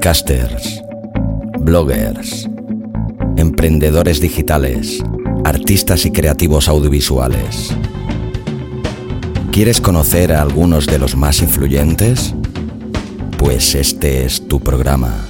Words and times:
podcasters, 0.00 0.82
bloggers, 1.58 2.48
emprendedores 3.36 4.18
digitales, 4.18 5.04
artistas 5.44 6.06
y 6.06 6.10
creativos 6.10 6.68
audiovisuales. 6.68 7.68
¿Quieres 9.52 9.78
conocer 9.82 10.32
a 10.32 10.40
algunos 10.40 10.86
de 10.86 10.98
los 10.98 11.16
más 11.16 11.42
influyentes? 11.42 12.34
Pues 13.36 13.74
este 13.74 14.24
es 14.24 14.48
tu 14.48 14.60
programa. 14.60 15.29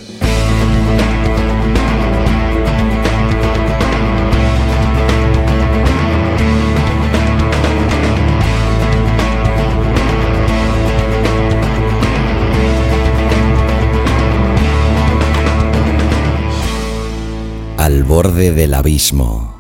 Al 17.91 18.05
borde 18.05 18.53
del 18.53 18.75
abismo. 18.75 19.53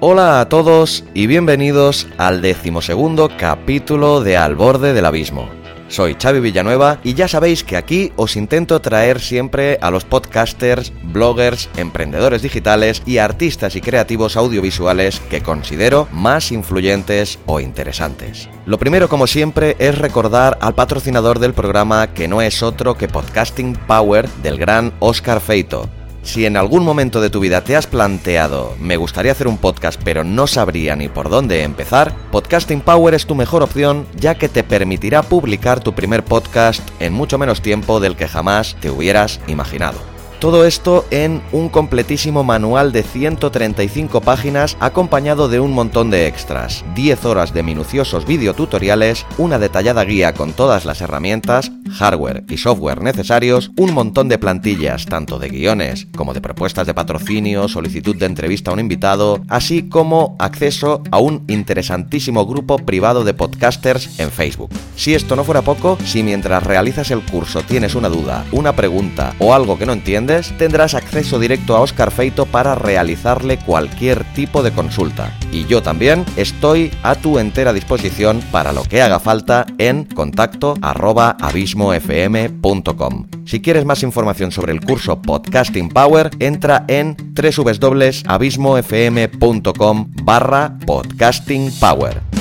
Hola 0.00 0.40
a 0.40 0.48
todos 0.48 1.04
y 1.14 1.28
bienvenidos 1.28 2.08
al 2.18 2.42
decimosegundo 2.42 3.30
capítulo 3.38 4.22
de 4.22 4.36
Al 4.36 4.56
borde 4.56 4.92
del 4.92 5.06
abismo. 5.06 5.55
Soy 5.88 6.16
Xavi 6.20 6.40
Villanueva 6.40 6.98
y 7.04 7.14
ya 7.14 7.28
sabéis 7.28 7.62
que 7.62 7.76
aquí 7.76 8.12
os 8.16 8.36
intento 8.36 8.80
traer 8.80 9.20
siempre 9.20 9.78
a 9.80 9.90
los 9.90 10.04
podcasters, 10.04 10.92
bloggers, 11.02 11.68
emprendedores 11.76 12.42
digitales 12.42 13.02
y 13.06 13.18
artistas 13.18 13.76
y 13.76 13.80
creativos 13.80 14.36
audiovisuales 14.36 15.20
que 15.30 15.42
considero 15.42 16.08
más 16.10 16.50
influyentes 16.50 17.38
o 17.46 17.60
interesantes. 17.60 18.48
Lo 18.66 18.78
primero, 18.78 19.08
como 19.08 19.28
siempre, 19.28 19.76
es 19.78 19.96
recordar 19.96 20.58
al 20.60 20.74
patrocinador 20.74 21.38
del 21.38 21.54
programa 21.54 22.08
que 22.08 22.26
no 22.26 22.42
es 22.42 22.62
otro 22.64 22.96
que 22.96 23.08
Podcasting 23.08 23.74
Power 23.86 24.28
del 24.42 24.58
gran 24.58 24.92
Oscar 24.98 25.40
Feito. 25.40 25.88
Si 26.26 26.44
en 26.44 26.56
algún 26.56 26.84
momento 26.84 27.20
de 27.20 27.30
tu 27.30 27.38
vida 27.38 27.62
te 27.62 27.76
has 27.76 27.86
planteado, 27.86 28.74
me 28.80 28.96
gustaría 28.96 29.30
hacer 29.30 29.46
un 29.46 29.58
podcast 29.58 30.00
pero 30.04 30.24
no 30.24 30.48
sabría 30.48 30.96
ni 30.96 31.08
por 31.08 31.30
dónde 31.30 31.62
empezar, 31.62 32.16
Podcasting 32.32 32.80
Power 32.80 33.14
es 33.14 33.26
tu 33.26 33.36
mejor 33.36 33.62
opción 33.62 34.08
ya 34.16 34.34
que 34.34 34.48
te 34.48 34.64
permitirá 34.64 35.22
publicar 35.22 35.78
tu 35.78 35.94
primer 35.94 36.24
podcast 36.24 36.82
en 36.98 37.12
mucho 37.12 37.38
menos 37.38 37.62
tiempo 37.62 38.00
del 38.00 38.16
que 38.16 38.26
jamás 38.26 38.76
te 38.80 38.90
hubieras 38.90 39.40
imaginado. 39.46 40.15
Todo 40.38 40.66
esto 40.66 41.06
en 41.10 41.40
un 41.50 41.70
completísimo 41.70 42.44
manual 42.44 42.92
de 42.92 43.02
135 43.02 44.20
páginas 44.20 44.76
acompañado 44.80 45.48
de 45.48 45.60
un 45.60 45.72
montón 45.72 46.10
de 46.10 46.26
extras, 46.26 46.84
10 46.94 47.24
horas 47.24 47.54
de 47.54 47.62
minuciosos 47.62 48.26
videotutoriales, 48.26 49.24
una 49.38 49.58
detallada 49.58 50.04
guía 50.04 50.34
con 50.34 50.52
todas 50.52 50.84
las 50.84 51.00
herramientas, 51.00 51.72
hardware 51.90 52.44
y 52.50 52.58
software 52.58 53.00
necesarios, 53.00 53.70
un 53.78 53.94
montón 53.94 54.28
de 54.28 54.36
plantillas 54.36 55.06
tanto 55.06 55.38
de 55.38 55.48
guiones 55.48 56.06
como 56.14 56.34
de 56.34 56.42
propuestas 56.42 56.86
de 56.86 56.92
patrocinio, 56.92 57.66
solicitud 57.66 58.14
de 58.14 58.26
entrevista 58.26 58.70
a 58.70 58.74
un 58.74 58.80
invitado, 58.80 59.40
así 59.48 59.88
como 59.88 60.36
acceso 60.38 61.02
a 61.10 61.18
un 61.18 61.44
interesantísimo 61.48 62.44
grupo 62.44 62.76
privado 62.76 63.24
de 63.24 63.32
podcasters 63.32 64.20
en 64.20 64.30
Facebook. 64.30 64.70
Si 64.96 65.14
esto 65.14 65.34
no 65.34 65.44
fuera 65.44 65.62
poco, 65.62 65.96
si 66.04 66.22
mientras 66.22 66.62
realizas 66.62 67.10
el 67.10 67.22
curso 67.22 67.62
tienes 67.62 67.94
una 67.94 68.10
duda, 68.10 68.44
una 68.52 68.76
pregunta 68.76 69.34
o 69.38 69.54
algo 69.54 69.78
que 69.78 69.86
no 69.86 69.94
entiendes, 69.94 70.25
tendrás 70.58 70.94
acceso 70.94 71.38
directo 71.38 71.76
a 71.76 71.80
Oscar 71.80 72.10
Feito 72.10 72.44
para 72.46 72.74
realizarle 72.74 73.58
cualquier 73.58 74.24
tipo 74.34 74.62
de 74.62 74.72
consulta. 74.72 75.32
Y 75.52 75.66
yo 75.66 75.82
también 75.82 76.24
estoy 76.36 76.90
a 77.02 77.14
tu 77.14 77.38
entera 77.38 77.72
disposición 77.72 78.42
para 78.50 78.72
lo 78.72 78.82
que 78.82 79.02
haga 79.02 79.20
falta 79.20 79.66
en 79.78 80.04
contacto 80.04 80.74
arroba 80.82 81.36
abismofm.com. 81.40 83.26
Si 83.44 83.60
quieres 83.60 83.84
más 83.84 84.02
información 84.02 84.50
sobre 84.50 84.72
el 84.72 84.80
curso 84.80 85.22
Podcasting 85.22 85.88
Power, 85.88 86.30
entra 86.40 86.84
en 86.88 87.16
www.abismofm.com 87.34 90.12
barra 90.22 90.76
podcasting 90.86 91.70
power. 91.78 92.35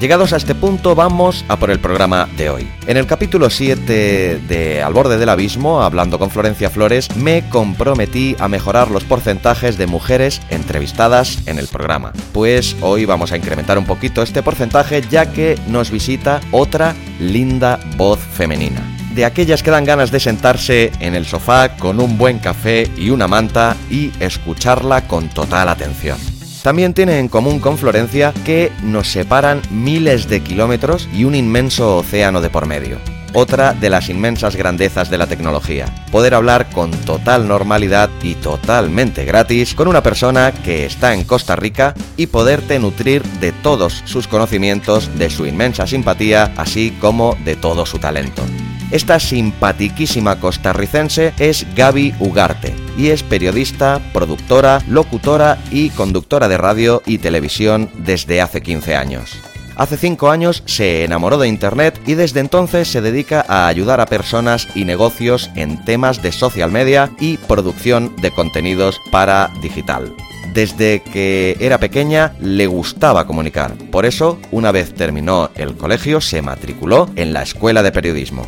Llegados 0.00 0.32
a 0.32 0.36
este 0.36 0.54
punto 0.54 0.94
vamos 0.94 1.44
a 1.48 1.56
por 1.56 1.72
el 1.72 1.80
programa 1.80 2.28
de 2.36 2.50
hoy. 2.50 2.68
En 2.86 2.96
el 2.96 3.06
capítulo 3.06 3.50
7 3.50 4.38
de 4.46 4.80
Al 4.80 4.92
borde 4.92 5.18
del 5.18 5.28
abismo, 5.28 5.82
hablando 5.82 6.20
con 6.20 6.30
Florencia 6.30 6.70
Flores, 6.70 7.16
me 7.16 7.48
comprometí 7.48 8.36
a 8.38 8.46
mejorar 8.46 8.92
los 8.92 9.02
porcentajes 9.02 9.76
de 9.76 9.88
mujeres 9.88 10.40
entrevistadas 10.50 11.40
en 11.46 11.58
el 11.58 11.66
programa. 11.66 12.12
Pues 12.32 12.76
hoy 12.80 13.06
vamos 13.06 13.32
a 13.32 13.36
incrementar 13.38 13.76
un 13.76 13.86
poquito 13.86 14.22
este 14.22 14.40
porcentaje 14.40 15.02
ya 15.10 15.32
que 15.32 15.58
nos 15.66 15.90
visita 15.90 16.40
otra 16.52 16.94
linda 17.18 17.80
voz 17.96 18.20
femenina 18.20 18.80
de 19.16 19.24
aquellas 19.24 19.64
que 19.64 19.72
dan 19.72 19.84
ganas 19.84 20.12
de 20.12 20.20
sentarse 20.20 20.92
en 21.00 21.16
el 21.16 21.26
sofá 21.26 21.76
con 21.76 21.98
un 21.98 22.16
buen 22.18 22.38
café 22.38 22.88
y 22.96 23.10
una 23.10 23.26
manta 23.26 23.76
y 23.90 24.12
escucharla 24.20 25.08
con 25.08 25.28
total 25.28 25.68
atención. 25.68 26.37
También 26.62 26.94
tiene 26.94 27.18
en 27.18 27.28
común 27.28 27.60
con 27.60 27.78
Florencia 27.78 28.32
que 28.44 28.72
nos 28.82 29.08
separan 29.08 29.62
miles 29.70 30.28
de 30.28 30.40
kilómetros 30.40 31.08
y 31.12 31.24
un 31.24 31.34
inmenso 31.34 31.98
océano 31.98 32.40
de 32.40 32.50
por 32.50 32.66
medio. 32.66 32.98
Otra 33.34 33.74
de 33.74 33.90
las 33.90 34.08
inmensas 34.08 34.56
grandezas 34.56 35.10
de 35.10 35.18
la 35.18 35.26
tecnología, 35.26 35.86
poder 36.10 36.34
hablar 36.34 36.70
con 36.70 36.90
total 36.90 37.46
normalidad 37.46 38.08
y 38.22 38.34
totalmente 38.34 39.24
gratis 39.24 39.74
con 39.74 39.86
una 39.86 40.02
persona 40.02 40.50
que 40.50 40.86
está 40.86 41.12
en 41.12 41.24
Costa 41.24 41.54
Rica 41.54 41.94
y 42.16 42.26
poderte 42.26 42.78
nutrir 42.78 43.22
de 43.22 43.52
todos 43.52 44.02
sus 44.06 44.26
conocimientos, 44.26 45.16
de 45.18 45.28
su 45.28 45.46
inmensa 45.46 45.86
simpatía, 45.86 46.52
así 46.56 46.96
como 47.00 47.36
de 47.44 47.54
todo 47.54 47.84
su 47.84 47.98
talento. 47.98 48.42
Esta 48.90 49.20
simpatiquísima 49.20 50.40
costarricense 50.40 51.34
es 51.38 51.66
Gaby 51.76 52.14
Ugarte 52.20 52.74
y 52.96 53.08
es 53.08 53.22
periodista, 53.22 54.00
productora, 54.14 54.80
locutora 54.88 55.58
y 55.70 55.90
conductora 55.90 56.48
de 56.48 56.56
radio 56.56 57.02
y 57.04 57.18
televisión 57.18 57.90
desde 57.98 58.40
hace 58.40 58.62
15 58.62 58.96
años. 58.96 59.38
Hace 59.76 59.98
5 59.98 60.30
años 60.30 60.62
se 60.64 61.04
enamoró 61.04 61.36
de 61.36 61.48
Internet 61.48 62.00
y 62.06 62.14
desde 62.14 62.40
entonces 62.40 62.88
se 62.88 63.02
dedica 63.02 63.44
a 63.46 63.68
ayudar 63.68 64.00
a 64.00 64.06
personas 64.06 64.66
y 64.74 64.86
negocios 64.86 65.50
en 65.54 65.84
temas 65.84 66.22
de 66.22 66.32
social 66.32 66.72
media 66.72 67.10
y 67.20 67.36
producción 67.36 68.16
de 68.16 68.30
contenidos 68.30 68.98
para 69.12 69.52
digital. 69.60 70.16
Desde 70.54 71.02
que 71.02 71.58
era 71.60 71.78
pequeña 71.78 72.32
le 72.40 72.66
gustaba 72.66 73.26
comunicar, 73.26 73.74
por 73.92 74.06
eso, 74.06 74.40
una 74.50 74.72
vez 74.72 74.94
terminó 74.94 75.50
el 75.54 75.76
colegio, 75.76 76.22
se 76.22 76.40
matriculó 76.40 77.10
en 77.16 77.34
la 77.34 77.42
Escuela 77.42 77.82
de 77.82 77.92
Periodismo. 77.92 78.46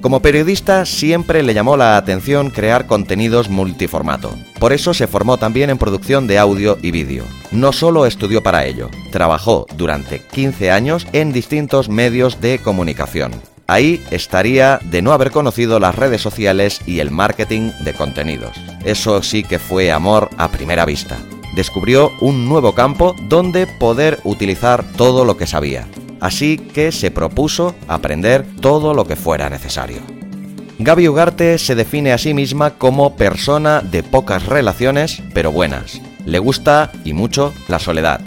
Como 0.00 0.22
periodista 0.22 0.86
siempre 0.86 1.42
le 1.42 1.54
llamó 1.54 1.76
la 1.76 1.96
atención 1.96 2.50
crear 2.50 2.86
contenidos 2.86 3.48
multiformato. 3.48 4.32
Por 4.60 4.72
eso 4.72 4.94
se 4.94 5.08
formó 5.08 5.38
también 5.38 5.70
en 5.70 5.78
producción 5.78 6.28
de 6.28 6.38
audio 6.38 6.78
y 6.80 6.92
vídeo. 6.92 7.24
No 7.50 7.72
solo 7.72 8.06
estudió 8.06 8.40
para 8.40 8.64
ello, 8.64 8.90
trabajó 9.10 9.66
durante 9.76 10.20
15 10.20 10.70
años 10.70 11.06
en 11.12 11.32
distintos 11.32 11.88
medios 11.88 12.40
de 12.40 12.60
comunicación. 12.60 13.32
Ahí 13.66 14.00
estaría 14.12 14.78
de 14.84 15.02
no 15.02 15.12
haber 15.12 15.32
conocido 15.32 15.80
las 15.80 15.96
redes 15.96 16.22
sociales 16.22 16.80
y 16.86 17.00
el 17.00 17.10
marketing 17.10 17.72
de 17.84 17.92
contenidos. 17.92 18.56
Eso 18.84 19.22
sí 19.22 19.42
que 19.42 19.58
fue 19.58 19.90
amor 19.90 20.30
a 20.38 20.48
primera 20.48 20.84
vista. 20.84 21.18
Descubrió 21.56 22.12
un 22.20 22.48
nuevo 22.48 22.72
campo 22.72 23.16
donde 23.28 23.66
poder 23.66 24.20
utilizar 24.22 24.84
todo 24.96 25.24
lo 25.24 25.36
que 25.36 25.48
sabía 25.48 25.86
así 26.20 26.56
que 26.58 26.92
se 26.92 27.10
propuso 27.10 27.74
aprender 27.86 28.44
todo 28.60 28.94
lo 28.94 29.06
que 29.06 29.16
fuera 29.16 29.48
necesario. 29.50 29.98
Gaby 30.80 31.08
Ugarte 31.08 31.58
se 31.58 31.74
define 31.74 32.12
a 32.12 32.18
sí 32.18 32.34
misma 32.34 32.74
como 32.74 33.16
persona 33.16 33.80
de 33.80 34.04
pocas 34.04 34.46
relaciones, 34.46 35.22
pero 35.34 35.50
buenas. 35.50 36.00
Le 36.24 36.38
gusta, 36.38 36.92
y 37.04 37.14
mucho, 37.14 37.52
la 37.66 37.80
soledad. 37.80 38.20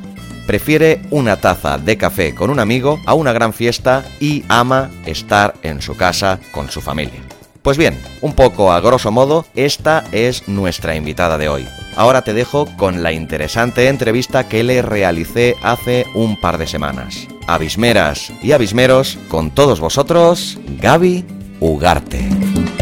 Prefiere 0.48 1.01
una 1.12 1.38
taza 1.38 1.77
de 1.77 1.98
café 1.98 2.36
con 2.36 2.50
un 2.50 2.60
amigo 2.60 3.00
a 3.06 3.13
una 3.13 3.31
gran 3.31 3.54
fiesta 3.54 4.04
y 4.19 4.44
ama 4.50 4.92
estar 5.06 5.54
en 5.62 5.81
su 5.81 5.95
casa 5.95 6.39
con 6.51 6.69
su 6.69 6.81
familia. 6.81 7.21
Pues 7.62 7.77
bien, 7.77 7.98
un 8.21 8.33
poco 8.33 8.71
a 8.71 8.81
grosso 8.81 9.12
modo, 9.12 9.45
esta 9.56 10.04
es 10.12 10.48
nuestra 10.48 10.95
invitada 10.95 11.38
de 11.38 11.48
hoy. 11.48 11.68
Ahora 11.95 12.21
te 12.21 12.33
dejo 12.33 12.65
con 12.77 13.03
la 13.03 13.11
interesante 13.11 13.88
entrevista 13.88 14.47
que 14.47 14.63
le 14.63 14.81
realicé 14.81 15.55
hace 15.61 16.05
un 16.15 16.39
par 16.39 16.57
de 16.57 16.67
semanas. 16.67 17.27
Abismeras 17.47 18.31
y 18.41 18.53
abismeros, 18.53 19.17
con 19.27 19.51
todos 19.51 19.79
vosotros, 19.79 20.57
Gaby 20.79 21.25
Ugarte. 21.59 22.81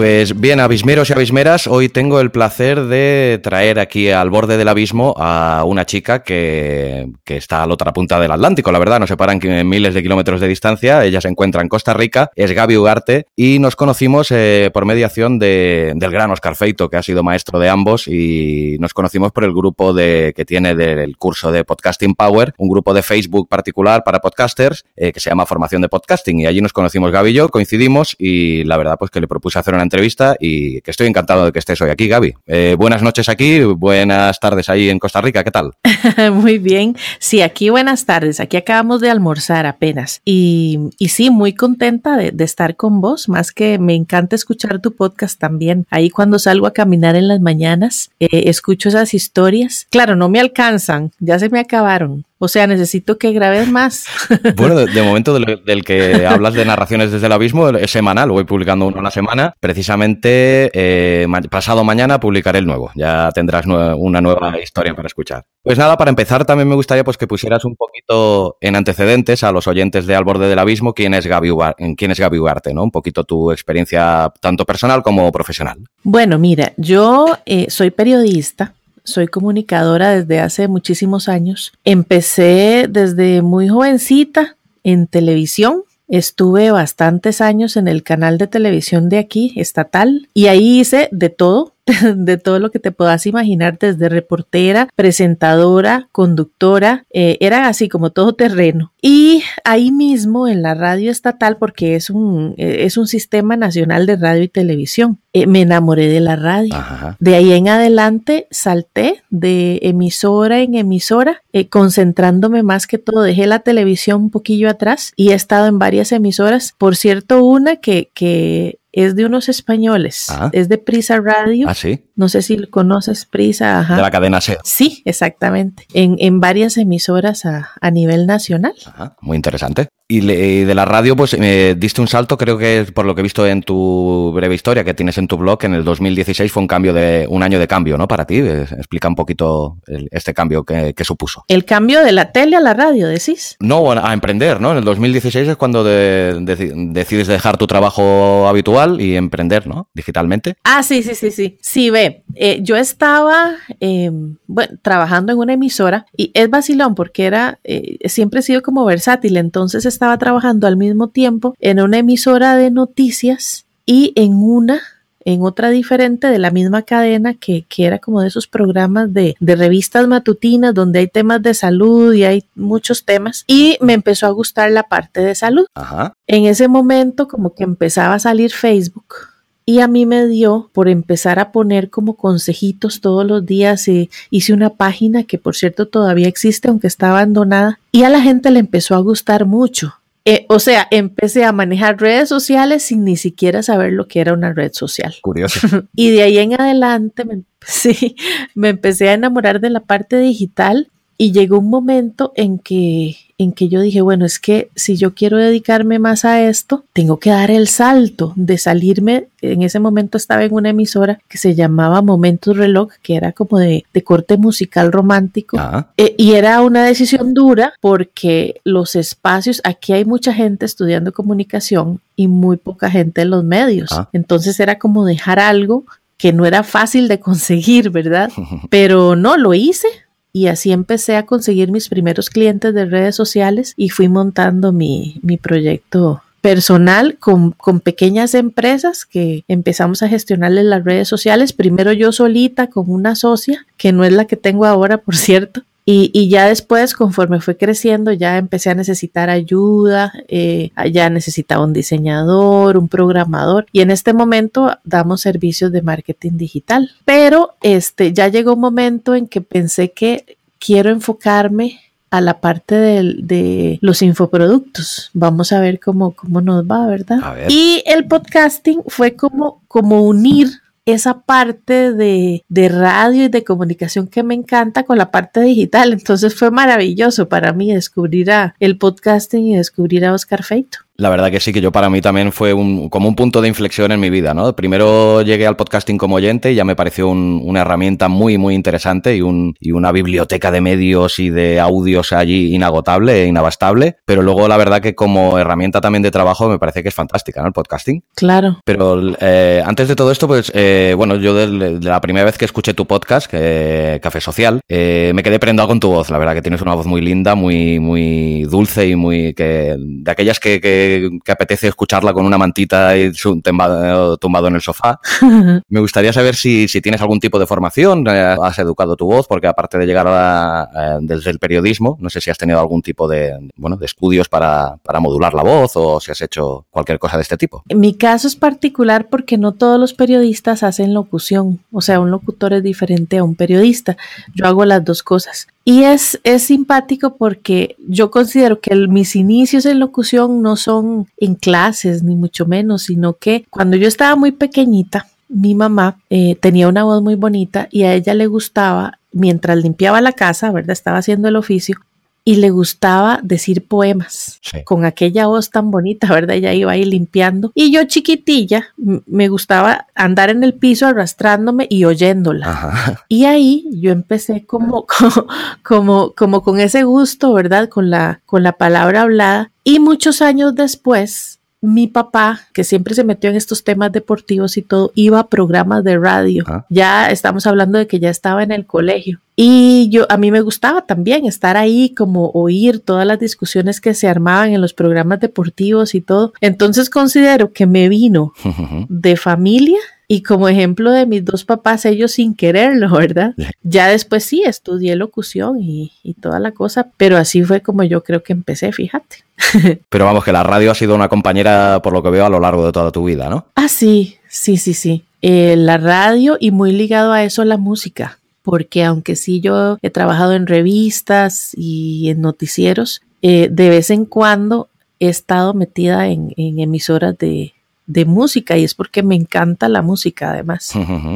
Pues 0.00 0.40
bien, 0.40 0.60
abismeros 0.60 1.10
y 1.10 1.12
abismeras, 1.12 1.66
hoy 1.66 1.90
tengo 1.90 2.20
el 2.20 2.30
placer 2.30 2.86
de 2.86 3.38
traer 3.42 3.78
aquí 3.78 4.08
al 4.08 4.30
borde 4.30 4.56
del 4.56 4.68
abismo 4.68 5.14
a 5.18 5.62
una 5.66 5.84
chica 5.84 6.22
que, 6.22 7.06
que 7.22 7.36
está 7.36 7.62
a 7.62 7.66
la 7.66 7.74
otra 7.74 7.92
punta 7.92 8.18
del 8.18 8.32
Atlántico, 8.32 8.72
la 8.72 8.78
verdad, 8.78 8.98
nos 8.98 9.10
separan 9.10 9.38
miles 9.68 9.92
de 9.92 10.02
kilómetros 10.02 10.40
de 10.40 10.48
distancia, 10.48 11.04
ella 11.04 11.20
se 11.20 11.28
encuentra 11.28 11.60
en 11.60 11.68
Costa 11.68 11.92
Rica, 11.92 12.30
es 12.34 12.50
Gaby 12.52 12.78
Ugarte 12.78 13.26
y 13.36 13.58
nos 13.58 13.76
conocimos 13.76 14.30
eh, 14.30 14.70
por 14.72 14.86
mediación 14.86 15.38
de, 15.38 15.92
del 15.94 16.10
gran 16.10 16.30
Oscar 16.30 16.56
Feito, 16.56 16.88
que 16.88 16.96
ha 16.96 17.02
sido 17.02 17.22
maestro 17.22 17.58
de 17.58 17.68
ambos 17.68 18.08
y 18.08 18.78
nos 18.80 18.94
conocimos 18.94 19.32
por 19.32 19.44
el 19.44 19.52
grupo 19.52 19.92
de, 19.92 20.32
que 20.34 20.46
tiene 20.46 20.74
del 20.74 21.18
curso 21.18 21.52
de 21.52 21.64
Podcasting 21.64 22.14
Power, 22.14 22.54
un 22.56 22.70
grupo 22.70 22.94
de 22.94 23.02
Facebook 23.02 23.50
particular 23.50 24.02
para 24.02 24.20
podcasters 24.20 24.86
eh, 24.96 25.12
que 25.12 25.20
se 25.20 25.28
llama 25.28 25.44
Formación 25.44 25.82
de 25.82 25.90
Podcasting 25.90 26.40
y 26.40 26.46
allí 26.46 26.62
nos 26.62 26.72
conocimos 26.72 27.12
Gaby 27.12 27.32
y 27.32 27.34
yo, 27.34 27.50
coincidimos 27.50 28.16
y 28.18 28.64
la 28.64 28.78
verdad 28.78 28.96
pues 28.98 29.10
que 29.10 29.20
le 29.20 29.28
propuse 29.28 29.58
hacer 29.58 29.74
una 29.74 29.89
entrevista 29.90 30.36
y 30.38 30.80
que 30.82 30.92
estoy 30.92 31.08
encantado 31.08 31.44
de 31.44 31.52
que 31.52 31.58
estés 31.58 31.80
hoy 31.80 31.90
aquí, 31.90 32.06
Gaby. 32.06 32.34
Eh, 32.46 32.76
buenas 32.78 33.02
noches 33.02 33.28
aquí, 33.28 33.60
buenas 33.64 34.38
tardes 34.38 34.68
ahí 34.68 34.88
en 34.88 35.00
Costa 35.00 35.20
Rica, 35.20 35.42
¿qué 35.42 35.50
tal? 35.50 35.72
muy 36.32 36.58
bien, 36.58 36.96
sí, 37.18 37.42
aquí 37.42 37.70
buenas 37.70 38.06
tardes, 38.06 38.38
aquí 38.38 38.56
acabamos 38.56 39.00
de 39.00 39.10
almorzar 39.10 39.66
apenas 39.66 40.22
y, 40.24 40.78
sí, 41.08 41.30
muy 41.30 41.54
contenta 41.54 42.16
de, 42.16 42.30
de, 42.30 42.44
estar 42.44 42.76
con 42.76 43.00
vos, 43.00 43.28
más 43.28 43.50
que 43.50 43.78
me 43.78 43.94
encanta 43.94 44.36
escuchar 44.36 44.80
tu 44.80 44.94
podcast 44.94 45.38
también. 45.38 45.86
Ahí 45.90 46.08
cuando 46.10 46.38
salgo 46.38 46.66
a 46.66 46.72
caminar 46.72 47.16
en 47.16 47.26
las 47.26 47.40
mañanas, 47.40 48.10
eh, 48.20 48.28
escucho 48.46 48.88
esas 48.88 49.12
historias. 49.12 49.86
Claro, 49.90 50.14
no 50.14 50.28
me 50.28 50.40
alcanzan, 50.40 51.10
ya 51.18 51.38
se 51.38 51.48
me 51.48 51.58
acabaron, 51.58 52.24
o 52.42 52.48
sea, 52.48 52.66
necesito 52.66 53.18
que 53.18 53.32
grabes 53.32 53.68
más. 53.70 54.06
Bueno, 54.56 54.74
de, 54.74 55.02
momento 55.02 55.38
del, 55.38 55.84
que 55.84 56.26
hablas 56.28 56.54
de 56.54 56.64
narraciones 56.64 57.12
desde 57.12 57.26
el 57.26 57.32
abismo 57.32 57.68
es 57.68 57.90
semanal, 57.90 58.30
voy 58.30 58.44
publicando 58.44 58.86
uno 58.86 59.00
a 59.00 59.02
la 59.02 59.10
semana. 59.10 59.54
Precisamente 59.60 60.70
eh, 60.72 61.26
pasado 61.50 61.84
mañana 61.84 62.18
publicaré 62.18 62.58
el 62.58 62.66
nuevo, 62.66 62.90
ya 62.94 63.30
tendrás 63.32 63.66
una 63.66 64.20
nueva 64.20 64.58
historia 64.60 64.94
para 64.94 65.06
escuchar. 65.06 65.44
Pues 65.62 65.78
nada, 65.78 65.96
para 65.96 66.10
empezar 66.10 66.44
también 66.44 66.68
me 66.68 66.74
gustaría 66.74 67.04
pues 67.04 67.18
que 67.18 67.26
pusieras 67.26 67.64
un 67.64 67.76
poquito 67.76 68.56
en 68.60 68.76
antecedentes 68.76 69.44
a 69.44 69.52
los 69.52 69.66
oyentes 69.66 70.06
de 70.06 70.14
Al 70.16 70.24
Borde 70.24 70.48
del 70.48 70.58
Abismo 70.58 70.94
quién 70.94 71.14
es 71.14 71.26
Gaby, 71.26 71.50
quién 71.96 72.10
es 72.10 72.20
Gaby 72.20 72.38
Ugarte, 72.38 72.72
¿no? 72.72 72.82
Un 72.82 72.90
poquito 72.90 73.24
tu 73.24 73.52
experiencia 73.52 74.32
tanto 74.40 74.64
personal 74.64 75.02
como 75.02 75.30
profesional. 75.30 75.78
Bueno, 76.02 76.38
mira, 76.38 76.72
yo 76.76 77.36
eh, 77.44 77.66
soy 77.68 77.90
periodista, 77.90 78.74
soy 79.10 79.28
comunicadora 79.28 80.10
desde 80.10 80.40
hace 80.40 80.68
muchísimos 80.68 81.28
años. 81.28 81.72
Empecé 81.84 82.86
desde 82.88 83.42
muy 83.42 83.68
jovencita 83.68 84.56
en 84.84 85.06
televisión. 85.06 85.82
Estuve 86.08 86.70
bastantes 86.72 87.40
años 87.40 87.76
en 87.76 87.86
el 87.86 88.02
canal 88.02 88.38
de 88.38 88.46
televisión 88.46 89.08
de 89.08 89.18
aquí, 89.18 89.52
estatal, 89.56 90.28
y 90.34 90.46
ahí 90.46 90.80
hice 90.80 91.08
de 91.12 91.28
todo, 91.28 91.74
de 92.16 92.38
todo 92.38 92.58
lo 92.58 92.70
que 92.70 92.78
te 92.78 92.92
puedas 92.92 93.26
imaginar, 93.26 93.78
desde 93.78 94.08
reportera, 94.08 94.88
presentadora, 94.94 96.08
conductora, 96.12 97.06
eh, 97.12 97.36
era 97.40 97.68
así 97.68 97.88
como 97.88 98.10
todo 98.10 98.34
terreno. 98.34 98.92
Y 99.02 99.42
ahí 99.64 99.90
mismo 99.90 100.48
en 100.48 100.62
la 100.62 100.74
radio 100.74 101.10
estatal, 101.10 101.56
porque 101.56 101.96
es 101.96 102.10
un, 102.10 102.54
eh, 102.58 102.78
es 102.80 102.96
un 102.96 103.06
sistema 103.06 103.56
nacional 103.56 104.06
de 104.06 104.16
radio 104.16 104.42
y 104.42 104.48
televisión, 104.48 105.18
eh, 105.32 105.46
me 105.46 105.62
enamoré 105.62 106.08
de 106.08 106.20
la 106.20 106.36
radio. 106.36 106.74
De 107.20 107.36
ahí 107.36 107.52
en 107.52 107.68
adelante 107.68 108.46
salté 108.50 109.22
de 109.30 109.78
emisora 109.82 110.60
en 110.60 110.74
emisora, 110.74 111.42
concentrándome 111.68 112.62
más 112.62 112.86
que 112.86 112.98
todo. 112.98 113.22
Dejé 113.22 113.46
la 113.46 113.60
televisión 113.60 114.22
un 114.22 114.30
poquillo 114.30 114.68
atrás 114.68 115.12
y 115.14 115.30
he 115.30 115.34
estado 115.34 115.68
en 115.68 115.78
varias 115.78 116.10
emisoras. 116.10 116.74
Por 116.76 116.96
cierto, 116.96 117.44
una 117.44 117.76
que, 117.76 118.10
que 118.12 118.79
es 118.92 119.14
de 119.16 119.24
unos 119.26 119.48
españoles. 119.48 120.26
Ah. 120.30 120.50
Es 120.52 120.68
de 120.68 120.78
Prisa 120.78 121.20
Radio. 121.20 121.68
Ah, 121.68 121.74
sí. 121.74 122.04
No 122.20 122.28
sé 122.28 122.42
si 122.42 122.58
conoces 122.66 123.24
Prisa. 123.24 123.78
Ajá. 123.78 123.96
De 123.96 124.02
la 124.02 124.10
cadena 124.10 124.42
C. 124.42 124.58
Sí, 124.62 125.00
exactamente. 125.06 125.86
En, 125.94 126.16
en 126.18 126.38
varias 126.38 126.76
emisoras 126.76 127.46
a, 127.46 127.70
a 127.80 127.90
nivel 127.90 128.26
nacional. 128.26 128.74
Ajá, 128.84 129.16
muy 129.22 129.36
interesante. 129.36 129.88
Y, 130.10 130.64
de 130.64 130.74
la 130.74 130.84
radio, 130.84 131.14
pues 131.14 131.38
me 131.38 131.76
diste 131.76 132.00
un 132.00 132.08
salto, 132.08 132.36
creo 132.36 132.58
que 132.58 132.84
por 132.92 133.06
lo 133.06 133.14
que 133.14 133.20
he 133.20 133.22
visto 133.22 133.46
en 133.46 133.62
tu 133.62 134.32
breve 134.34 134.56
historia 134.56 134.82
que 134.82 134.92
tienes 134.92 135.16
en 135.18 135.28
tu 135.28 135.36
blog, 135.36 135.64
en 135.64 135.74
el 135.74 135.84
2016 135.84 136.50
fue 136.50 136.62
un 136.62 136.66
cambio 136.66 136.92
de 136.92 137.26
un 137.28 137.44
año 137.44 137.60
de 137.60 137.68
cambio, 137.68 137.96
¿no? 137.96 138.08
Para 138.08 138.24
ti. 138.24 138.38
Eh, 138.38 138.62
explica 138.72 139.06
un 139.06 139.14
poquito 139.14 139.76
este 140.10 140.34
cambio 140.34 140.64
que, 140.64 140.92
supuso. 141.04 141.44
El 141.46 141.64
cambio 141.64 142.02
de 142.02 142.10
la 142.10 142.32
tele 142.32 142.56
a 142.56 142.60
la 142.60 142.74
radio, 142.74 143.06
decís. 143.06 143.56
No, 143.60 143.92
a 143.92 144.12
emprender, 144.12 144.60
¿no? 144.60 144.72
En 144.72 144.78
el 144.78 144.84
2016 144.84 145.46
es 145.46 145.56
cuando 145.56 145.84
decides 145.84 147.28
dejar 147.28 147.56
tu 147.56 147.68
trabajo 147.68 148.48
habitual 148.48 149.00
y 149.00 149.14
emprender, 149.14 149.68
¿no? 149.68 149.90
Digitalmente. 149.94 150.56
Ah, 150.64 150.82
sí, 150.82 151.04
sí, 151.04 151.14
sí, 151.14 151.30
sí. 151.30 151.58
Sí, 151.62 151.90
ve, 151.90 152.09
eh, 152.34 152.60
yo 152.62 152.76
estaba, 152.76 153.56
em, 153.80 154.36
bueno, 154.46 154.78
trabajando 154.82 155.32
en 155.32 155.38
una 155.38 155.52
emisora 155.54 156.06
y 156.16 156.30
es 156.34 156.48
vacilón 156.50 156.94
porque 156.94 157.26
era, 157.26 157.58
eh, 157.64 157.98
siempre 158.08 158.40
he 158.40 158.42
sido 158.42 158.62
como 158.62 158.84
versátil, 158.84 159.36
entonces 159.36 159.86
estaba 159.86 160.18
trabajando 160.18 160.66
al 160.66 160.76
mismo 160.76 161.08
tiempo 161.08 161.54
en 161.60 161.80
una 161.80 161.98
emisora 161.98 162.56
de 162.56 162.70
noticias 162.70 163.66
y 163.86 164.12
en 164.16 164.34
una 164.34 164.80
en 165.24 165.42
otra 165.42 165.70
diferente 165.70 166.28
de 166.28 166.38
la 166.38 166.50
misma 166.50 166.82
cadena 166.82 167.34
que, 167.34 167.64
que 167.68 167.84
era 167.84 167.98
como 167.98 168.22
de 168.22 168.28
esos 168.28 168.46
programas 168.46 169.12
de, 169.12 169.36
de, 169.38 169.56
revistas 169.56 170.06
matutinas 170.08 170.74
donde 170.74 171.00
hay 171.00 171.08
temas 171.08 171.42
de 171.42 171.52
salud 171.54 172.14
y 172.14 172.24
hay 172.24 172.44
muchos 172.54 173.04
temas 173.04 173.44
y 173.46 173.76
me 173.82 173.92
empezó 173.92 174.26
a 174.26 174.30
gustar 174.30 174.70
la 174.70 174.84
parte 174.84 175.20
de 175.20 175.34
salud. 175.34 175.66
Ajá. 175.74 176.14
En 176.26 176.46
ese 176.46 176.68
momento 176.68 177.28
como 177.28 177.54
que 177.54 177.64
empezaba 177.64 178.14
a 178.14 178.18
salir 178.18 178.50
Facebook 178.50 179.29
y 179.70 179.78
a 179.78 179.86
mí 179.86 180.04
me 180.04 180.26
dio 180.26 180.68
por 180.72 180.88
empezar 180.88 181.38
a 181.38 181.52
poner 181.52 181.90
como 181.90 182.16
consejitos 182.16 183.00
todos 183.00 183.24
los 183.24 183.46
días. 183.46 183.86
y 183.86 184.10
hice 184.28 184.52
una 184.52 184.70
página 184.70 185.22
que 185.22 185.38
por 185.38 185.54
cierto 185.54 185.86
todavía 185.86 186.26
existe, 186.26 186.68
aunque 186.68 186.88
está 186.88 187.10
abandonada, 187.10 187.78
y 187.92 188.02
a 188.02 188.08
la 188.08 188.20
gente 188.20 188.50
le 188.50 188.58
empezó 188.58 188.96
a 188.96 188.98
gustar 188.98 189.46
mucho. 189.46 189.94
Eh, 190.24 190.44
o 190.48 190.58
sea, 190.58 190.88
empecé 190.90 191.44
a 191.44 191.52
manejar 191.52 192.00
redes 192.00 192.28
sociales 192.28 192.82
sin 192.82 193.04
ni 193.04 193.16
siquiera 193.16 193.62
saber 193.62 193.92
lo 193.92 194.08
que 194.08 194.20
era 194.20 194.32
una 194.32 194.52
red 194.52 194.72
social. 194.72 195.14
Curioso. 195.22 195.60
y 195.94 196.10
de 196.10 196.22
ahí 196.22 196.38
en 196.38 196.60
adelante, 196.60 197.24
me, 197.24 197.42
sí, 197.66 198.16
me 198.56 198.70
empecé 198.70 199.08
a 199.08 199.14
enamorar 199.14 199.60
de 199.60 199.70
la 199.70 199.80
parte 199.80 200.18
digital 200.18 200.90
y 201.16 201.30
llegó 201.30 201.60
un 201.60 201.70
momento 201.70 202.32
en 202.34 202.58
que 202.58 203.16
en 203.40 203.52
que 203.52 203.70
yo 203.70 203.80
dije, 203.80 204.02
bueno, 204.02 204.26
es 204.26 204.38
que 204.38 204.68
si 204.76 204.98
yo 204.98 205.14
quiero 205.14 205.38
dedicarme 205.38 205.98
más 205.98 206.26
a 206.26 206.42
esto, 206.42 206.84
tengo 206.92 207.18
que 207.18 207.30
dar 207.30 207.50
el 207.50 207.68
salto 207.68 208.34
de 208.36 208.58
salirme. 208.58 209.28
En 209.40 209.62
ese 209.62 209.80
momento 209.80 210.18
estaba 210.18 210.44
en 210.44 210.52
una 210.52 210.68
emisora 210.68 211.18
que 211.26 211.38
se 211.38 211.54
llamaba 211.54 212.02
Momentos 212.02 212.58
Reloj, 212.58 212.90
que 213.02 213.16
era 213.16 213.32
como 213.32 213.58
de, 213.58 213.86
corte 214.04 214.36
musical 214.36 214.92
romántico. 214.92 215.56
Ah. 215.58 215.86
Eh, 215.96 216.14
y 216.18 216.32
era 216.32 216.60
una 216.60 216.84
decisión 216.84 217.32
dura 217.32 217.72
porque 217.80 218.60
los 218.62 218.94
espacios, 218.94 219.62
aquí 219.64 219.94
hay 219.94 220.04
mucha 220.04 220.34
gente 220.34 220.66
estudiando 220.66 221.10
comunicación 221.10 221.98
y 222.16 222.28
muy 222.28 222.58
poca 222.58 222.90
gente 222.90 223.22
en 223.22 223.30
los 223.30 223.42
medios. 223.42 223.90
Ah. 223.92 224.10
Entonces 224.12 224.60
era 224.60 224.78
como 224.78 225.06
dejar 225.06 225.38
algo 225.38 225.86
que 226.18 226.34
no 226.34 226.44
era 226.44 226.62
fácil 226.62 227.08
de 227.08 227.20
conseguir, 227.28 227.88
¿verdad? 227.88 228.30
Pero 228.68 229.16
no, 229.16 229.38
lo 229.38 229.54
hice 229.54 229.88
y 230.32 230.46
así 230.46 230.72
empecé 230.72 231.16
a 231.16 231.26
conseguir 231.26 231.70
mis 231.70 231.88
primeros 231.88 232.30
clientes 232.30 232.74
de 232.74 232.84
redes 232.84 233.16
sociales 233.16 233.74
y 233.76 233.88
fui 233.88 234.08
montando 234.08 234.72
mi, 234.72 235.18
mi 235.22 235.36
proyecto 235.36 236.22
personal 236.40 237.16
con, 237.18 237.52
con, 237.52 237.80
pequeñas 237.80 238.34
empresas 238.34 239.04
que 239.04 239.44
empezamos 239.46 240.02
a 240.02 240.08
gestionarles 240.08 240.64
las 240.64 240.84
redes 240.84 241.08
sociales. 241.08 241.52
Primero 241.52 241.92
yo 241.92 242.12
solita 242.12 242.68
con 242.68 242.90
una 242.90 243.14
socia, 243.14 243.66
que 243.76 243.92
no 243.92 244.04
es 244.04 244.12
la 244.12 244.24
que 244.24 244.36
tengo 244.36 244.64
ahora, 244.64 244.98
por 245.02 245.16
cierto. 245.16 245.62
Y, 245.84 246.10
y 246.12 246.28
ya 246.28 246.46
después, 246.46 246.94
conforme 246.94 247.40
fue 247.40 247.56
creciendo, 247.56 248.12
ya 248.12 248.38
empecé 248.38 248.70
a 248.70 248.74
necesitar 248.74 249.30
ayuda, 249.30 250.12
eh, 250.28 250.70
ya 250.92 251.10
necesitaba 251.10 251.64
un 251.64 251.72
diseñador, 251.72 252.76
un 252.76 252.88
programador. 252.88 253.66
Y 253.72 253.80
en 253.80 253.90
este 253.90 254.12
momento 254.12 254.76
damos 254.84 255.22
servicios 255.22 255.72
de 255.72 255.82
marketing 255.82 256.32
digital. 256.32 256.90
Pero 257.04 257.54
este, 257.62 258.12
ya 258.12 258.28
llegó 258.28 258.54
un 258.54 258.60
momento 258.60 259.14
en 259.14 259.26
que 259.26 259.40
pensé 259.40 259.90
que 259.90 260.36
quiero 260.58 260.90
enfocarme 260.90 261.80
a 262.10 262.20
la 262.20 262.40
parte 262.40 262.74
de, 262.74 263.14
de, 263.22 263.78
los 263.80 264.02
infoproductos. 264.02 265.10
Vamos 265.14 265.52
a 265.52 265.60
ver 265.60 265.78
cómo, 265.78 266.10
cómo 266.12 266.40
nos 266.40 266.64
va, 266.64 266.86
¿verdad? 266.86 267.18
Y 267.48 267.82
el 267.86 268.06
podcasting 268.06 268.82
fue 268.88 269.14
como, 269.14 269.62
como 269.68 270.02
unir 270.02 270.59
esa 270.86 271.22
parte 271.22 271.92
de, 271.92 272.44
de, 272.48 272.68
radio 272.68 273.24
y 273.24 273.28
de 273.28 273.44
comunicación 273.44 274.08
que 274.08 274.22
me 274.22 274.34
encanta 274.34 274.84
con 274.84 274.98
la 274.98 275.10
parte 275.10 275.40
digital. 275.40 275.92
Entonces 275.92 276.34
fue 276.34 276.50
maravilloso 276.50 277.28
para 277.28 277.52
mí 277.52 277.72
descubrir 277.72 278.30
a 278.30 278.54
el 278.60 278.78
podcasting 278.78 279.46
y 279.46 279.56
descubrir 279.56 280.04
a 280.04 280.12
Oscar 280.12 280.42
Feito. 280.42 280.78
La 281.00 281.08
verdad 281.08 281.30
que 281.30 281.40
sí, 281.40 281.52
que 281.52 281.60
yo 281.62 281.72
para 281.72 281.88
mí 281.88 282.00
también 282.00 282.30
fue 282.30 282.52
un, 282.52 282.90
como 282.90 283.08
un 283.08 283.16
punto 283.16 283.40
de 283.40 283.48
inflexión 283.48 283.90
en 283.90 284.00
mi 284.00 284.10
vida, 284.10 284.34
¿no? 284.34 284.54
Primero 284.54 285.22
llegué 285.22 285.46
al 285.46 285.56
podcasting 285.56 285.96
como 285.96 286.16
oyente 286.16 286.52
y 286.52 286.54
ya 286.54 286.64
me 286.64 286.76
pareció 286.76 287.08
una 287.08 287.62
herramienta 287.62 288.08
muy, 288.08 288.36
muy 288.36 288.54
interesante 288.54 289.16
y, 289.16 289.22
un, 289.22 289.54
y 289.58 289.72
una 289.72 289.92
biblioteca 289.92 290.50
de 290.50 290.60
medios 290.60 291.18
y 291.18 291.30
de 291.30 291.58
audios 291.58 292.12
allí 292.12 292.54
inagotable 292.54 293.22
e 293.22 293.26
inabastable, 293.26 293.96
pero 294.04 294.20
luego 294.20 294.46
la 294.46 294.58
verdad 294.58 294.82
que 294.82 294.94
como 294.94 295.38
herramienta 295.38 295.80
también 295.80 296.02
de 296.02 296.10
trabajo 296.10 296.48
me 296.50 296.58
parece 296.58 296.82
que 296.82 296.90
es 296.90 296.94
fantástica, 296.94 297.40
¿no? 297.40 297.46
El 297.46 297.54
podcasting. 297.54 298.04
Claro. 298.14 298.60
Pero 298.64 299.00
eh, 299.20 299.62
antes 299.64 299.88
de 299.88 299.96
todo 299.96 300.12
esto, 300.12 300.28
pues, 300.28 300.52
eh, 300.54 300.92
bueno, 300.98 301.16
yo 301.16 301.34
de, 301.34 301.80
la 301.80 302.02
primera 302.02 302.26
vez 302.26 302.36
que 302.36 302.44
escuché 302.44 302.74
tu 302.74 302.86
podcast, 302.86 303.26
que, 303.26 303.98
Café 304.02 304.20
Social, 304.20 304.60
eh, 304.68 305.12
me 305.14 305.22
quedé 305.22 305.38
prendado 305.38 305.68
con 305.68 305.80
tu 305.80 305.88
voz, 305.88 306.10
la 306.10 306.18
verdad 306.18 306.34
que 306.34 306.42
tienes 306.42 306.60
una 306.60 306.74
voz 306.74 306.84
muy 306.84 307.00
linda, 307.00 307.34
muy, 307.34 307.80
muy 307.80 308.42
dulce 308.42 308.86
y 308.86 308.96
muy, 308.96 309.32
que, 309.32 309.76
de 309.78 310.10
aquellas 310.10 310.38
que 310.38 310.50
que, 310.60 310.89
apetece 311.26 311.68
escucharla 311.68 312.12
con 312.12 312.24
una 312.24 312.38
mantita 312.38 312.96
y 312.96 313.12
tumbado, 313.42 314.16
tumbado 314.16 314.48
en 314.48 314.54
el 314.56 314.60
sofá. 314.60 315.00
Me 315.68 315.80
gustaría 315.80 316.12
saber 316.12 316.34
si, 316.34 316.66
tienes 316.80 317.00
algún 317.00 317.20
tipo 317.20 317.38
de 317.38 317.46
formación, 317.46 318.06
eh, 318.08 318.36
has 318.42 318.58
educado 318.58 318.96
tu 318.96 319.06
voz, 319.06 319.26
porque 319.26 319.46
aparte 319.46 319.78
de 319.78 319.86
llegar 319.86 320.06
a, 320.08 320.98
desde 321.00 321.30
el 321.30 321.38
periodismo, 321.38 321.96
no 322.00 322.10
sé 322.10 322.20
si 322.20 322.30
has 322.30 322.38
tenido 322.38 322.58
algún 322.58 322.82
tipo 322.82 323.08
de, 323.08 323.36
bueno, 323.56 323.76
de 323.76 323.86
estudios 323.86 324.28
para, 324.28 324.76
para 324.82 325.00
modular 325.00 325.34
la 325.34 325.42
voz 325.42 325.72
o 325.74 326.00
si 326.00 326.10
has 326.10 326.20
hecho 326.22 326.66
cualquier 326.70 326.98
cosa 326.98 327.16
de 327.16 327.22
este 327.22 327.36
tipo. 327.36 327.62
En 327.68 327.80
mi 327.80 327.94
caso 327.94 328.26
es 328.26 328.36
particular 328.36 329.08
porque 329.08 329.38
no 329.38 329.52
todos 329.52 329.78
los 329.78 329.94
periodistas 329.94 330.62
hacen 330.62 330.94
locución, 330.94 331.60
o 331.72 331.80
sea, 331.80 332.00
un 332.00 332.10
locutor 332.10 332.52
es 332.54 332.62
diferente 332.62 333.18
a 333.18 333.24
un 333.24 333.34
periodista. 333.34 333.96
Yo 334.34 334.46
hago 334.46 334.64
las 334.64 334.84
dos 334.84 335.02
cosas. 335.02 335.48
Y 335.64 335.84
es, 335.84 336.18
es 336.24 336.44
simpático 336.44 337.16
porque 337.16 337.76
yo 337.86 338.10
considero 338.10 338.60
que 338.60 338.74
mis 338.74 339.14
inicios 339.14 339.66
en 339.66 339.78
locución 339.78 340.42
no 340.42 340.56
son 340.56 341.06
en 341.18 341.34
clases, 341.34 342.02
ni 342.02 342.14
mucho 342.14 342.46
menos, 342.46 342.84
sino 342.84 343.14
que 343.14 343.44
cuando 343.50 343.76
yo 343.76 343.86
estaba 343.86 344.16
muy 344.16 344.32
pequeñita, 344.32 345.06
mi 345.28 345.54
mamá 345.54 346.00
eh, 346.10 346.34
tenía 346.34 346.68
una 346.68 346.84
voz 346.84 347.02
muy 347.02 347.14
bonita 347.14 347.68
y 347.70 347.84
a 347.84 347.94
ella 347.94 348.14
le 348.14 348.26
gustaba, 348.26 348.98
mientras 349.12 349.58
limpiaba 349.58 350.00
la 350.00 350.12
casa, 350.12 350.50
¿verdad? 350.50 350.72
Estaba 350.72 350.98
haciendo 350.98 351.28
el 351.28 351.36
oficio, 351.36 351.76
y 352.24 352.36
le 352.36 352.50
gustaba 352.50 353.20
decir 353.22 353.66
poemas 353.66 354.40
con 354.64 354.84
aquella 354.84 355.26
voz 355.26 355.50
tan 355.50 355.70
bonita, 355.70 356.08
¿verdad? 356.12 356.36
Ella 356.36 356.52
iba 356.54 356.72
ahí 356.72 356.84
limpiando. 356.84 357.52
Y 357.54 357.72
yo 357.72 357.84
chiquitilla 357.84 358.68
me 358.76 359.28
gustaba 359.28 359.86
andar 359.94 360.30
en 360.30 360.44
el 360.44 360.54
piso 360.54 360.86
arrastrándome 360.86 361.66
y 361.68 361.84
oyéndola. 361.84 363.00
Y 363.08 363.24
ahí 363.24 363.64
yo 363.72 363.90
empecé 363.90 364.44
como, 364.46 364.86
como, 364.86 365.26
como, 365.64 366.12
como 366.12 366.42
con 366.42 366.60
ese 366.60 366.84
gusto, 366.84 367.32
¿verdad? 367.32 367.68
Con 367.68 367.90
la, 367.90 368.20
con 368.26 368.42
la 368.42 368.52
palabra 368.52 369.02
hablada. 369.02 369.50
Y 369.64 369.78
muchos 369.78 370.22
años 370.22 370.54
después, 370.54 371.39
mi 371.60 371.88
papá, 371.88 372.40
que 372.54 372.64
siempre 372.64 372.94
se 372.94 373.04
metió 373.04 373.28
en 373.28 373.36
estos 373.36 373.64
temas 373.64 373.92
deportivos 373.92 374.56
y 374.56 374.62
todo, 374.62 374.92
iba 374.94 375.20
a 375.20 375.28
programas 375.28 375.84
de 375.84 375.98
radio. 375.98 376.44
Ya 376.70 377.10
estamos 377.10 377.46
hablando 377.46 377.78
de 377.78 377.86
que 377.86 378.00
ya 378.00 378.08
estaba 378.08 378.42
en 378.42 378.50
el 378.50 378.66
colegio. 378.66 379.20
Y 379.36 379.88
yo, 379.90 380.06
a 380.10 380.16
mí 380.16 380.30
me 380.30 380.40
gustaba 380.40 380.86
también 380.86 381.26
estar 381.26 381.56
ahí, 381.56 381.94
como 381.94 382.30
oír 382.30 382.80
todas 382.80 383.06
las 383.06 383.18
discusiones 383.18 383.80
que 383.80 383.94
se 383.94 384.08
armaban 384.08 384.52
en 384.52 384.60
los 384.60 384.74
programas 384.74 385.20
deportivos 385.20 385.94
y 385.94 386.00
todo. 386.00 386.32
Entonces 386.40 386.90
considero 386.90 387.52
que 387.52 387.66
me 387.66 387.88
vino 387.88 388.32
de 388.88 389.16
familia 389.16 389.78
y 390.12 390.22
como 390.22 390.48
ejemplo 390.48 390.90
de 390.90 391.06
mis 391.06 391.24
dos 391.24 391.44
papás, 391.44 391.84
ellos 391.84 392.10
sin 392.10 392.34
quererlo, 392.34 392.90
¿verdad? 392.98 393.32
Ya 393.62 393.86
después 393.86 394.24
sí, 394.24 394.42
estudié 394.44 394.96
locución 394.96 395.62
y, 395.62 395.92
y 396.02 396.14
toda 396.14 396.40
la 396.40 396.50
cosa, 396.50 396.88
pero 396.96 397.16
así 397.16 397.44
fue 397.44 397.60
como 397.60 397.84
yo 397.84 398.02
creo 398.02 398.20
que 398.24 398.32
empecé, 398.32 398.72
fíjate. 398.72 399.18
Pero 399.88 400.04
vamos, 400.04 400.24
que 400.24 400.32
la 400.32 400.42
radio 400.42 400.72
ha 400.72 400.74
sido 400.74 400.96
una 400.96 401.08
compañera, 401.08 401.80
por 401.80 401.92
lo 401.92 402.02
que 402.02 402.10
veo, 402.10 402.26
a 402.26 402.28
lo 402.28 402.40
largo 402.40 402.66
de 402.66 402.72
toda 402.72 402.90
tu 402.90 403.04
vida, 403.04 403.30
¿no? 403.30 403.46
Ah, 403.54 403.68
sí, 403.68 404.16
sí, 404.28 404.56
sí, 404.56 404.74
sí. 404.74 405.04
Eh, 405.22 405.54
la 405.56 405.78
radio 405.78 406.36
y 406.40 406.50
muy 406.50 406.72
ligado 406.72 407.12
a 407.12 407.22
eso 407.22 407.44
la 407.44 407.56
música, 407.56 408.18
porque 408.42 408.82
aunque 408.82 409.14
sí 409.14 409.40
yo 409.40 409.78
he 409.80 409.90
trabajado 409.90 410.32
en 410.32 410.48
revistas 410.48 411.52
y 411.56 412.10
en 412.10 412.20
noticieros, 412.20 413.00
eh, 413.22 413.48
de 413.50 413.68
vez 413.68 413.90
en 413.90 414.06
cuando 414.06 414.68
he 414.98 415.08
estado 415.08 415.54
metida 415.54 416.08
en 416.08 416.34
emisoras 416.36 417.16
de, 417.16 417.54
de 417.90 418.04
música 418.04 418.56
y 418.56 418.62
es 418.62 418.74
porque 418.74 419.02
me 419.02 419.16
encanta 419.16 419.68
la 419.68 419.82
música 419.82 420.30
además. 420.30 420.72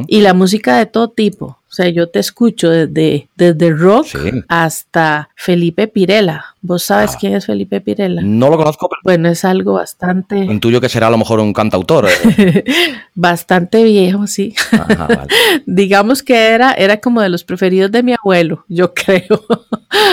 Y 0.07 0.19
la 0.19 0.33
música 0.33 0.77
de 0.77 0.85
todo 0.85 1.09
tipo. 1.09 1.59
O 1.75 1.83
sea, 1.83 1.89
yo 1.89 2.07
te 2.07 2.19
escucho 2.19 2.69
desde, 2.69 3.27
desde 3.35 3.69
rock 3.71 4.07
hasta 4.47 5.27
Felipe 5.35 5.89
Pirela. 5.89 6.55
¿Vos 6.61 6.83
sabes 6.83 7.11
ah. 7.13 7.17
quién 7.19 7.35
es 7.35 7.45
Felipe 7.45 7.81
Pirela? 7.81 8.21
No 8.23 8.49
lo 8.49 8.55
conozco, 8.55 8.87
pero... 8.89 9.01
Bueno, 9.03 9.27
es 9.27 9.43
algo 9.43 9.73
bastante... 9.73 10.37
Intuyo 10.37 10.79
que 10.79 10.87
será 10.87 11.07
a 11.07 11.09
lo 11.09 11.17
mejor 11.17 11.41
un 11.41 11.51
cantautor. 11.51 12.07
¿eh? 12.07 12.63
bastante 13.13 13.83
viejo, 13.83 14.25
sí. 14.25 14.55
Digamos 15.65 16.23
que 16.23 16.47
era, 16.47 16.71
era 16.71 17.01
como 17.01 17.21
de 17.21 17.27
los 17.27 17.43
preferidos 17.43 17.91
de 17.91 18.03
mi 18.03 18.13
abuelo, 18.13 18.63
yo 18.69 18.93
creo. 18.93 19.43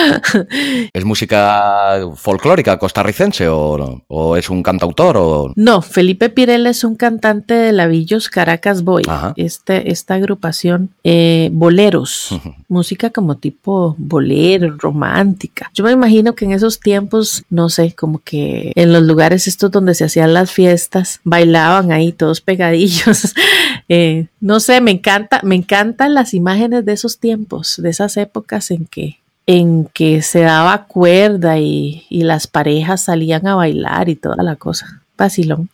¿Es 0.93 1.05
música 1.05 2.01
folclórica 2.15 2.77
costarricense 2.77 3.47
o, 3.47 4.03
o, 4.07 4.35
es 4.35 4.49
un 4.49 4.61
cantautor? 4.61 5.17
O... 5.17 5.53
No, 5.55 5.81
Felipe 5.81 6.29
Pirela 6.29 6.69
es 6.69 6.83
un 6.83 6.95
cantante 6.95 7.53
de 7.53 7.71
Lavillos 7.71 8.29
Caracas 8.29 8.83
Boy. 8.83 9.03
Este, 9.37 9.91
esta 9.91 10.15
agrupación... 10.15 10.91
Eh, 11.05 11.51
boleros, 11.53 12.29
música 12.67 13.11
como 13.11 13.37
tipo 13.37 13.95
bolero, 13.97 14.75
romántica. 14.77 15.69
Yo 15.73 15.83
me 15.83 15.91
imagino 15.91 16.33
que 16.33 16.45
en 16.45 16.51
esos 16.51 16.79
tiempos, 16.79 17.43
no 17.49 17.69
sé, 17.69 17.93
como 17.93 18.19
que 18.19 18.71
en 18.75 18.91
los 18.91 19.03
lugares 19.03 19.47
estos 19.47 19.69
donde 19.69 19.93
se 19.93 20.03
hacían 20.03 20.33
las 20.33 20.51
fiestas, 20.51 21.21
bailaban 21.23 21.91
ahí 21.91 22.11
todos 22.11 22.41
pegadillos. 22.41 23.33
Eh, 23.89 24.27
no 24.39 24.61
sé, 24.61 24.79
me 24.79 24.91
encanta, 24.91 25.41
me 25.43 25.55
encantan 25.55 26.13
las 26.13 26.33
imágenes 26.33 26.85
de 26.85 26.93
esos 26.93 27.19
tiempos, 27.19 27.75
de 27.77 27.89
esas 27.89 28.15
épocas 28.15 28.71
en 28.71 28.85
que 28.85 29.17
en 29.45 29.85
que 29.93 30.21
se 30.21 30.39
daba 30.39 30.85
cuerda 30.85 31.59
y, 31.59 32.05
y 32.09 32.23
las 32.23 32.47
parejas 32.47 33.03
salían 33.03 33.45
a 33.45 33.55
bailar 33.55 34.07
y 34.07 34.15
toda 34.15 34.41
la 34.41 34.55
cosa. 34.55 35.02
Vacilón. 35.17 35.69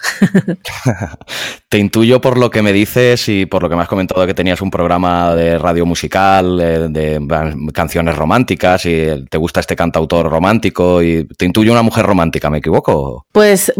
Te 1.70 1.78
intuyo 1.78 2.20
por 2.20 2.38
lo 2.38 2.50
que 2.50 2.62
me 2.62 2.74
dices 2.74 3.30
y 3.30 3.46
por 3.46 3.64
lo 3.64 3.70
que 3.70 3.76
me 3.76 3.82
has 3.82 3.88
comentado 3.88 4.26
que 4.26 4.34
tenías 4.34 4.62
un 4.62 4.70
programa 4.70 5.34
de 5.36 5.58
radio 5.58 5.86
musical, 5.86 6.60
eh, 6.60 6.88
de, 6.90 7.26
canciones 7.74 8.16
románticas 8.16 8.86
y 8.86 9.26
te 9.30 9.38
gusta 9.38 9.62
este 9.62 9.76
cantautor 9.76 10.30
romántico 10.30 11.02
y 11.02 11.26
te 11.26 11.46
intuyo 11.46 11.72
una 11.72 11.84
mujer 11.84 12.06
romántica, 12.06 12.50
¿me 12.50 12.58
equivoco? 12.58 13.26
Pues 13.32 13.72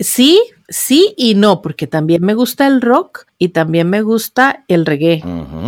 sí, 0.00 0.40
sí 0.68 1.14
y 1.16 1.34
no, 1.34 1.60
porque 1.60 1.86
también 1.86 2.24
me 2.24 2.34
gusta 2.34 2.66
el 2.66 2.80
rock 2.80 3.26
y 3.38 3.48
también 3.48 3.90
me 3.90 4.02
gusta 4.02 4.64
el 4.68 4.86
reggae. 4.86 5.22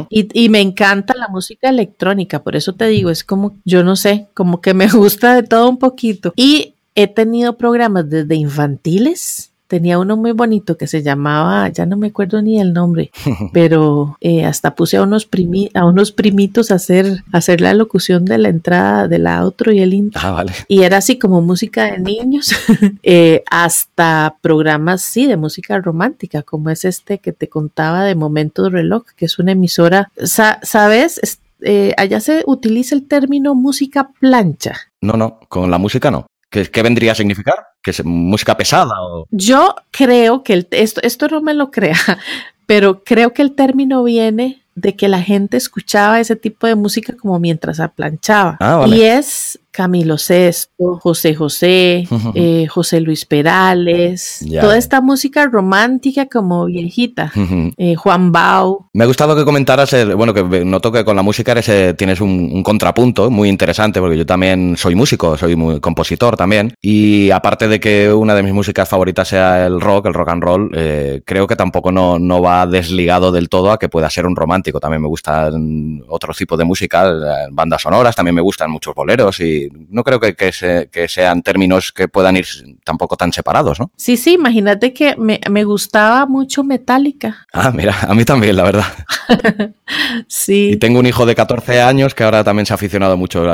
y, 0.08 0.28
y, 0.32 0.48
me 0.48 0.60
encanta 0.60 1.14
la 1.16 1.28
música 1.28 1.68
electrónica, 1.68 2.42
por 2.42 2.56
eso 2.56 2.74
te 2.74 2.86
digo, 2.86 3.10
es 3.10 3.24
como, 3.24 3.56
yo 3.64 3.82
no 3.82 3.96
sé, 3.96 4.28
como 4.32 4.60
que 4.60 4.74
me 4.74 4.88
gusta 4.88 5.34
de 5.34 5.42
todo 5.42 5.68
un 5.68 5.78
poquito. 5.78 6.32
Y 6.36 6.73
he 6.94 7.06
tenido 7.08 7.56
programas 7.56 8.08
desde 8.08 8.34
infantiles. 8.36 9.50
Tenía 9.66 9.98
uno 9.98 10.16
muy 10.18 10.32
bonito 10.32 10.76
que 10.76 10.86
se 10.86 11.02
llamaba, 11.02 11.68
ya 11.70 11.86
no 11.86 11.96
me 11.96 12.08
acuerdo 12.08 12.42
ni 12.42 12.60
el 12.60 12.74
nombre, 12.74 13.10
pero 13.52 14.18
eh, 14.20 14.44
hasta 14.44 14.74
puse 14.74 14.98
a 14.98 15.02
unos, 15.02 15.26
a 15.72 15.86
unos 15.86 16.12
primitos 16.12 16.70
a 16.70 16.74
hacer, 16.74 17.24
hacer 17.32 17.62
la 17.62 17.72
locución 17.72 18.26
de 18.26 18.38
la 18.38 18.50
entrada 18.50 19.08
del 19.08 19.26
outro 19.26 19.72
y 19.72 19.80
el 19.80 19.94
intro. 19.94 20.20
Ah, 20.22 20.32
vale. 20.32 20.52
Y 20.68 20.82
era 20.82 20.98
así 20.98 21.18
como 21.18 21.40
música 21.40 21.90
de 21.90 21.98
niños, 21.98 22.54
eh, 23.02 23.42
hasta 23.50 24.36
programas, 24.42 25.00
sí, 25.00 25.26
de 25.26 25.38
música 25.38 25.78
romántica, 25.78 26.42
como 26.42 26.68
es 26.68 26.84
este 26.84 27.18
que 27.18 27.32
te 27.32 27.48
contaba 27.48 28.04
de 28.04 28.14
Momento 28.14 28.64
de 28.64 28.70
Reloj, 28.70 29.04
que 29.16 29.24
es 29.24 29.38
una 29.38 29.52
emisora, 29.52 30.12
¿sabes? 30.22 31.38
Eh, 31.62 31.94
allá 31.96 32.20
se 32.20 32.42
utiliza 32.46 32.94
el 32.94 33.08
término 33.08 33.54
música 33.54 34.10
plancha. 34.20 34.76
No, 35.00 35.14
no, 35.14 35.40
con 35.48 35.70
la 35.70 35.78
música 35.78 36.10
no. 36.10 36.26
¿Qué, 36.62 36.82
vendría 36.82 37.12
a 37.12 37.14
significar? 37.16 37.66
¿Que 37.82 37.90
es 37.90 38.04
música 38.04 38.56
pesada? 38.56 38.94
O... 39.02 39.26
Yo 39.30 39.74
creo 39.90 40.44
que 40.44 40.66
esto, 40.70 41.00
esto 41.02 41.26
no 41.28 41.40
me 41.40 41.54
lo 41.54 41.70
crea, 41.70 41.96
pero 42.66 43.02
creo 43.02 43.32
que 43.32 43.42
el 43.42 43.54
término 43.54 44.04
viene 44.04 44.62
de 44.76 44.94
que 44.94 45.08
la 45.08 45.20
gente 45.20 45.56
escuchaba 45.56 46.20
ese 46.20 46.36
tipo 46.36 46.66
de 46.66 46.74
música 46.74 47.16
como 47.16 47.38
mientras 47.38 47.80
aplanchaba. 47.80 48.56
Ah, 48.60 48.86
y 48.88 49.02
es 49.02 49.58
Camilo 49.74 50.18
Sesto, 50.18 51.00
José 51.02 51.34
José, 51.34 52.06
eh, 52.34 52.66
José 52.68 53.00
Luis 53.00 53.24
Perales, 53.24 54.46
toda 54.60 54.78
esta 54.78 55.00
música 55.00 55.48
romántica 55.48 56.26
como 56.26 56.66
viejita, 56.66 57.32
eh, 57.76 57.96
Juan 57.96 58.30
Bau. 58.30 58.86
Me 58.92 59.02
ha 59.02 59.06
gustado 59.08 59.34
que 59.34 59.44
comentaras, 59.44 59.92
bueno, 60.14 60.32
que 60.32 60.64
noto 60.64 60.92
que 60.92 61.04
con 61.04 61.16
la 61.16 61.22
música 61.22 61.50
eres, 61.50 61.68
eh, 61.70 61.92
tienes 61.94 62.20
un, 62.20 62.62
contrapunto 62.62 63.32
muy 63.32 63.48
interesante, 63.48 63.98
porque 63.98 64.16
yo 64.16 64.24
también 64.24 64.76
soy 64.76 64.94
músico, 64.94 65.36
soy 65.36 65.56
muy 65.56 65.80
compositor 65.80 66.36
también, 66.36 66.72
y 66.80 67.32
aparte 67.32 67.66
de 67.66 67.80
que 67.80 68.12
una 68.12 68.36
de 68.36 68.44
mis 68.44 68.52
músicas 68.52 68.88
favoritas 68.88 69.26
sea 69.26 69.66
el 69.66 69.80
rock, 69.80 70.06
el 70.06 70.14
rock 70.14 70.28
and 70.28 70.42
roll, 70.44 70.70
creo 71.24 71.48
que 71.48 71.56
tampoco 71.56 71.90
no, 71.90 72.20
no 72.20 72.40
va 72.40 72.64
desligado 72.68 73.32
del 73.32 73.48
todo 73.48 73.72
a 73.72 73.78
que 73.80 73.88
pueda 73.88 74.08
ser 74.08 74.24
un 74.24 74.36
romántico, 74.36 74.78
también 74.78 75.02
me 75.02 75.08
gustan 75.08 76.00
otros 76.06 76.36
tipos 76.36 76.56
de 76.56 76.64
música, 76.64 77.12
bandas 77.50 77.82
sonoras, 77.82 78.14
también 78.14 78.36
me 78.36 78.40
gustan 78.40 78.70
muchos 78.70 78.94
boleros 78.94 79.40
y 79.40 79.63
y 79.64 79.86
no 79.90 80.02
creo 80.04 80.20
que, 80.20 80.52
sean 81.08 81.42
términos 81.42 81.92
que 81.92 82.08
puedan 82.08 82.36
ir 82.36 82.46
tampoco 82.84 83.16
tan 83.16 83.32
separados, 83.32 83.80
¿no? 83.80 83.90
Sí, 83.96 84.16
sí, 84.16 84.34
imagínate 84.34 84.92
que 84.92 85.16
me, 85.16 85.40
me 85.50 85.64
gustaba 85.64 86.26
mucho 86.26 86.64
Metallica. 86.64 87.46
Ah, 87.52 87.70
mira, 87.70 87.96
a 88.02 88.14
mí 88.14 88.24
también, 88.24 88.56
la 88.56 88.64
verdad. 88.64 88.86
sí. 90.28 90.70
Y 90.72 90.76
tengo 90.76 90.98
un 90.98 91.06
hijo 91.06 91.26
de 91.26 91.34
14 91.34 91.80
años 91.80 92.14
que 92.14 92.24
ahora 92.24 92.44
también 92.44 92.66
se 92.66 92.72
ha 92.72 92.76
aficionado 92.76 93.16
mucho 93.16 93.44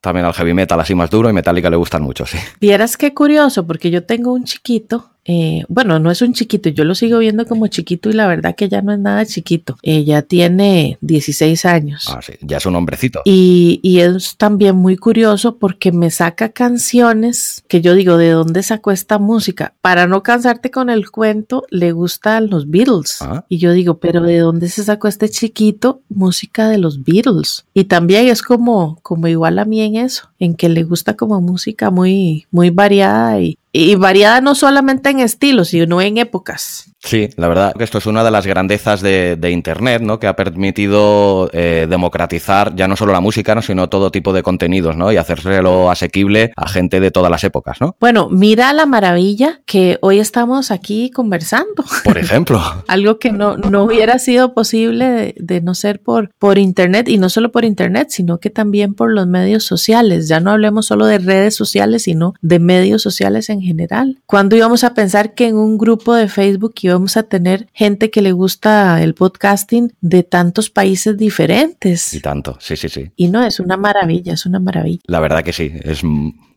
también 0.00 0.26
al 0.26 0.34
heavy 0.34 0.54
metal, 0.54 0.80
así 0.80 0.94
más 0.94 1.10
duro, 1.10 1.28
y 1.30 1.32
Metallica 1.32 1.70
le 1.70 1.76
gustan 1.76 2.02
mucho, 2.02 2.26
sí. 2.26 2.38
Vieras 2.60 2.96
qué 2.96 3.14
curioso, 3.14 3.66
porque 3.66 3.90
yo 3.90 4.04
tengo 4.04 4.32
un 4.32 4.44
chiquito 4.44 5.10
eh, 5.30 5.62
bueno, 5.68 5.98
no 5.98 6.10
es 6.10 6.22
un 6.22 6.32
chiquito, 6.32 6.70
yo 6.70 6.84
lo 6.84 6.94
sigo 6.94 7.18
viendo 7.18 7.44
como 7.44 7.66
chiquito 7.66 8.08
y 8.08 8.14
la 8.14 8.26
verdad 8.26 8.54
que 8.56 8.70
ya 8.70 8.80
no 8.80 8.92
es 8.92 8.98
nada 8.98 9.26
chiquito. 9.26 9.76
Ella 9.82 10.22
tiene 10.22 10.96
16 11.02 11.66
años. 11.66 12.06
Ah, 12.08 12.20
sí, 12.22 12.32
ya 12.40 12.56
es 12.56 12.64
un 12.64 12.74
hombrecito. 12.76 13.20
Y, 13.26 13.78
y, 13.82 14.00
es 14.00 14.38
también 14.38 14.76
muy 14.76 14.96
curioso 14.96 15.58
porque 15.58 15.92
me 15.92 16.10
saca 16.10 16.48
canciones 16.48 17.62
que 17.68 17.82
yo 17.82 17.94
digo, 17.94 18.16
¿de 18.16 18.30
dónde 18.30 18.62
sacó 18.62 18.90
esta 18.90 19.18
música? 19.18 19.74
Para 19.82 20.06
no 20.06 20.22
cansarte 20.22 20.70
con 20.70 20.88
el 20.88 21.10
cuento, 21.10 21.66
le 21.68 21.92
gustan 21.92 22.48
los 22.48 22.70
Beatles. 22.70 23.20
Ah. 23.20 23.44
Y 23.50 23.58
yo 23.58 23.72
digo, 23.72 23.98
¿pero 23.98 24.22
de 24.22 24.38
dónde 24.38 24.70
se 24.70 24.82
sacó 24.82 25.08
este 25.08 25.28
chiquito 25.28 26.00
música 26.08 26.70
de 26.70 26.78
los 26.78 27.04
Beatles? 27.04 27.66
Y 27.74 27.84
también 27.84 28.28
es 28.28 28.40
como, 28.40 28.98
como 29.02 29.28
igual 29.28 29.58
a 29.58 29.66
mí 29.66 29.82
en 29.82 29.96
eso, 29.96 30.30
en 30.38 30.54
que 30.54 30.70
le 30.70 30.84
gusta 30.84 31.16
como 31.16 31.42
música 31.42 31.90
muy, 31.90 32.46
muy 32.50 32.70
variada 32.70 33.42
y, 33.42 33.58
y 33.78 33.94
variada 33.94 34.40
no 34.40 34.56
solamente 34.56 35.10
en 35.10 35.20
estilos, 35.20 35.68
sino 35.68 36.00
en 36.00 36.18
épocas. 36.18 36.90
Sí, 37.00 37.28
la 37.36 37.48
verdad 37.48 37.74
que 37.74 37.84
esto 37.84 37.98
es 37.98 38.06
una 38.06 38.24
de 38.24 38.30
las 38.30 38.46
grandezas 38.46 39.00
de, 39.00 39.38
Internet, 39.48 40.02
¿no? 40.02 40.18
Que 40.18 40.26
ha 40.26 40.36
permitido 40.36 41.48
eh, 41.52 41.86
democratizar 41.88 42.74
ya 42.76 42.86
no 42.86 42.96
solo 42.96 43.12
la 43.12 43.20
música, 43.20 43.54
¿no? 43.54 43.62
sino 43.62 43.88
todo 43.88 44.10
tipo 44.10 44.32
de 44.32 44.42
contenidos, 44.42 44.94
¿no? 44.96 45.10
Y 45.10 45.16
hacérselo 45.16 45.90
asequible 45.90 46.52
a 46.54 46.68
gente 46.68 47.00
de 47.00 47.10
todas 47.10 47.30
las 47.30 47.44
épocas, 47.44 47.80
¿no? 47.80 47.96
Bueno, 47.98 48.28
mira 48.30 48.72
la 48.74 48.84
maravilla 48.84 49.62
que 49.64 49.98
hoy 50.02 50.18
estamos 50.18 50.70
aquí 50.70 51.10
conversando. 51.10 51.84
Por 52.04 52.18
ejemplo. 52.18 52.60
Algo 52.88 53.18
que 53.18 53.32
no, 53.32 53.56
no 53.56 53.84
hubiera 53.84 54.18
sido 54.18 54.52
posible 54.52 55.34
de, 55.38 55.60
no 55.62 55.74
ser 55.74 56.00
por, 56.00 56.30
por 56.38 56.58
Internet, 56.58 57.08
y 57.08 57.16
no 57.16 57.30
solo 57.30 57.50
por 57.52 57.64
Internet, 57.64 58.08
sino 58.10 58.38
que 58.38 58.50
también 58.50 58.94
por 58.94 59.12
los 59.12 59.26
medios 59.26 59.64
sociales. 59.64 60.28
Ya 60.28 60.40
no 60.40 60.50
hablemos 60.50 60.86
solo 60.86 61.06
de 61.06 61.18
redes 61.18 61.54
sociales, 61.54 62.02
sino 62.02 62.34
de 62.42 62.58
medios 62.58 63.02
sociales 63.02 63.48
en 63.48 63.62
general. 63.62 64.18
¿Cuándo 64.26 64.56
íbamos 64.56 64.84
a 64.84 64.94
pensar 64.94 65.34
que 65.34 65.46
en 65.46 65.56
un 65.56 65.78
grupo 65.78 66.14
de 66.14 66.28
Facebook 66.28 66.74
íbamos 66.98 67.16
a 67.16 67.22
tener 67.22 67.68
gente 67.72 68.10
que 68.10 68.20
le 68.22 68.32
gusta 68.32 69.00
el 69.00 69.14
podcasting 69.14 69.92
de 70.00 70.24
tantos 70.24 70.68
países 70.68 71.16
diferentes? 71.16 72.12
Y 72.12 72.20
tanto, 72.20 72.56
sí, 72.60 72.76
sí, 72.76 72.88
sí. 72.88 73.12
Y 73.14 73.28
no, 73.28 73.44
es 73.44 73.60
una 73.60 73.76
maravilla, 73.76 74.32
es 74.32 74.46
una 74.46 74.58
maravilla. 74.58 75.00
La 75.06 75.20
verdad 75.20 75.44
que 75.44 75.52
sí, 75.52 75.70
es 75.84 76.02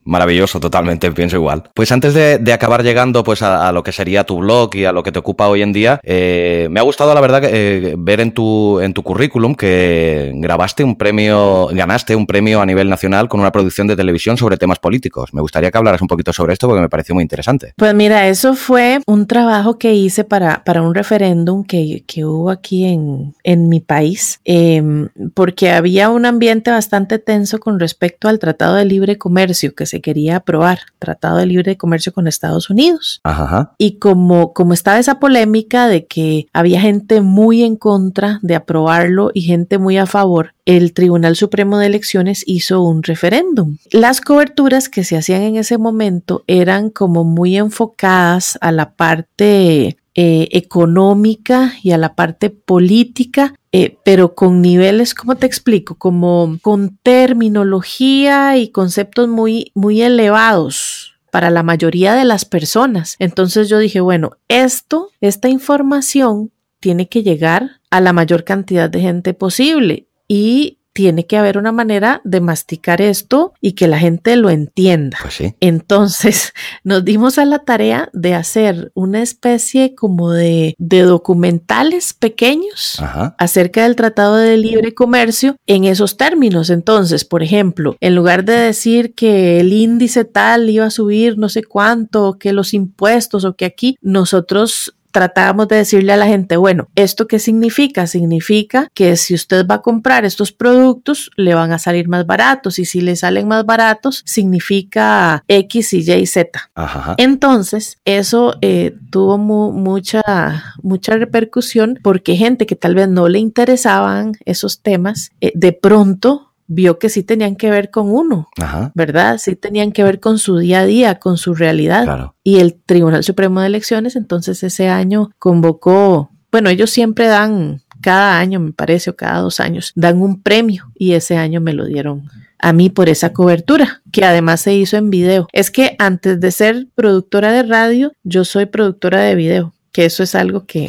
Maravilloso, 0.04 0.60
totalmente, 0.60 1.12
pienso 1.12 1.36
igual. 1.36 1.64
Pues 1.74 1.92
antes 1.92 2.14
de, 2.14 2.52
acabar 2.52 2.84
llegando 2.84 3.24
pues 3.24 3.42
a, 3.42 3.72
lo 3.72 3.84
que 3.84 3.92
sería 3.92 4.24
tu 4.24 4.40
blog 4.40 4.76
y 4.76 4.86
a 4.86 4.92
lo 4.92 5.04
que 5.04 5.12
te 5.12 5.20
ocupa 5.20 5.48
hoy 5.48 5.62
en 5.62 5.72
día, 5.72 6.00
eh, 6.04 6.68
me 6.70 6.80
ha 6.80 6.84
gustado 6.84 7.14
la 7.14 7.22
verdad 7.22 7.44
eh, 7.46 7.96
ver 7.98 8.20
en 8.20 8.34
tu, 8.34 8.80
en 8.80 8.94
tu 8.94 9.04
currículum 9.04 9.56
que 9.56 10.32
grabaste 10.36 10.84
un 10.84 10.98
premio, 10.98 11.68
ganaste 11.72 12.16
un 12.16 12.28
premio 12.28 12.62
a 12.62 12.66
nivel 12.66 12.90
nacional 12.90 13.30
con 13.30 13.40
una 13.40 13.52
producción 13.52 13.88
de 13.88 13.96
televisión 13.96 14.38
sobre 14.38 14.58
temas 14.58 14.80
políticos. 14.80 15.34
Me 15.34 15.42
gustaría 15.42 15.72
que 15.72 15.78
hablaras 15.78 16.02
un 16.02 16.08
poquito 16.08 16.34
sobre 16.34 16.54
esto 16.54 16.68
porque 16.68 16.82
me 16.82 16.90
pareció 16.90 17.16
muy 17.16 17.22
interesante. 17.22 17.74
Pues 17.78 17.94
mira, 17.94 18.28
eso 18.28 18.56
fue 18.56 19.00
un 19.08 19.28
trabajo 19.28 19.78
que 19.78 19.94
hice 19.94 20.24
para, 20.24 20.64
para 20.64 20.82
un 20.82 20.96
referéndum 20.96 21.64
que, 21.64 22.04
que 22.08 22.26
hubo 22.26 22.50
aquí 22.50 22.86
en, 22.86 23.36
en 23.44 23.70
mi 23.70 23.80
país, 23.80 24.40
em, 24.46 25.10
porque 25.34 25.72
había 25.72 26.10
un 26.10 26.26
ambiente 26.26 26.72
bastante 26.72 27.20
tenso 27.20 27.60
con 27.60 27.80
respecto 27.80 28.28
al 28.28 28.40
Tratado 28.40 28.76
de 28.76 28.86
Libre 28.86 29.18
Comercio 29.18 29.74
que 29.76 29.86
se 29.92 30.02
quería 30.02 30.38
aprobar, 30.38 30.80
Tratado 31.00 31.38
de 31.38 31.46
Libre 31.46 31.78
Comercio 31.78 32.14
con 32.14 32.28
Estados 32.28 32.70
Unidos. 32.70 33.20
Ajá. 33.24 33.74
Y 33.78 34.00
como, 34.00 34.54
como 34.54 34.74
estaba 34.74 35.00
esa 35.00 35.20
polémica 35.20 35.88
de 35.88 36.08
que 36.08 36.48
había 36.54 36.80
gente 36.80 37.22
muy 37.22 37.64
en 37.64 37.76
contra 37.76 38.40
de 38.42 38.56
aprobarlo 38.56 39.32
y 39.34 39.42
gente 39.42 39.78
muy 39.78 39.98
a 39.98 40.06
favor, 40.06 40.54
el 40.66 40.94
Tribunal 40.94 41.36
Supremo 41.36 41.78
de 41.78 41.88
Elecciones 41.88 42.44
hizo 42.48 42.82
un 42.82 43.04
referéndum. 43.04 43.78
Las 43.92 44.22
coberturas 44.22 44.88
que 44.88 45.04
se 45.04 45.18
hacían 45.18 45.42
en 45.42 45.58
ese 45.58 45.78
momento 45.78 46.44
eran 46.48 46.90
como 46.90 47.24
muy 47.26 47.58
enfocadas 47.58 48.58
a 48.62 48.72
la 48.72 48.94
parte 48.94 49.98
eh, 50.14 50.50
económica 50.52 51.74
y 51.82 51.92
a 51.92 51.98
la 51.98 52.16
parte 52.16 52.50
política, 52.50 53.56
eh, 53.72 53.98
pero 54.04 54.36
con 54.36 54.62
niveles, 54.62 55.14
¿cómo 55.14 55.36
te 55.36 55.46
explico? 55.46 55.96
Como 55.96 56.58
con 56.62 56.98
terminología 57.02 58.58
y 58.58 58.70
conceptos 58.70 59.30
muy, 59.30 59.72
muy 59.74 60.02
elevados 60.02 61.16
para 61.32 61.50
la 61.50 61.64
mayoría 61.64 62.14
de 62.14 62.26
las 62.26 62.44
personas. 62.44 63.16
Entonces 63.20 63.70
yo 63.70 63.80
dije, 63.80 64.02
bueno, 64.02 64.32
esto, 64.50 65.12
esta 65.22 65.48
información 65.48 66.52
tiene 66.82 67.08
que 67.08 67.24
llegar 67.24 67.80
a 67.90 68.02
la 68.02 68.12
mayor 68.12 68.44
cantidad 68.44 68.90
de 68.90 69.00
gente 69.00 69.34
posible 69.34 70.08
y 70.28 70.80
tiene 70.94 71.26
que 71.26 71.38
haber 71.38 71.58
una 71.58 71.72
manera 71.72 72.22
de 72.24 72.42
masticar 72.42 73.02
esto 73.02 73.54
y 73.62 73.74
que 73.74 73.88
la 73.88 74.00
gente 74.00 74.36
lo 74.36 74.50
entienda. 74.50 75.18
Pues 75.22 75.42
Entonces 75.60 76.54
nos 76.84 77.06
dimos 77.06 77.38
a 77.38 77.46
la 77.46 77.60
tarea 77.60 78.10
de 78.14 78.36
hacer 78.36 78.92
una 78.94 79.22
especie 79.22 79.96
como 79.96 80.32
de, 80.32 80.76
documentales 80.78 82.14
pequeños 82.14 83.02
acerca 83.38 83.84
del 83.84 83.96
Tratado 83.96 84.36
de 84.36 84.58
Libre 84.58 84.94
Comercio 84.94 85.56
en 85.66 85.86
esos 85.86 86.18
términos. 86.18 86.70
Entonces, 86.70 87.26
por 87.26 87.44
ejemplo, 87.44 87.96
en 88.00 88.16
lugar 88.16 88.46
de 88.46 88.54
decir 88.54 89.16
que 89.16 89.60
el 89.60 89.74
índice 89.74 90.26
tal 90.26 90.70
iba 90.70 90.86
a 90.86 90.92
subir 90.92 91.38
no 91.38 91.50
sé 91.50 91.64
cuánto, 91.64 92.38
que 92.38 92.54
los 92.54 92.74
impuestos 92.74 93.46
o 93.46 93.56
que 93.56 93.66
aquí 93.66 93.98
nosotros 94.02 94.96
tratábamos 95.12 95.68
de 95.68 95.78
decirle 95.78 96.14
a 96.14 96.18
la 96.18 96.28
gente, 96.28 96.58
bueno, 96.58 96.88
¿esto 96.96 97.28
qué 97.28 97.40
significa? 97.40 98.08
Significa 98.08 98.90
que 98.94 99.18
si 99.18 99.34
usted 99.34 99.66
va 99.68 99.76
a 99.76 99.82
comprar 99.82 100.26
estos 100.26 100.52
productos, 100.52 101.32
le 101.36 101.54
van 101.54 101.72
a 101.72 101.80
salir 101.80 102.08
más 102.08 102.26
baratos 102.26 102.80
y 102.80 102.86
si 102.86 103.02
le 103.02 103.16
salen 103.16 103.48
más 103.48 103.66
baratos, 103.66 104.24
significa 104.26 105.44
X 105.48 105.94
y 105.94 106.12
Y, 106.12 106.26
Z. 106.26 106.72
Entonces, 107.18 108.00
eso 108.06 108.56
eh, 108.62 108.96
tuvo 109.10 109.38
mucha, 109.38 110.76
mucha 110.82 111.16
repercusión 111.16 112.00
porque 112.02 112.36
gente 112.36 112.66
que 112.66 112.76
tal 112.76 112.96
vez 112.96 113.10
no 113.10 113.28
le 113.28 113.40
interesaban 113.40 114.34
esos 114.46 114.82
temas, 114.82 115.32
eh, 115.42 115.52
de 115.56 115.74
pronto 115.74 116.51
vio 116.74 117.00
que 117.00 117.10
sí 117.10 117.22
tenían 117.24 117.58
que 117.58 117.70
ver 117.70 117.92
con 117.92 118.10
uno, 118.10 118.48
¿verdad? 118.96 119.38
Sí 119.40 119.58
tenían 119.58 119.92
que 119.92 120.06
ver 120.06 120.22
con 120.22 120.40
su 120.40 120.58
día 120.58 120.80
a 120.80 120.86
día, 120.86 121.20
con 121.20 121.38
su 121.38 121.54
realidad. 121.54 122.32
Y 122.44 122.60
el 122.60 122.76
Tribunal 122.76 123.24
Supremo 123.26 123.60
de 123.60 123.68
Elecciones 123.68 124.16
entonces 124.16 124.64
ese 124.64 124.88
año 124.88 125.32
convocó, 125.38 126.32
bueno, 126.50 126.70
ellos 126.70 126.90
siempre 126.90 127.28
dan, 127.28 127.82
cada 128.02 128.40
año 128.40 128.62
me 128.62 128.72
parece, 128.72 129.10
o 129.10 129.18
cada 129.18 129.42
dos 129.42 129.60
años, 129.60 129.92
dan 129.96 130.22
un 130.22 130.42
premio 130.42 130.92
y 130.96 131.12
ese 131.12 131.36
año 131.36 131.60
me 131.60 131.74
lo 131.74 131.86
dieron 131.86 132.30
a 132.58 132.72
mí 132.72 132.90
por 132.90 133.10
esa 133.10 133.34
cobertura, 133.34 134.02
que 134.12 134.24
además 134.24 134.62
se 134.62 134.74
hizo 134.74 134.96
en 134.96 135.10
video. 135.10 135.48
Es 135.52 135.72
que 135.72 135.96
antes 136.00 136.40
de 136.40 136.52
ser 136.52 136.88
productora 136.96 137.52
de 137.52 137.64
radio, 137.64 138.14
yo 138.24 138.46
soy 138.46 138.68
productora 138.68 139.22
de 139.22 139.36
video 139.36 139.74
que 139.92 140.06
eso 140.06 140.24
es 140.24 140.36
algo 140.36 140.66
que, 140.66 140.88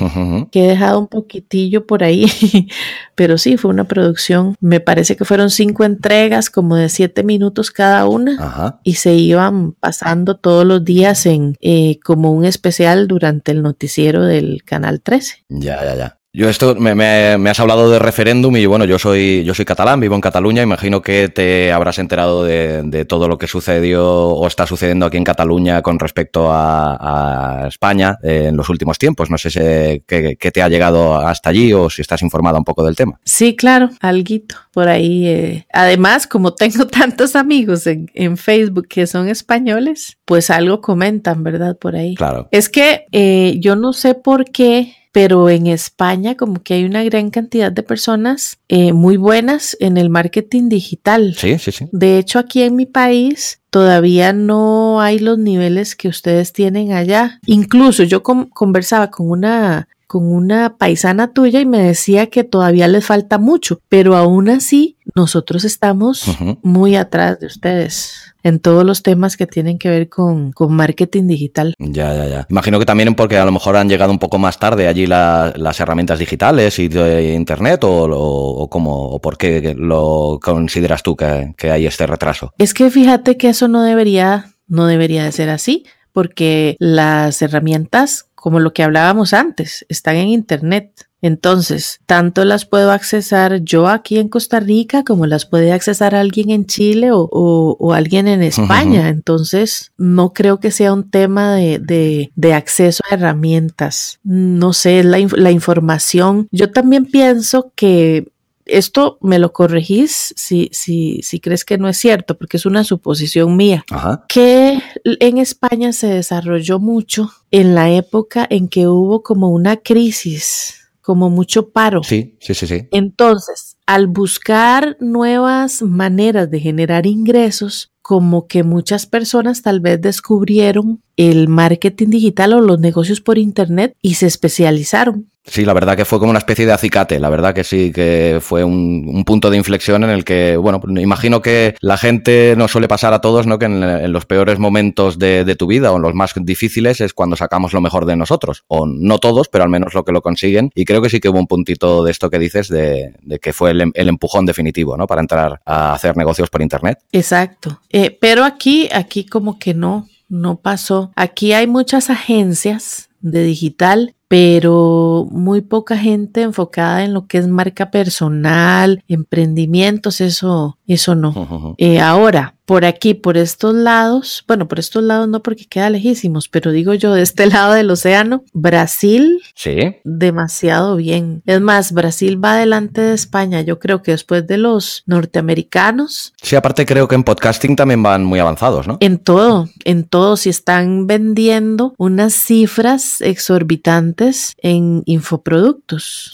he 0.52 0.66
dejado 0.66 0.98
un 0.98 1.08
poquitillo 1.08 1.86
por 1.86 2.04
ahí, 2.04 2.26
pero 3.14 3.38
sí, 3.38 3.56
fue 3.56 3.70
una 3.70 3.84
producción, 3.84 4.56
me 4.60 4.80
parece 4.80 5.16
que 5.16 5.24
fueron 5.24 5.50
cinco 5.50 5.84
entregas, 5.84 6.50
como 6.50 6.76
de 6.76 6.88
siete 6.88 7.24
minutos 7.24 7.70
cada 7.70 8.06
una, 8.06 8.78
y 8.84 8.94
se 8.94 9.14
iban 9.14 9.72
pasando 9.72 10.36
todos 10.36 10.64
los 10.64 10.84
días 10.84 11.26
en 11.26 11.56
eh, 11.60 11.98
como 12.04 12.32
un 12.32 12.44
especial 12.44 13.08
durante 13.08 13.52
el 13.52 13.62
noticiero 13.62 14.24
del 14.24 14.62
Canal 14.64 15.00
13. 15.00 15.44
Ya, 15.48 15.84
ya, 15.84 15.94
ya. 15.96 16.21
Yo 16.34 16.48
esto 16.48 16.74
me, 16.76 16.94
me, 16.94 17.50
has 17.50 17.60
hablado 17.60 17.90
de 17.90 17.98
referéndum 17.98 18.56
y 18.56 18.64
bueno, 18.64 18.86
yo 18.86 18.98
soy 18.98 19.44
yo 19.44 19.52
soy 19.52 19.66
catalán, 19.66 20.00
vivo 20.00 20.14
en 20.14 20.22
Cataluña, 20.22 20.62
imagino 20.62 21.02
que 21.02 21.28
te 21.28 21.70
habrás 21.70 21.98
enterado 21.98 22.42
de, 22.44 23.04
todo 23.06 23.28
lo 23.28 23.36
que 23.36 23.46
sucedió 23.46 24.08
o 24.08 24.46
está 24.46 24.66
sucediendo 24.66 25.04
aquí 25.04 25.18
en 25.18 25.24
Cataluña 25.24 25.82
con 25.82 25.98
respecto 25.98 26.48
a, 26.50 27.66
España 27.68 28.16
eh, 28.22 28.46
en 28.48 28.56
los 28.56 28.70
últimos 28.70 28.96
tiempos. 28.96 29.28
No 29.28 29.36
sé 29.36 29.50
si, 29.50 29.58
qué, 30.06 30.36
te 30.36 30.62
ha 30.62 30.70
llegado 30.70 31.16
hasta 31.16 31.50
allí 31.50 31.74
o 31.74 31.90
si 31.90 32.00
estás 32.00 32.22
informada 32.22 32.56
un 32.56 32.64
poco 32.64 32.82
del 32.82 32.96
tema. 32.96 33.20
Sí, 33.24 33.54
claro, 33.54 33.90
alguito 34.00 34.56
por 34.72 34.88
ahí. 34.88 35.26
Eh. 35.26 35.66
Además, 35.70 36.26
como 36.26 36.54
tengo 36.54 36.86
tantos 36.86 37.36
amigos 37.36 37.86
en, 37.86 38.10
en, 38.14 38.38
Facebook 38.38 38.88
que 38.88 39.06
son 39.06 39.28
españoles, 39.28 40.16
pues 40.24 40.48
algo 40.48 40.80
comentan, 40.80 41.44
¿verdad? 41.44 41.76
Por 41.76 41.94
ahí. 41.94 42.14
Claro. 42.14 42.48
Es 42.52 42.70
que 42.70 43.04
eh, 43.12 43.56
yo 43.58 43.76
no 43.76 43.92
sé 43.92 44.14
por 44.14 44.46
qué 44.46 44.94
pero 45.12 45.50
en 45.50 45.66
España 45.66 46.36
como 46.36 46.62
que 46.62 46.74
hay 46.74 46.84
una 46.84 47.04
gran 47.04 47.30
cantidad 47.30 47.70
de 47.70 47.82
personas 47.82 48.58
eh, 48.68 48.92
muy 48.92 49.18
buenas 49.18 49.76
en 49.78 49.98
el 49.98 50.08
marketing 50.08 50.70
digital. 50.70 51.34
Sí, 51.38 51.58
sí, 51.58 51.70
sí. 51.70 51.88
De 51.92 52.18
hecho, 52.18 52.38
aquí 52.38 52.62
en 52.62 52.74
mi 52.74 52.86
país 52.86 53.60
todavía 53.70 54.32
no 54.32 55.00
hay 55.00 55.18
los 55.18 55.38
niveles 55.38 55.94
que 55.94 56.08
ustedes 56.08 56.52
tienen 56.52 56.92
allá. 56.92 57.40
Incluso 57.46 58.02
yo 58.02 58.22
conversaba 58.22 59.10
con 59.10 59.30
una 59.30 59.88
con 60.06 60.30
una 60.30 60.76
paisana 60.76 61.32
tuya 61.32 61.60
y 61.60 61.64
me 61.64 61.78
decía 61.78 62.26
que 62.26 62.44
todavía 62.44 62.86
les 62.86 63.06
falta 63.06 63.38
mucho, 63.38 63.80
pero 63.88 64.14
aún 64.14 64.50
así 64.50 64.98
nosotros 65.14 65.64
estamos 65.64 66.26
muy 66.62 66.96
atrás 66.96 67.40
de 67.40 67.46
ustedes 67.46 68.31
en 68.42 68.60
todos 68.60 68.84
los 68.84 69.02
temas 69.02 69.36
que 69.36 69.46
tienen 69.46 69.78
que 69.78 69.88
ver 69.90 70.08
con, 70.08 70.52
marketing 70.68 71.26
digital. 71.26 71.74
Ya, 71.78 72.14
ya, 72.14 72.26
ya. 72.26 72.46
Imagino 72.48 72.78
que 72.78 72.86
también 72.86 73.14
porque 73.14 73.36
a 73.36 73.44
lo 73.44 73.52
mejor 73.52 73.76
han 73.76 73.88
llegado 73.88 74.10
un 74.10 74.18
poco 74.18 74.38
más 74.38 74.58
tarde 74.58 74.88
allí 74.88 75.06
las 75.06 75.80
herramientas 75.80 76.18
digitales 76.18 76.78
y 76.78 76.88
de 76.88 77.34
Internet 77.34 77.84
o, 77.84 78.04
o, 78.04 78.68
cómo, 78.68 79.08
o 79.08 79.20
por 79.20 79.36
qué 79.36 79.74
lo 79.76 80.38
consideras 80.42 81.02
tú 81.02 81.16
que, 81.16 81.54
que 81.56 81.70
hay 81.70 81.86
este 81.86 82.06
retraso. 82.06 82.52
Es 82.58 82.74
que 82.74 82.90
fíjate 82.90 83.36
que 83.36 83.48
eso 83.48 83.68
no 83.68 83.82
debería, 83.82 84.52
no 84.66 84.86
debería 84.86 85.24
de 85.24 85.32
ser 85.32 85.50
así 85.50 85.84
porque 86.12 86.76
las 86.78 87.40
herramientas, 87.42 88.26
como 88.34 88.60
lo 88.60 88.72
que 88.72 88.82
hablábamos 88.82 89.32
antes, 89.32 89.84
están 89.88 90.16
en 90.16 90.28
Internet. 90.28 91.08
Entonces, 91.22 92.00
tanto 92.04 92.44
las 92.44 92.66
puedo 92.66 92.90
accesar 92.90 93.62
yo 93.62 93.86
aquí 93.86 94.18
en 94.18 94.28
Costa 94.28 94.58
Rica 94.58 95.04
como 95.04 95.26
las 95.26 95.46
puede 95.46 95.72
accesar 95.72 96.16
alguien 96.16 96.50
en 96.50 96.66
Chile 96.66 97.10
o, 97.12 97.92
alguien 97.94 98.26
en 98.26 98.42
España. 98.42 99.08
Entonces, 99.08 99.92
no 99.96 100.32
creo 100.32 100.58
que 100.58 100.72
sea 100.72 100.92
un 100.92 101.10
tema 101.10 101.54
de, 101.54 102.30
acceso 102.52 103.02
a 103.08 103.14
herramientas. 103.14 104.18
No 104.24 104.72
sé, 104.72 105.04
la, 105.04 105.18
la 105.36 105.50
información. 105.52 106.48
Yo 106.50 106.70
también 106.72 107.06
pienso 107.06 107.72
que 107.76 108.32
esto 108.64 109.18
me 109.20 109.38
lo 109.38 109.52
corregís 109.52 110.34
si, 110.36 110.70
si, 110.72 111.20
si 111.22 111.40
crees 111.40 111.64
que 111.64 111.78
no 111.78 111.88
es 111.88 111.98
cierto, 111.98 112.36
porque 112.36 112.56
es 112.56 112.66
una 112.66 112.84
suposición 112.84 113.56
mía, 113.56 113.84
que 114.28 114.80
en 115.04 115.38
España 115.38 115.92
se 115.92 116.08
desarrolló 116.08 116.78
mucho 116.78 117.30
en 117.50 117.74
la 117.74 117.90
época 117.90 118.46
en 118.48 118.68
que 118.68 118.86
hubo 118.86 119.22
como 119.22 119.50
una 119.50 119.76
crisis 119.76 120.81
como 121.02 121.28
mucho 121.28 121.70
paro. 121.70 122.02
Sí, 122.02 122.36
sí, 122.40 122.54
sí, 122.54 122.66
sí. 122.66 122.88
Entonces, 122.92 123.76
al 123.86 124.06
buscar 124.06 124.96
nuevas 125.00 125.82
maneras 125.82 126.50
de 126.50 126.60
generar 126.60 127.06
ingresos, 127.06 127.92
como 128.00 128.46
que 128.46 128.62
muchas 128.62 129.06
personas 129.06 129.62
tal 129.62 129.80
vez 129.80 130.00
descubrieron 130.00 131.02
el 131.16 131.48
marketing 131.48 132.08
digital 132.08 132.52
o 132.54 132.60
los 132.60 132.80
negocios 132.80 133.20
por 133.20 133.38
internet 133.38 133.94
y 134.00 134.14
se 134.14 134.26
especializaron. 134.26 135.30
Sí, 135.44 135.64
la 135.64 135.72
verdad 135.72 135.96
que 135.96 136.04
fue 136.04 136.20
como 136.20 136.30
una 136.30 136.38
especie 136.38 136.66
de 136.66 136.72
acicate, 136.72 137.18
la 137.18 137.28
verdad 137.28 137.52
que 137.52 137.64
sí, 137.64 137.90
que 137.92 138.38
fue 138.40 138.62
un, 138.62 139.24
punto 139.26 139.50
de 139.50 139.56
inflexión 139.56 140.04
en 140.04 140.10
el 140.10 140.24
que, 140.24 140.56
bueno, 140.56 140.80
imagino 141.00 141.42
que 141.42 141.74
la 141.80 141.96
gente 141.96 142.54
nos 142.56 142.70
suele 142.70 142.86
pasar 142.86 143.12
a 143.12 143.20
todos, 143.20 143.46
¿no? 143.46 143.58
Que 143.58 143.66
en, 143.66 144.12
los 144.12 144.24
peores 144.24 144.58
momentos 144.58 145.18
de, 145.18 145.56
tu 145.58 145.66
vida 145.66 145.92
o 145.92 145.96
en 145.96 146.02
los 146.02 146.14
más 146.14 146.32
difíciles 146.36 147.00
es 147.00 147.12
cuando 147.12 147.36
sacamos 147.36 147.72
lo 147.72 147.80
mejor 147.80 148.06
de 148.06 148.16
nosotros, 148.16 148.64
o 148.68 148.86
no 148.86 149.18
todos, 149.18 149.48
pero 149.48 149.64
al 149.64 149.70
menos 149.70 149.94
lo 149.94 150.04
que 150.04 150.12
lo 150.12 150.22
consiguen. 150.22 150.70
Y 150.74 150.84
creo 150.84 151.02
que 151.02 151.10
sí 151.10 151.18
que 151.18 151.28
hubo 151.28 151.38
un 151.38 151.46
puntito 151.46 152.04
de 152.04 152.12
esto 152.12 152.30
que 152.30 152.38
dices 152.38 152.68
de, 152.68 153.12
que 153.40 153.52
fue 153.52 153.72
el, 153.72 153.90
el, 153.94 154.08
empujón 154.08 154.46
definitivo, 154.46 154.96
¿no? 154.96 155.06
Para 155.06 155.22
entrar 155.22 155.60
a 155.66 155.94
hacer 155.94 156.16
negocios 156.16 156.50
por 156.50 156.62
Internet. 156.62 156.98
Exacto. 157.10 157.80
Eh, 157.90 158.16
pero 158.20 158.44
aquí, 158.44 158.88
aquí 158.92 159.24
como 159.24 159.58
que 159.58 159.74
no, 159.74 160.08
no 160.28 160.56
pasó. 160.56 161.12
Aquí 161.16 161.52
hay 161.52 161.66
muchas 161.66 162.10
agencias 162.10 163.10
de 163.20 163.42
digital 163.44 164.14
pero 164.32 165.28
muy 165.30 165.60
poca 165.60 165.98
gente 165.98 166.40
enfocada 166.40 167.04
en 167.04 167.12
lo 167.12 167.26
que 167.26 167.36
es 167.36 167.48
marca 167.48 167.90
personal, 167.90 169.04
emprendimientos, 169.06 170.22
eso, 170.22 170.78
eso 170.86 171.14
no. 171.14 171.74
Eh, 171.76 172.00
ahora, 172.00 172.54
por 172.64 172.86
aquí, 172.86 173.12
por 173.12 173.36
estos 173.36 173.74
lados, 173.74 174.42
bueno, 174.48 174.68
por 174.68 174.78
estos 174.78 175.02
lados 175.02 175.28
no 175.28 175.42
porque 175.42 175.66
queda 175.66 175.90
lejísimos, 175.90 176.48
pero 176.48 176.70
digo 176.70 176.94
yo, 176.94 177.12
de 177.12 177.20
este 177.20 177.44
lado 177.54 177.74
del 177.74 177.90
océano, 177.90 178.44
Brasil, 178.54 179.42
sí. 179.54 179.96
demasiado 180.04 180.96
bien. 180.96 181.42
Es 181.44 181.60
más, 181.60 181.92
Brasil 181.92 182.42
va 182.42 182.56
delante 182.56 183.02
de 183.02 183.12
España, 183.12 183.60
yo 183.60 183.78
creo 183.78 184.02
que 184.02 184.12
después 184.12 184.46
de 184.46 184.56
los 184.56 185.02
norteamericanos. 185.04 186.32
Sí, 186.40 186.56
aparte 186.56 186.86
creo 186.86 187.06
que 187.06 187.16
en 187.16 187.24
podcasting 187.24 187.76
también 187.76 188.02
van 188.02 188.24
muy 188.24 188.38
avanzados, 188.38 188.86
¿no? 188.86 188.96
En 189.00 189.18
todo, 189.18 189.68
en 189.84 190.04
todo, 190.04 190.38
si 190.38 190.48
están 190.48 191.06
vendiendo 191.06 191.94
unas 191.98 192.32
cifras 192.32 193.20
exorbitantes 193.20 194.21
en 194.58 195.02
infoproductos. 195.06 196.30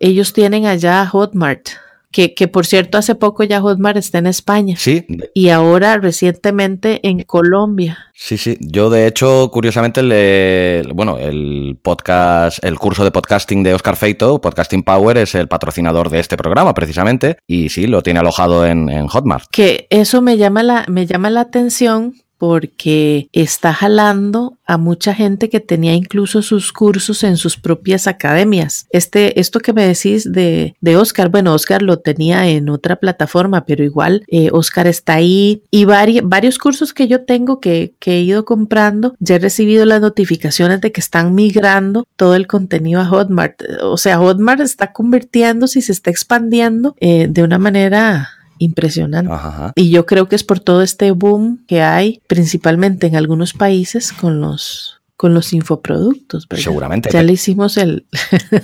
Ellos 0.00 0.32
tienen 0.32 0.66
allá 0.66 1.06
Hotmart. 1.06 1.68
Que, 2.10 2.34
que, 2.34 2.48
por 2.48 2.64
cierto 2.64 2.96
hace 2.96 3.14
poco 3.14 3.44
ya 3.44 3.60
Hotmart 3.60 3.98
está 3.98 4.16
en 4.16 4.26
España. 4.26 4.76
Sí. 4.78 5.04
Y 5.34 5.50
ahora 5.50 5.98
recientemente 5.98 7.06
en 7.06 7.22
Colombia. 7.24 7.98
Sí, 8.14 8.38
sí. 8.38 8.56
Yo 8.60 8.88
de 8.88 9.06
hecho, 9.06 9.50
curiosamente, 9.52 10.02
le, 10.02 10.84
bueno, 10.94 11.18
el 11.18 11.78
podcast, 11.82 12.64
el 12.64 12.78
curso 12.78 13.04
de 13.04 13.10
podcasting 13.10 13.62
de 13.62 13.74
Oscar 13.74 13.96
Feito, 13.96 14.40
Podcasting 14.40 14.82
Power, 14.84 15.18
es 15.18 15.34
el 15.34 15.48
patrocinador 15.48 16.08
de 16.08 16.20
este 16.20 16.38
programa 16.38 16.72
precisamente. 16.72 17.36
Y 17.46 17.68
sí, 17.68 17.86
lo 17.86 18.02
tiene 18.02 18.20
alojado 18.20 18.64
en, 18.64 18.88
en 18.88 19.06
Hotmart. 19.06 19.44
Que 19.52 19.86
eso 19.90 20.22
me 20.22 20.38
llama 20.38 20.62
la, 20.62 20.86
me 20.88 21.04
llama 21.04 21.28
la 21.28 21.42
atención 21.42 22.14
porque 22.38 23.28
está 23.32 23.74
jalando 23.74 24.56
a 24.64 24.76
mucha 24.78 25.14
gente 25.14 25.48
que 25.48 25.60
tenía 25.60 25.94
incluso 25.94 26.42
sus 26.42 26.72
cursos 26.72 27.24
en 27.24 27.36
sus 27.36 27.56
propias 27.56 28.06
academias. 28.06 28.86
Este, 28.90 29.40
esto 29.40 29.60
que 29.60 29.72
me 29.72 29.86
decís 29.86 30.30
de, 30.30 30.76
de 30.80 30.96
Oscar, 30.96 31.30
bueno, 31.30 31.54
Oscar 31.54 31.82
lo 31.82 31.98
tenía 31.98 32.48
en 32.48 32.68
otra 32.68 32.96
plataforma, 32.96 33.64
pero 33.64 33.82
igual 33.82 34.24
eh, 34.28 34.50
Oscar 34.52 34.86
está 34.86 35.14
ahí 35.14 35.62
y 35.70 35.84
varios 35.84 36.58
cursos 36.58 36.92
que 36.92 37.08
yo 37.08 37.24
tengo 37.24 37.60
que, 37.60 37.94
he 38.04 38.20
ido 38.20 38.44
comprando, 38.44 39.14
ya 39.18 39.36
he 39.36 39.38
recibido 39.38 39.84
las 39.84 40.00
notificaciones 40.00 40.80
de 40.80 40.92
que 40.92 41.00
están 41.00 41.34
migrando 41.34 42.06
todo 42.16 42.34
el 42.34 42.46
contenido 42.46 43.00
a 43.00 43.06
Hotmart. 43.06 43.62
O 43.82 43.96
sea, 43.96 44.18
Hotmart 44.18 44.60
está 44.60 44.92
convirtiéndose 44.92 45.80
y 45.80 45.82
se 45.82 45.92
está 45.92 46.10
expandiendo 46.10 46.94
eh, 47.00 47.26
de 47.28 47.42
una 47.42 47.58
manera 47.58 48.37
impresionante. 48.58 49.32
Y 49.74 49.90
yo 49.90 50.06
creo 50.06 50.28
que 50.28 50.36
es 50.36 50.44
por 50.44 50.60
todo 50.60 50.82
este 50.82 51.10
boom 51.10 51.64
que 51.66 51.82
hay, 51.82 52.20
principalmente 52.26 53.06
en 53.06 53.16
algunos 53.16 53.52
países, 53.52 54.12
con 54.12 54.40
los 54.40 54.94
con 55.16 55.34
los 55.34 55.52
infoproductos. 55.52 56.46
Seguramente. 56.54 57.10
Ya 57.12 57.24
le 57.24 57.32
hicimos 57.32 57.76
el, 57.76 58.06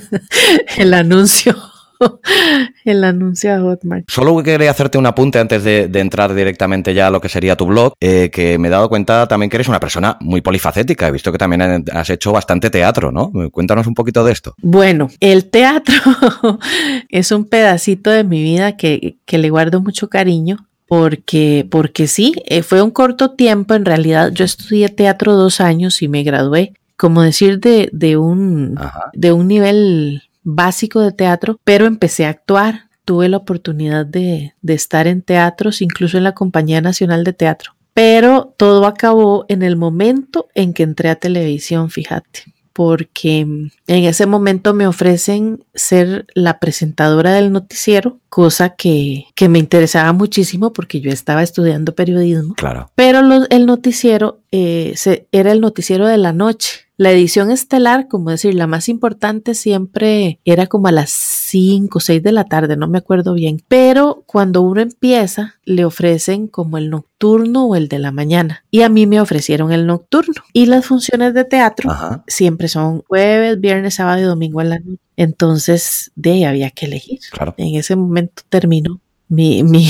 el 0.79 0.95
anuncio 0.95 1.57
el 2.85 3.05
anuncio 3.05 3.55
a 3.55 3.61
Hotmart. 3.61 4.09
Solo 4.09 4.43
quería 4.43 4.71
hacerte 4.71 4.99
un 4.99 5.07
apunte 5.07 5.39
antes 5.39 5.65
de, 5.65 5.91
entrar 5.95 6.35
directamente 6.35 6.95
ya 6.95 7.07
a 7.07 7.11
lo 7.11 7.21
que 7.21 7.29
sería 7.29 7.57
tu 7.57 7.67
blog, 7.67 7.95
eh, 8.01 8.31
que 8.33 8.59
me 8.59 8.69
he 8.69 8.71
dado 8.71 8.89
cuenta 8.89 9.27
también 9.27 9.51
que 9.51 9.57
eres 9.57 9.69
una 9.69 9.81
persona 9.81 10.17
muy 10.21 10.41
polifacética. 10.41 11.09
He 11.09 11.13
visto 11.13 11.33
que 11.33 11.39
también 11.39 11.85
has 11.93 12.11
hecho 12.11 12.33
bastante 12.33 12.71
teatro, 12.71 13.13
¿no? 13.13 13.33
Cuéntanos 13.51 13.87
un 13.87 13.95
poquito 13.95 14.25
de 14.25 14.33
esto. 14.33 14.55
Bueno, 14.61 15.11
el 15.21 15.47
teatro 15.51 15.95
es 17.09 17.31
un 17.31 17.45
pedacito 17.45 18.11
de 18.11 18.25
mi 18.25 18.43
vida 18.43 18.77
que, 18.77 19.17
le 19.27 19.51
guardo 19.51 19.81
mucho 19.81 20.09
cariño 20.09 20.69
porque, 20.87 21.67
porque 21.69 22.07
sí, 22.07 22.35
eh, 22.47 22.63
fue 22.63 22.83
un 22.83 22.91
corto 22.91 23.33
tiempo, 23.33 23.75
en 23.75 23.85
realidad 23.85 24.31
yo 24.33 24.45
estudié 24.45 24.89
teatro 24.89 25.35
dos 25.35 25.61
años 25.61 26.03
y 26.03 26.09
me 26.09 26.23
gradué, 26.23 26.73
como 26.97 27.23
decir, 27.23 27.59
de, 27.59 27.89
de, 27.93 28.17
un, 28.17 28.79
de 29.13 29.33
un 29.33 29.49
nivel 29.49 30.23
básico 30.45 31.01
de 31.01 31.13
teatro, 31.13 31.59
pero 31.65 31.87
empecé 31.87 32.27
a 32.27 32.31
actuar. 32.31 32.89
Tuve 33.05 33.29
la 33.29 33.39
oportunidad 33.39 34.07
de, 34.07 34.55
estar 34.67 35.07
en 35.07 35.23
teatros, 35.23 35.83
incluso 35.83 36.17
en 36.17 36.25
la 36.25 36.33
Compañía 36.33 36.81
Nacional 36.81 37.25
de 37.25 37.33
Teatro. 37.33 37.75
Pero 37.93 38.55
todo 38.57 38.87
acabó 38.87 39.45
en 39.49 39.63
el 39.63 39.77
momento 39.77 40.49
en 40.55 40.73
que 40.73 40.85
entré 40.85 41.11
a 41.11 41.17
televisión, 41.17 41.91
fíjate 41.91 42.54
porque 42.75 43.41
en 43.41 43.71
ese 43.87 44.27
momento 44.27 44.75
me 44.75 44.87
ofrecen 44.87 45.65
ser 45.75 46.27
la 46.35 46.59
presentadora 46.59 47.33
del 47.33 47.53
noticiero, 47.53 48.19
cosa 48.29 48.71
que, 48.71 49.27
que 49.37 49.49
me 49.49 49.61
interesaba 49.61 50.13
muchísimo 50.13 50.73
porque 50.73 51.01
yo 51.01 51.11
estaba 51.11 51.45
estudiando 51.45 51.95
periodismo. 51.95 52.55
Claro. 52.55 52.91
Pero 52.97 53.21
el 53.49 53.67
noticiero 53.67 54.41
eh, 54.51 54.93
se, 54.97 55.29
era 55.31 55.53
el 55.53 55.61
noticiero 55.61 56.09
de 56.09 56.19
la 56.19 56.33
noche. 56.33 56.81
La 56.97 57.13
edición 57.13 57.53
estelar, 57.53 58.09
como 58.09 58.31
decir, 58.31 58.55
la 58.55 58.67
más 58.67 58.89
importante 58.89 59.55
siempre 59.55 60.41
era 60.45 60.67
como 60.67 60.89
a 60.89 60.93
las 60.93 61.11
5 61.55 61.99
o 61.99 62.01
6 62.01 62.21
de 62.21 62.33
la 62.33 62.45
tarde, 62.47 62.77
no 62.77 62.89
me 62.89 62.99
acuerdo 62.99 63.33
bien. 63.33 63.63
Pero 63.69 64.25
cuando 64.27 64.61
uno 64.63 64.81
empieza, 64.81 65.55
le 65.65 65.85
ofrecen 65.85 66.49
como 66.49 66.79
el 66.79 66.91
nocturno 66.91 67.67
o 67.67 67.77
el 67.77 67.87
de 67.87 68.01
la 68.01 68.11
mañana. 68.11 68.65
Y 68.73 68.83
a 68.83 68.89
mí 68.89 69.07
me 69.07 69.21
ofrecieron 69.21 69.71
el 69.71 69.87
nocturno. 69.87 70.43
Y 70.53 70.67
las 70.67 70.85
funciones 70.85 71.33
de 71.33 71.45
teatro 71.45 71.93
siempre 72.27 72.67
son 72.67 73.03
jueves, 73.03 73.61
viernes, 73.61 73.95
sábado 73.95 74.21
y 74.21 74.25
domingo 74.25 74.63
en 74.63 74.69
la 74.69 74.79
noche. 74.81 75.01
Entonces, 75.17 76.11
de 76.17 76.33
ahí 76.33 76.45
había 76.45 76.71
que 76.71 76.87
elegir. 76.87 77.21
Claro. 77.31 77.55
En 77.57 77.77
ese 77.77 77.95
momento 77.95 78.43
terminó 78.49 79.01
mi, 79.29 79.63
mi, 79.63 79.89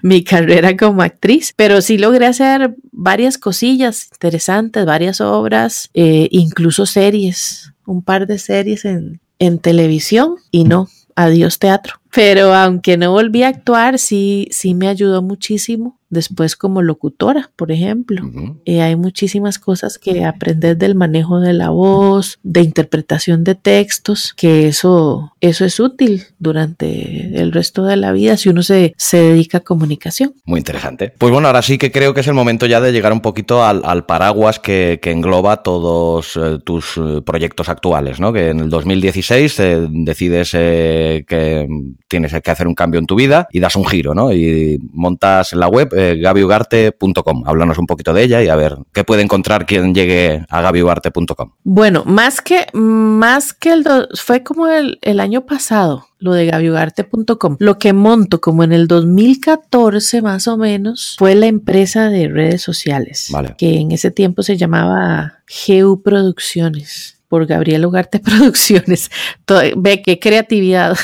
mi, 0.00 0.24
carrera 0.24 0.74
como 0.74 1.02
actriz, 1.02 1.52
pero 1.54 1.82
sí 1.82 1.98
logré 1.98 2.24
hacer 2.24 2.74
varias 2.92 3.36
cosillas 3.36 4.08
interesantes, 4.10 4.86
varias 4.86 5.20
obras, 5.20 5.90
eh, 5.92 6.28
incluso 6.30 6.86
series, 6.86 7.74
un 7.84 8.02
par 8.02 8.26
de 8.26 8.38
series 8.38 8.86
en, 8.86 9.20
en 9.38 9.58
televisión 9.58 10.36
y 10.50 10.64
no, 10.64 10.88
adiós 11.14 11.58
teatro. 11.58 12.00
Pero 12.16 12.54
aunque 12.54 12.96
no 12.96 13.12
volví 13.12 13.42
a 13.42 13.48
actuar, 13.48 13.98
sí, 13.98 14.48
sí 14.50 14.74
me 14.74 14.88
ayudó 14.88 15.20
muchísimo 15.20 15.98
después 16.08 16.56
como 16.56 16.82
locutora, 16.82 17.50
por 17.56 17.72
ejemplo. 17.72 18.22
Eh, 18.64 18.80
hay 18.80 18.96
muchísimas 18.96 19.58
cosas 19.58 19.98
que 19.98 20.24
aprender 20.24 20.76
del 20.76 20.94
manejo 20.94 21.40
de 21.40 21.52
la 21.52 21.70
voz, 21.70 22.38
de 22.42 22.62
interpretación 22.62 23.44
de 23.44 23.54
textos, 23.54 24.32
que 24.34 24.68
eso, 24.68 25.34
eso 25.40 25.64
es 25.64 25.80
útil 25.80 26.24
durante 26.38 27.40
el 27.40 27.52
resto 27.52 27.84
de 27.84 27.96
la 27.96 28.12
vida 28.12 28.36
si 28.36 28.48
uno 28.48 28.62
se, 28.62 28.94
se 28.96 29.18
dedica 29.18 29.58
a 29.58 29.60
comunicación. 29.60 30.34
Muy 30.44 30.58
interesante. 30.58 31.12
Pues 31.18 31.32
bueno, 31.32 31.48
ahora 31.48 31.62
sí 31.62 31.78
que 31.78 31.90
creo 31.90 32.14
que 32.14 32.20
es 32.20 32.28
el 32.28 32.34
momento 32.34 32.66
ya 32.66 32.80
de 32.80 32.92
llegar 32.92 33.12
un 33.12 33.20
poquito 33.20 33.64
al, 33.64 34.06
paraguas 34.06 34.58
que, 34.58 35.00
engloba 35.06 35.62
todos 35.62 36.36
eh, 36.36 36.58
tus 36.64 36.96
eh, 36.96 37.22
proyectos 37.24 37.68
actuales, 37.68 38.18
¿no? 38.20 38.32
Que 38.32 38.50
en 38.50 38.60
el 38.60 38.68
2016 38.70 39.56
decides 39.88 40.50
que 40.50 41.66
tienes 42.08 42.34
que 42.40 42.50
hacer 42.50 42.66
un 42.66 42.74
cambio 42.74 43.00
en 43.00 43.06
tu 43.06 43.14
vida 43.14 43.48
y 43.50 43.60
das 43.60 43.76
un 43.76 43.86
giro, 43.86 44.14
¿no? 44.14 44.32
Y 44.32 44.78
montas 44.92 45.52
la 45.52 45.68
web 45.68 45.92
eh, 45.96 46.18
gabiugarte.com. 46.20 47.44
Háblanos 47.46 47.78
un 47.78 47.86
poquito 47.86 48.12
de 48.12 48.22
ella 48.22 48.42
y 48.42 48.48
a 48.48 48.56
ver 48.56 48.76
qué 48.92 49.04
puede 49.04 49.22
encontrar 49.22 49.66
quien 49.66 49.94
llegue 49.94 50.44
a 50.48 50.60
gabiugarte.com. 50.60 51.52
Bueno, 51.64 52.04
más 52.04 52.40
que, 52.40 52.66
más 52.72 53.52
que 53.52 53.72
el, 53.72 53.84
fue 54.14 54.42
como 54.42 54.68
el, 54.68 54.98
el 55.02 55.20
año 55.20 55.46
pasado 55.46 56.06
lo 56.18 56.32
de 56.32 56.46
gabiugarte.com. 56.46 57.56
Lo 57.58 57.78
que 57.78 57.92
monto 57.92 58.40
como 58.40 58.64
en 58.64 58.72
el 58.72 58.88
2014 58.88 60.22
más 60.22 60.48
o 60.48 60.56
menos 60.56 61.16
fue 61.18 61.34
la 61.34 61.46
empresa 61.46 62.08
de 62.08 62.28
redes 62.28 62.62
sociales, 62.62 63.30
que 63.58 63.78
en 63.78 63.92
ese 63.92 64.10
tiempo 64.10 64.42
se 64.42 64.56
llamaba 64.56 65.40
GU 65.68 66.02
Producciones 66.02 67.15
por 67.28 67.46
Gabriel 67.46 67.86
Ugarte 67.86 68.18
Producciones. 68.20 69.10
ve 69.76 70.02
qué 70.02 70.18
creatividad 70.18 70.96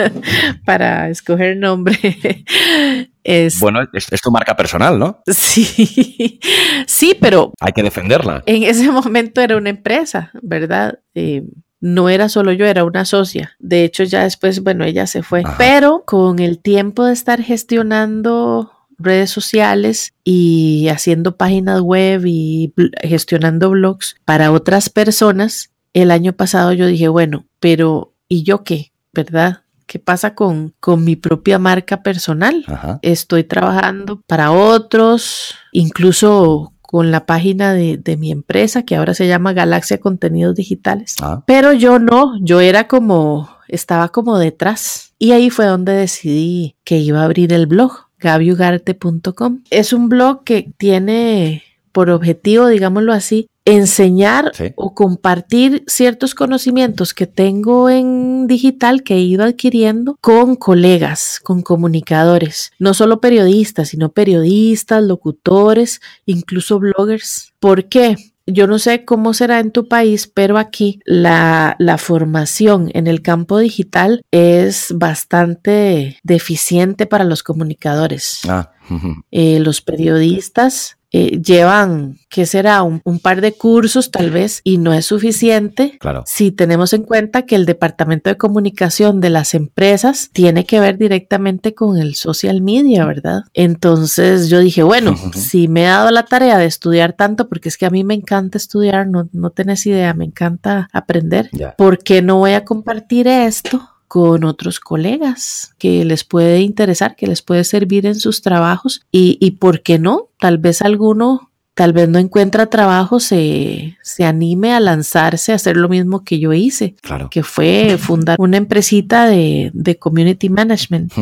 para 0.64 1.08
escoger 1.10 1.56
nombre. 1.56 1.96
Es, 3.28 3.58
bueno, 3.58 3.80
es, 3.92 4.06
tu 4.22 4.30
marca 4.30 4.54
personal, 4.54 5.00
¿no? 5.00 5.20
Sí, 5.26 6.38
sí, 6.86 7.16
pero... 7.20 7.52
Hay 7.58 7.72
que 7.72 7.82
defenderla. 7.82 8.44
En 8.46 8.62
ese 8.62 8.88
momento 8.88 9.40
era 9.40 9.56
una 9.56 9.70
empresa, 9.70 10.30
¿verdad? 10.42 11.00
Eh, 11.12 11.42
no 11.80 12.08
era 12.08 12.28
solo 12.28 12.52
yo, 12.52 12.66
era 12.66 12.84
una 12.84 13.04
socia. 13.04 13.56
De 13.58 13.82
hecho, 13.82 14.04
ya 14.04 14.22
después, 14.22 14.62
bueno, 14.62 14.84
ella 14.84 15.08
se 15.08 15.24
fue. 15.24 15.42
Pero 15.58 16.04
con 16.06 16.38
el 16.38 16.60
tiempo 16.60 17.04
de 17.04 17.14
estar 17.14 17.42
gestionando 17.42 18.75
redes 18.98 19.30
sociales 19.30 20.14
y 20.24 20.88
haciendo 20.88 21.36
páginas 21.36 21.80
web 21.80 22.22
y 22.26 22.72
gestionando 23.02 23.70
blogs 23.70 24.16
para 24.24 24.52
otras 24.52 24.90
personas, 24.90 25.70
el 25.92 26.10
año 26.10 26.32
pasado 26.32 26.72
yo 26.72 26.86
dije, 26.86 27.08
bueno, 27.08 27.46
pero 27.60 28.14
¿y 28.28 28.42
yo 28.42 28.64
qué? 28.64 28.92
¿Verdad? 29.12 29.62
¿Qué 29.86 29.98
pasa 29.98 30.34
con, 30.34 30.74
con 30.80 31.04
mi 31.04 31.16
propia 31.16 31.58
marca 31.58 32.02
personal? 32.02 32.64
Estoy 33.02 33.44
trabajando 33.44 34.20
para 34.26 34.50
otros, 34.50 35.54
incluso 35.72 36.72
con 36.82 37.10
la 37.10 37.26
página 37.26 37.72
de, 37.72 38.16
mi 38.18 38.30
empresa, 38.30 38.82
que 38.82 38.96
ahora 38.96 39.14
se 39.14 39.28
llama 39.28 39.52
Galaxia 39.52 39.98
Contenidos 39.98 40.54
Digitales. 40.54 41.16
Ah. 41.20 41.42
Pero 41.46 41.72
yo 41.72 41.98
no, 41.98 42.34
yo 42.40 42.60
era 42.60 42.88
como, 42.88 43.48
estaba 43.68 44.08
como 44.08 44.38
detrás. 44.38 45.12
Y 45.18 45.32
ahí 45.32 45.50
fue 45.50 45.66
donde 45.66 45.92
decidí 45.92 46.76
que 46.84 46.98
iba 46.98 47.20
a 47.20 47.24
abrir 47.24 47.52
el 47.52 47.66
blog 47.66 48.05
gabiugarte.com. 48.26 49.62
Es 49.70 49.92
un 49.92 50.08
blog 50.08 50.42
que 50.44 50.70
tiene 50.76 51.62
por 51.92 52.10
objetivo, 52.10 52.66
digámoslo 52.66 53.12
así, 53.12 53.48
enseñar 53.64 54.52
o 54.74 54.94
compartir 54.94 55.82
ciertos 55.86 56.34
conocimientos 56.34 57.14
que 57.14 57.26
tengo 57.26 57.88
en 57.88 58.46
digital 58.46 59.02
que 59.02 59.14
he 59.14 59.20
ido 59.20 59.44
adquiriendo 59.44 60.18
con 60.20 60.56
colegas, 60.56 61.40
con 61.42 61.62
comunicadores, 61.62 62.72
no 62.78 62.92
solo 62.92 63.20
periodistas, 63.20 63.88
sino 63.88 64.10
periodistas, 64.10 65.02
locutores, 65.02 66.00
incluso 66.26 66.78
bloggers. 66.78 67.54
¿Por 67.58 67.86
qué? 67.86 68.16
Yo 68.46 68.66
no 68.66 68.78
sé 68.78 69.04
cómo 69.04 69.34
será 69.34 69.58
en 69.58 69.72
tu 69.72 69.88
país, 69.88 70.30
pero 70.32 70.58
aquí 70.58 71.00
la, 71.04 71.74
la, 71.78 71.98
formación 71.98 72.90
en 72.94 73.08
el 73.08 73.20
campo 73.20 73.58
digital 73.58 74.22
es 74.30 74.94
bastante 74.94 76.18
deficiente 76.22 77.06
para 77.06 77.24
los 77.24 77.42
comunicadores. 77.42 78.42
Ah, 78.48 78.72
eh, 79.30 79.58
los 79.58 79.80
periodistas 79.80 80.95
eh, 81.18 81.40
llevan, 81.42 82.18
¿qué 82.28 82.44
será? 82.44 82.82
Un, 82.82 83.00
par 83.20 83.40
de 83.40 83.52
cursos 83.52 84.10
tal 84.10 84.30
vez 84.30 84.60
y 84.64 84.76
no 84.76 84.92
es 84.92 85.06
suficiente 85.06 85.96
claro. 85.98 86.24
si 86.26 86.50
tenemos 86.50 86.92
en 86.92 87.04
cuenta 87.04 87.46
que 87.46 87.56
el 87.56 87.64
departamento 87.64 88.28
de 88.28 88.36
comunicación 88.36 89.22
de 89.22 89.30
las 89.30 89.54
empresas 89.54 90.28
tiene 90.34 90.66
que 90.66 90.78
ver 90.78 90.98
directamente 90.98 91.74
con 91.74 91.96
el 91.96 92.16
social 92.16 92.60
media, 92.60 93.06
¿verdad? 93.06 93.44
Entonces 93.54 94.50
yo 94.50 94.58
dije, 94.58 94.82
bueno, 94.82 95.16
si 95.34 95.68
me 95.68 95.84
he 95.84 95.86
dado 95.86 96.10
la 96.10 96.24
tarea 96.24 96.58
de 96.58 96.66
estudiar 96.66 97.14
tanto, 97.14 97.48
porque 97.48 97.70
es 97.70 97.78
que 97.78 97.86
a 97.86 97.90
mí 97.90 98.04
me 98.04 98.12
encanta 98.12 98.58
estudiar, 98.58 99.06
no, 99.06 99.26
no 99.32 99.48
tenés 99.48 99.86
idea, 99.86 100.12
me 100.12 100.26
encanta 100.26 100.90
aprender, 100.92 101.48
¿por 101.78 101.96
qué 101.98 102.20
no 102.20 102.36
voy 102.36 102.52
a 102.52 102.66
compartir 102.66 103.26
esto? 103.26 103.95
Con 104.08 104.44
otros 104.44 104.80
colegas 104.80 105.74
que 105.78 106.04
les 106.04 106.24
puede 106.24 106.60
interesar, 106.60 107.16
que 107.16 107.26
les 107.26 107.42
puede 107.42 107.64
servir 107.64 108.06
en 108.06 108.14
sus 108.14 108.42
trabajos 108.42 109.02
y, 109.10 109.38
y 109.40 109.52
¿por 109.52 109.82
qué 109.82 109.98
no? 109.98 110.28
Tal 110.38 110.58
vez 110.58 110.82
alguno 110.82 111.45
tal 111.76 111.92
vez 111.92 112.08
no 112.08 112.18
encuentra 112.18 112.66
trabajo, 112.66 113.20
se, 113.20 113.98
se, 114.02 114.24
anime 114.24 114.72
a 114.72 114.80
lanzarse 114.80 115.52
a 115.52 115.56
hacer 115.56 115.76
lo 115.76 115.90
mismo 115.90 116.24
que 116.24 116.38
yo 116.38 116.54
hice, 116.54 116.94
claro. 117.02 117.28
que 117.28 117.42
fue 117.42 117.98
fundar 117.98 118.36
una 118.40 118.56
empresita 118.56 119.26
de, 119.26 119.70
de 119.74 119.98
community 119.98 120.48
management. 120.48 121.12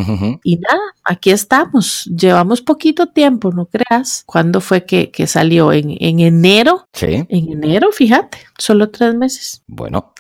Y 0.45 0.59
nada, 0.59 0.81
aquí 1.03 1.31
estamos. 1.31 2.05
Llevamos 2.05 2.63
poquito 2.63 3.09
tiempo, 3.09 3.51
¿no 3.51 3.67
creas? 3.67 4.23
¿Cuándo 4.27 4.61
fue 4.61 4.85
que, 4.85 5.11
que 5.11 5.27
salió? 5.27 5.73
¿En, 5.73 5.97
¿En, 5.99 6.21
enero? 6.21 6.87
Sí. 6.93 7.27
En 7.29 7.53
enero, 7.53 7.91
fíjate, 7.91 8.39
solo 8.57 8.91
tres 8.91 9.15
meses. 9.15 9.63
Bueno. 9.75 10.13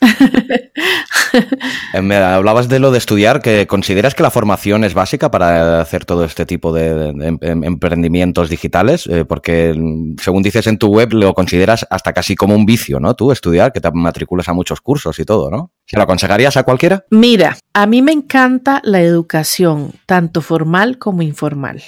Eh, 1.93 2.03
me 2.03 2.17
hablabas 2.17 2.69
de 2.69 2.79
lo 2.79 2.91
de 2.91 2.99
estudiar, 2.99 3.41
que 3.41 3.67
consideras 3.67 4.15
que 4.15 4.23
la 4.23 4.31
formación 4.31 4.85
es 4.85 4.95
básica 4.95 5.31
para 5.31 5.81
hacer 5.81 6.05
todo 6.05 6.25
este 6.25 6.47
tipo 6.47 6.73
de, 6.73 7.09
em, 7.09 7.39
em, 7.41 7.65
emprendimientos 7.65 8.51
digitales, 8.51 9.07
eh, 9.07 9.25
porque 9.25 9.75
mm, 9.77 10.17
según 10.25 10.43
dices 10.43 10.67
en 10.67 10.79
tu 10.79 10.89
web 10.89 11.13
lo 11.13 11.35
consideras 11.35 11.87
hasta 11.91 12.13
casi 12.13 12.35
como 12.35 12.55
un 12.55 12.67
vicio, 12.67 12.99
¿no? 12.99 13.15
Tú 13.15 13.31
estudiar, 13.31 13.73
que 13.73 13.81
te 13.81 13.91
matriculas 13.93 14.49
a 14.49 14.55
muchos 14.55 14.81
cursos 14.81 15.19
y 15.19 15.25
todo, 15.25 15.51
¿no? 15.51 15.71
¿Se 15.87 15.97
lo 15.97 16.03
aconsejarías 16.03 16.57
a 16.57 16.63
cualquiera? 16.65 17.05
Mira, 17.11 17.57
a 17.75 17.87
mí 17.87 18.03
me 18.03 18.13
encanta 18.13 18.81
la 18.85 19.03
educación, 19.03 19.93
tanto 20.07 20.41
formal 20.41 20.99
como 20.99 21.23
informal. 21.23 21.83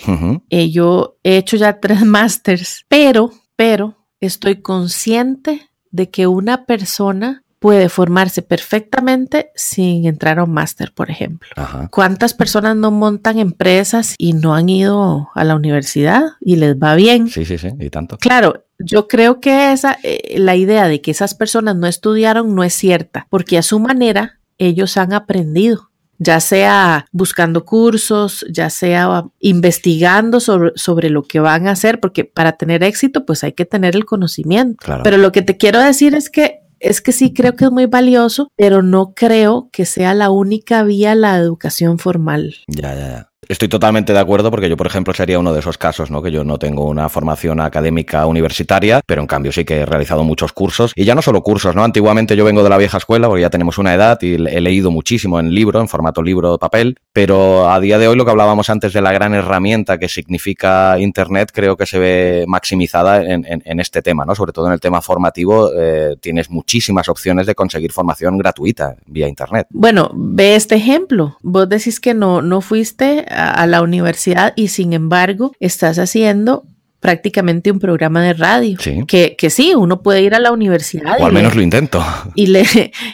Eh, 0.50 0.70
yo 0.70 1.16
he 1.22 1.38
hecho 1.38 1.56
ya 1.56 1.80
tres 1.80 2.04
másters, 2.04 2.84
pero, 2.88 3.32
pero 3.56 3.96
estoy 4.20 4.60
consciente 4.60 5.70
de 5.90 6.10
que 6.10 6.26
una 6.26 6.66
persona 6.66 7.42
puede 7.66 7.88
formarse 7.88 8.42
perfectamente 8.42 9.50
sin 9.56 10.06
entrar 10.06 10.38
a 10.38 10.44
un 10.44 10.52
máster, 10.52 10.92
por 10.94 11.10
ejemplo. 11.10 11.48
¿Cuántas 11.90 12.32
personas 12.32 12.76
no 12.76 12.92
montan 12.92 13.40
empresas 13.40 14.14
y 14.18 14.34
no 14.34 14.54
han 14.54 14.68
ido 14.68 15.30
a 15.34 15.42
la 15.42 15.56
universidad 15.56 16.22
y 16.40 16.54
les 16.54 16.76
va 16.76 16.94
bien? 16.94 17.26
Sí, 17.26 17.44
sí, 17.44 17.58
sí, 17.58 17.70
y 17.80 17.90
tanto. 17.90 18.18
Claro, 18.18 18.66
yo 18.78 19.08
creo 19.08 19.40
que 19.40 19.72
esa, 19.72 19.98
eh, 20.04 20.36
la 20.38 20.54
idea 20.54 20.86
de 20.86 21.00
que 21.00 21.10
esas 21.10 21.34
personas 21.34 21.74
no 21.74 21.88
estudiaron 21.88 22.54
no 22.54 22.62
es 22.62 22.72
cierta, 22.72 23.26
porque 23.30 23.58
a 23.58 23.62
su 23.62 23.80
manera 23.80 24.38
ellos 24.58 24.96
han 24.96 25.12
aprendido 25.12 25.90
ya 26.18 26.38
sea 26.40 27.04
buscando 27.10 27.64
cursos, 27.64 28.46
ya 28.48 28.70
sea 28.70 29.24
investigando 29.40 30.38
sobre, 30.38 30.70
sobre, 30.76 31.10
lo 31.10 31.24
que 31.24 31.40
van 31.40 31.66
a 31.66 31.72
hacer, 31.72 32.00
porque 32.00 32.24
para 32.24 32.52
tener 32.52 32.82
éxito, 32.82 33.26
pues 33.26 33.44
hay 33.44 33.52
que 33.52 33.66
tener 33.66 33.96
el 33.96 34.06
conocimiento. 34.06 34.78
Pero 35.02 35.18
lo 35.18 35.30
que 35.30 35.42
te 35.42 35.58
quiero 35.58 35.78
decir 35.78 36.14
es 36.14 36.30
que 36.30 36.60
es 36.80 37.00
que 37.00 37.12
sí 37.12 37.32
creo 37.32 37.56
que 37.56 37.66
es 37.66 37.70
muy 37.70 37.86
valioso, 37.86 38.50
pero 38.56 38.82
no 38.82 39.14
creo 39.14 39.68
que 39.72 39.86
sea 39.86 40.14
la 40.14 40.30
única 40.30 40.82
vía 40.82 41.14
la 41.14 41.36
educación 41.36 41.98
formal. 41.98 42.56
Ya, 42.68 42.94
ya, 42.94 43.08
ya. 43.08 43.30
Estoy 43.48 43.68
totalmente 43.68 44.12
de 44.12 44.18
acuerdo 44.18 44.50
porque 44.50 44.68
yo, 44.68 44.76
por 44.76 44.86
ejemplo, 44.86 45.14
sería 45.14 45.38
uno 45.38 45.52
de 45.52 45.60
esos 45.60 45.78
casos, 45.78 46.10
¿no? 46.10 46.20
Que 46.20 46.32
yo 46.32 46.42
no 46.42 46.58
tengo 46.58 46.84
una 46.84 47.08
formación 47.08 47.60
académica 47.60 48.26
universitaria, 48.26 49.00
pero 49.06 49.20
en 49.22 49.28
cambio 49.28 49.52
sí 49.52 49.64
que 49.64 49.78
he 49.78 49.86
realizado 49.86 50.24
muchos 50.24 50.52
cursos. 50.52 50.92
Y 50.96 51.04
ya 51.04 51.14
no 51.14 51.22
solo 51.22 51.42
cursos, 51.42 51.76
¿no? 51.76 51.84
Antiguamente 51.84 52.36
yo 52.36 52.44
vengo 52.44 52.64
de 52.64 52.70
la 52.70 52.78
vieja 52.78 52.98
escuela 52.98 53.28
porque 53.28 53.42
ya 53.42 53.50
tenemos 53.50 53.78
una 53.78 53.94
edad 53.94 54.18
y 54.20 54.34
he 54.34 54.60
leído 54.60 54.90
muchísimo 54.90 55.38
en 55.38 55.54
libro, 55.54 55.80
en 55.80 55.88
formato 55.88 56.22
libro, 56.22 56.58
papel, 56.58 56.98
pero 57.12 57.70
a 57.70 57.78
día 57.78 57.98
de 57.98 58.08
hoy 58.08 58.16
lo 58.16 58.24
que 58.24 58.32
hablábamos 58.32 58.68
antes 58.68 58.92
de 58.92 59.00
la 59.00 59.12
gran 59.12 59.34
herramienta 59.34 59.98
que 59.98 60.08
significa 60.08 60.98
Internet, 60.98 61.50
creo 61.52 61.76
que 61.76 61.86
se 61.86 61.98
ve 61.98 62.44
maximizada 62.48 63.22
en, 63.22 63.80
este 63.80 64.02
tema, 64.02 64.24
¿no? 64.24 64.34
Sobre 64.34 64.52
todo 64.52 64.66
en 64.66 64.72
el 64.72 64.80
tema 64.80 65.00
formativo, 65.02 65.70
eh, 65.76 66.16
tienes 66.20 66.50
muchísimas 66.50 67.08
opciones 67.08 67.46
de 67.46 67.54
conseguir 67.54 67.92
formación 67.92 68.38
gratuita 68.38 68.96
vía 69.06 69.28
Internet. 69.28 69.68
Bueno, 69.70 70.10
ve 70.14 70.56
este 70.56 70.74
ejemplo. 70.74 71.36
Vos 71.42 71.68
decís 71.68 72.00
que 72.00 72.14
no, 72.14 72.42
no 72.42 72.60
fuiste 72.60 73.24
a, 73.36 73.66
la 73.66 73.82
universidad 73.82 74.52
y 74.56 74.68
sin 74.68 74.92
embargo 74.92 75.52
estás 75.60 75.98
haciendo 75.98 76.64
prácticamente 77.00 77.70
un 77.70 77.78
programa 77.78 78.22
de 78.22 78.32
radio. 78.32 78.78
Que, 79.06 79.36
que, 79.36 79.50
sí, 79.50 79.74
uno 79.76 80.02
puede 80.02 80.22
ir 80.22 80.34
a 80.34 80.40
la 80.40 80.50
universidad. 80.50 81.20
O 81.20 81.26
al 81.26 81.32
menos 81.32 81.54
lo 81.54 81.62
intento. 81.62 82.04
Y 82.34 82.46
le, 82.46 82.64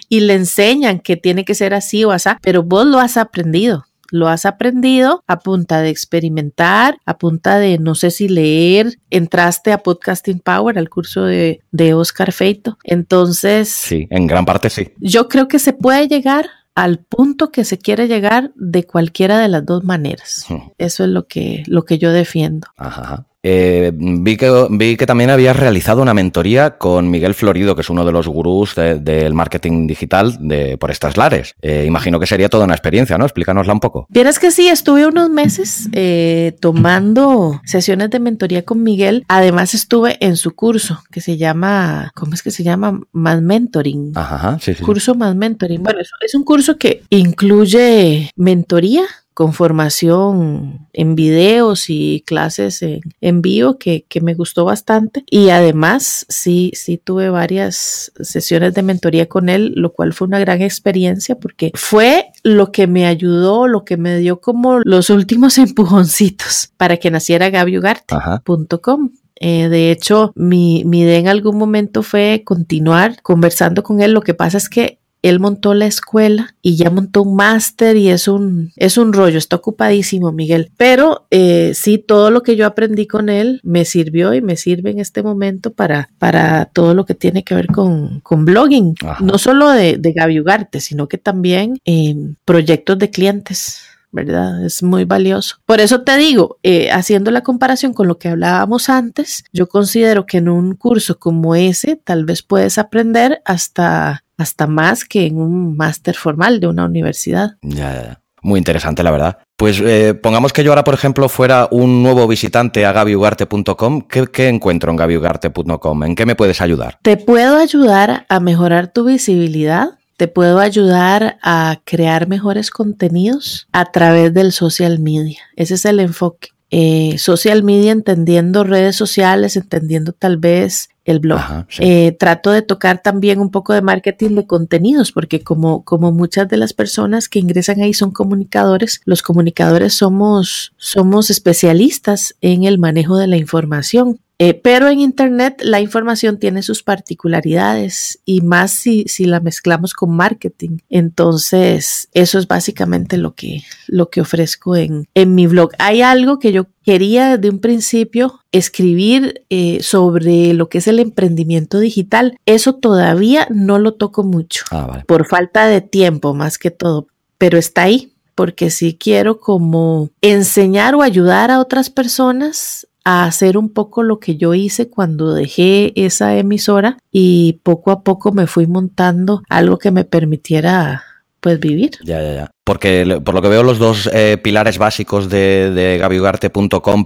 y 0.09 0.21
le 0.21 0.35
enseñan 0.35 1.01
que 1.01 1.17
tiene 1.17 1.45
que 1.45 1.55
ser 1.55 1.75
así 1.75 2.05
o 2.05 2.13
así, 2.13 2.31
pero 2.41 2.63
vos 2.63 2.87
lo 2.87 2.99
has 3.01 3.17
aprendido. 3.17 3.85
lo 4.11 4.29
has 4.29 4.47
aprendido 4.47 5.25
a 5.27 5.41
punta 5.41 5.81
de 5.81 5.89
experimentar, 5.89 6.99
a 7.07 7.19
punta 7.19 7.59
de 7.59 7.79
no 7.79 7.95
sé 7.95 8.11
si 8.11 8.29
leer, 8.29 8.99
entraste 9.11 9.73
a 9.73 9.79
Podcasting 9.79 10.41
Power, 10.41 10.79
al 10.79 10.89
curso 10.89 11.25
de, 11.25 11.61
de 11.71 11.95
Oscar 11.95 12.33
Feito. 12.33 12.79
Entonces... 12.85 13.69
Sí, 13.71 14.07
en 14.11 14.27
gran 14.27 14.45
parte 14.45 14.71
sí. 14.71 14.89
Yo 14.99 15.29
creo 15.29 15.49
que 15.49 15.59
se 15.59 15.73
puede 15.73 16.09
llegar 16.09 16.49
al 16.75 16.99
punto 16.99 17.51
que 17.51 17.65
se 17.65 17.79
quiere 17.79 18.09
llegar 18.09 18.53
de 18.55 18.85
cualquiera 18.85 19.39
de 19.39 19.49
las 19.49 19.65
dos 19.65 19.85
maneras. 19.85 20.47
Eso 20.79 21.05
es 21.05 21.11
lo 21.11 21.27
que, 21.27 21.63
lo 21.67 21.85
que 21.85 21.99
yo 21.99 22.13
defiendo. 22.13 22.69
Ajá. 22.77 23.27
Eh, 23.43 23.91
vi, 23.95 24.37
que, 24.37 24.67
vi 24.71 24.97
que 24.97 25.07
también 25.07 25.31
habías 25.31 25.57
realizado 25.57 26.01
una 26.01 26.15
mentoría 26.15 26.79
con 26.79 27.11
Miguel 27.11 27.35
Florido, 27.35 27.75
que 27.75 27.81
es 27.81 27.91
uno 27.91 28.05
de 28.05 28.13
los 28.13 28.29
gurús 28.29 28.75
del 28.77 29.35
marketing 29.35 29.87
digital 29.87 30.37
de, 30.41 30.79
por 30.79 30.91
estas 30.91 31.17
lares. 31.17 31.55
Eh, 31.61 31.85
imagino 31.87 32.21
que 32.21 32.27
sería 32.27 32.49
toda 32.49 32.65
una 32.65 32.75
experiencia, 32.75 33.19
¿no? 33.19 33.25
Explícanosla 33.25 33.73
un 33.73 33.81
poco. 33.81 34.07
Vieras 34.11 34.39
que 34.39 34.51
sí, 34.51 34.69
estuve 34.69 35.07
unos 35.07 35.29
meses 35.31 35.89
eh, 35.93 36.57
tomando 36.61 37.61
sesiones 37.65 38.11
de 38.11 38.21
mentoría 38.21 38.65
con 38.65 38.83
Miguel. 38.83 39.25
Además, 39.29 39.75
estuve 39.75 40.17
en 40.21 40.37
su 40.37 40.55
curso 40.55 41.03
que 41.11 41.21
se 41.21 41.37
llama, 41.37 42.13
¿cómo 42.15 42.35
es 42.35 42.43
que 42.43 42.51
se 42.51 42.63
llama? 42.63 43.01
Más 43.13 43.43
Mentoring. 43.43 44.13
Ajá, 44.15 44.59
sí, 44.61 44.75
sí. 44.75 44.83
Curso 44.83 45.15
Más 45.15 45.35
Mentoring. 45.35 45.83
Bueno, 45.83 46.01
es 46.01 46.35
un 46.35 46.45
curso 46.45 46.77
que 46.79 47.03
incluye 47.11 48.31
mentoría 48.37 49.03
con 49.35 49.53
formación 49.53 50.89
en 50.93 51.15
videos 51.15 51.89
y 51.89 52.23
clases 52.27 52.83
en, 52.83 53.43
vivo 53.43 53.79
que, 53.79 54.05
me 54.21 54.35
gustó 54.35 54.65
bastante. 54.65 55.25
Y 55.31 55.49
además, 55.49 56.27
sí, 56.29 56.73
sí 56.75 56.99
tuve 56.99 57.31
varias 57.31 58.13
sesiones 58.21 58.75
de 58.75 58.83
mentoría 58.83 59.29
con 59.29 59.49
él, 59.49 59.73
lo 59.77 59.93
cual 59.93 60.13
fue 60.13 60.29
una 60.29 60.39
gran 60.39 60.63
experiencia 60.63 61.37
porque 61.37 61.73
fue 61.75 62.27
lo 62.43 62.73
que 62.73 62.87
me 62.87 63.07
ayudó, 63.07 63.67
lo 63.67 63.85
que 63.85 63.97
me 63.97 64.19
dio 64.19 64.41
como 64.41 64.81
los 64.85 65.11
últimos 65.11 65.59
empujoncitos 65.59 66.71
para 66.77 66.97
que 66.99 67.11
naciera 67.11 67.51
gabiugarte.com. 67.51 69.11
Eh, 69.45 69.69
de 69.69 69.91
hecho, 69.91 70.33
mi, 70.37 70.85
mi 70.85 71.01
idea 71.01 71.19
en 71.19 71.27
algún 71.27 71.59
momento 71.59 72.05
fue 72.05 72.43
continuar 72.45 73.21
conversando 73.23 73.83
con 73.83 74.01
él. 74.01 74.13
Lo 74.13 74.21
que 74.21 74.35
pasa 74.35 74.57
es 74.57 74.69
que 74.69 75.01
él 75.23 75.39
montó 75.39 75.73
la 75.73 75.87
escuela 75.87 76.55
y 76.61 76.77
ya 76.77 76.91
montó 76.91 77.23
un 77.23 77.37
máster 77.37 77.97
y 77.97 78.11
es 78.11 78.29
un, 78.29 78.73
es 78.77 78.99
un 78.99 79.13
rollo, 79.13 79.39
está 79.39 79.57
ocupadísimo 79.57 80.33
Miguel. 80.33 80.73
Pero 80.77 81.27
eh, 81.31 81.73
sí, 81.75 81.99
todo 81.99 82.31
lo 82.31 82.43
que 82.43 82.57
yo 82.57 82.67
aprendí 82.67 83.07
con 83.07 83.29
él 83.29 83.61
me 83.63 83.85
sirvió 83.85 84.35
y 84.35 84.43
me 84.43 84.57
sirve 84.57 84.91
en 84.91 84.99
este 84.99 85.23
momento 85.23 85.73
para, 85.73 86.11
para 86.19 86.67
todo 86.67 86.95
lo 86.95 87.07
que 87.07 87.15
tiene 87.15 87.45
que 87.45 87.55
ver 87.55 87.69
con, 87.69 88.21
con 88.21 88.45
blogging, 88.45 88.95
no 89.21 89.39
solo 89.39 89.71
de, 89.71 89.97
de 89.97 90.13
Gaby 90.13 90.41
Ugarte, 90.41 90.81
sino 90.81 91.09
que 91.09 91.19
también 91.19 91.79
en 91.85 92.37
proyectos 92.45 92.99
de 92.99 93.11
clientes. 93.11 93.83
¿verdad? 94.15 94.65
Es 94.65 94.83
muy 94.83 95.05
valioso. 95.05 95.57
Por 95.65 95.81
eso 95.81 96.03
te 96.03 96.17
digo, 96.19 96.59
eh, 96.63 96.91
haciendo 96.93 97.31
la 97.31 97.41
comparación 97.41 97.95
con 97.95 98.09
lo 98.09 98.19
que 98.19 98.29
hablábamos 98.29 98.91
antes, 98.91 99.43
yo 99.55 99.69
considero 99.69 100.27
que 100.27 100.37
en 100.37 100.51
un 100.51 100.77
curso 100.77 101.19
como 101.19 101.55
ese 101.55 101.97
tal 101.97 102.27
vez 102.27 102.43
puedes 102.43 102.77
aprender 102.77 103.41
hasta 103.47 104.23
hasta 104.43 104.67
más 104.67 105.05
que 105.05 105.27
en 105.27 105.39
un 105.39 105.77
máster 105.77 106.15
formal 106.15 106.61
de 106.61 106.67
una 106.67 106.85
universidad. 106.85 107.53
Ya, 107.63 108.21
Muy 108.43 108.59
interesante, 108.59 109.03
la 109.03 109.11
verdad. 109.13 109.39
Pues 109.57 109.81
eh, 109.81 110.15
pongamos 110.15 110.53
que 110.53 110.65
yo 110.65 110.73
ahora, 110.73 110.83
por 110.83 110.95
ejemplo, 110.95 111.29
fuera 111.29 111.69
un 111.71 112.03
nuevo 112.03 112.27
visitante 112.27 112.85
a 112.85 112.93
gabiugarte.com. 112.93 114.03
¿Qué, 114.03 114.49
encuentro 114.49 114.91
en 114.91 114.97
gabiugarte.com? 114.97 116.03
¿En 116.03 116.15
qué 116.17 116.27
me 116.27 116.35
puedes 116.35 116.61
ayudar? 116.61 116.99
Te 117.03 117.17
puedo 117.17 117.57
ayudar 117.57 118.27
a 118.29 118.41
mejorar 118.41 118.93
tu 118.93 119.05
visibilidad. 119.05 119.91
Te 120.17 120.27
puedo 120.27 120.59
ayudar 120.59 121.39
a 121.43 121.81
crear 121.85 122.27
mejores 122.27 122.71
contenidos 122.71 123.69
a 123.73 123.93
través 123.93 124.35
del 124.35 124.51
social 124.51 124.99
media. 124.99 125.39
Ese 125.55 125.75
es 125.75 125.85
el 125.85 126.01
enfoque. 126.01 126.49
Eh, 126.75 127.19
social 127.19 127.63
media 127.63 127.93
entendiendo 127.93 128.65
redes 128.65 128.97
sociales, 128.97 129.57
entendiendo 129.57 130.13
tal 130.13 130.39
vez 130.39 130.89
el 131.05 131.19
blog. 131.19 131.41
Eh, 131.79 132.13
trato 132.19 132.51
de 132.51 132.63
tocar 132.63 133.03
también 133.03 133.41
un 133.41 133.51
poco 133.51 133.73
de 133.73 133.83
marketing 133.83 134.31
de 134.37 134.47
contenidos, 134.47 135.13
porque 135.13 135.43
como, 135.43 135.85
como 135.85 136.13
muchas 136.13 136.49
de 136.49 136.57
las 136.57 136.73
personas 136.73 137.29
que 137.29 137.39
ingresan 137.39 137.81
ahí 137.81 137.95
son 137.95 138.13
comunicadores, 138.13 139.01
los 139.05 139.23
comunicadores 139.23 139.95
somos, 139.95 140.73
somos 140.77 141.31
especialistas 141.31 142.37
en 142.41 142.65
el 142.65 142.79
manejo 142.79 143.17
de 143.17 143.27
la 143.27 143.37
información. 143.37 144.21
Eh, 144.45 144.55
pero 144.55 144.89
en 144.89 144.99
Internet 144.99 145.61
la 145.63 145.81
información 145.81 146.37
tiene 146.37 146.65
sus 146.65 146.83
particularidades 146.83 148.19
y 148.25 148.41
más 148.41 148.73
si, 148.73 149.05
si, 149.07 149.25
la 149.25 149.39
mezclamos 149.39 149.95
con 149.95 150.17
marketing. 150.17 150.79
Entonces, 150.89 152.09
eso 152.13 152.41
es 152.41 152.49
básicamente 152.49 153.19
lo 153.19 153.37
que, 153.37 153.63
lo 153.87 154.11
que 154.11 154.21
ofrezco 154.21 154.75
en, 154.75 155.07
en 155.15 155.37
mi 155.37 155.47
blog. 155.47 155.71
Hay 155.79 156.03
algo 156.03 156.41
que 156.41 156.51
yo 156.51 156.67
quería 156.83 157.39
de 157.39 157.51
un 157.51 157.61
principio 157.61 158.41
escribir 158.51 159.45
eh, 159.49 159.79
sobre 159.81 160.55
lo 160.55 160.69
que 160.69 160.79
es 160.79 160.89
el 160.89 160.99
emprendimiento 160.99 161.79
digital. 161.79 162.37
Eso 162.45 162.75
todavía 162.75 163.47
no 163.49 163.79
lo 163.79 163.95
toco 163.95 164.25
mucho, 164.25 164.65
ah, 164.73 165.05
por 165.07 165.25
falta 165.29 165.69
de 165.69 165.83
tiempo 165.83 166.35
más 166.35 166.59
que 166.59 166.73
todo, 166.73 167.07
pero 167.39 167.59
está 167.59 167.83
ahí 167.83 168.13
porque 168.35 168.71
sí 168.71 168.97
quiero 168.99 169.39
como 169.39 170.11
enseñar 170.21 170.97
o 170.97 171.03
ayudar 171.03 171.51
a 171.51 171.61
otras 171.61 171.91
personas 171.91 172.89
a 173.05 173.25
hacer 173.25 173.57
un 173.59 173.69
poco 173.69 174.03
lo 174.03 174.19
que 174.19 174.37
yo 174.37 174.55
hice 174.55 174.89
cuando 174.89 175.35
dejé 175.35 175.93
esa 175.97 176.37
emisora 176.37 176.99
y 177.11 177.61
poco 177.63 177.91
a 177.91 178.03
poco 178.03 178.33
me 178.33 178.47
fui 178.47 178.67
montando 178.67 179.43
algo 179.49 179.79
que 179.79 179.91
me 179.91 180.05
permitiera 180.05 181.05
pues 181.43 181.59
vivir. 181.59 181.91
Ya, 182.05 182.23
ya, 182.23 182.35
ya. 182.35 182.51
Porque 182.63 183.21
por 183.25 183.35
lo 183.35 183.43
que 183.43 183.49
veo 183.49 183.65
los 183.65 183.81
dos 183.81 184.09
eh, 184.13 184.39
pilares 184.41 184.79
básicos 184.79 185.29
de, 185.29 185.73
de 185.73 185.99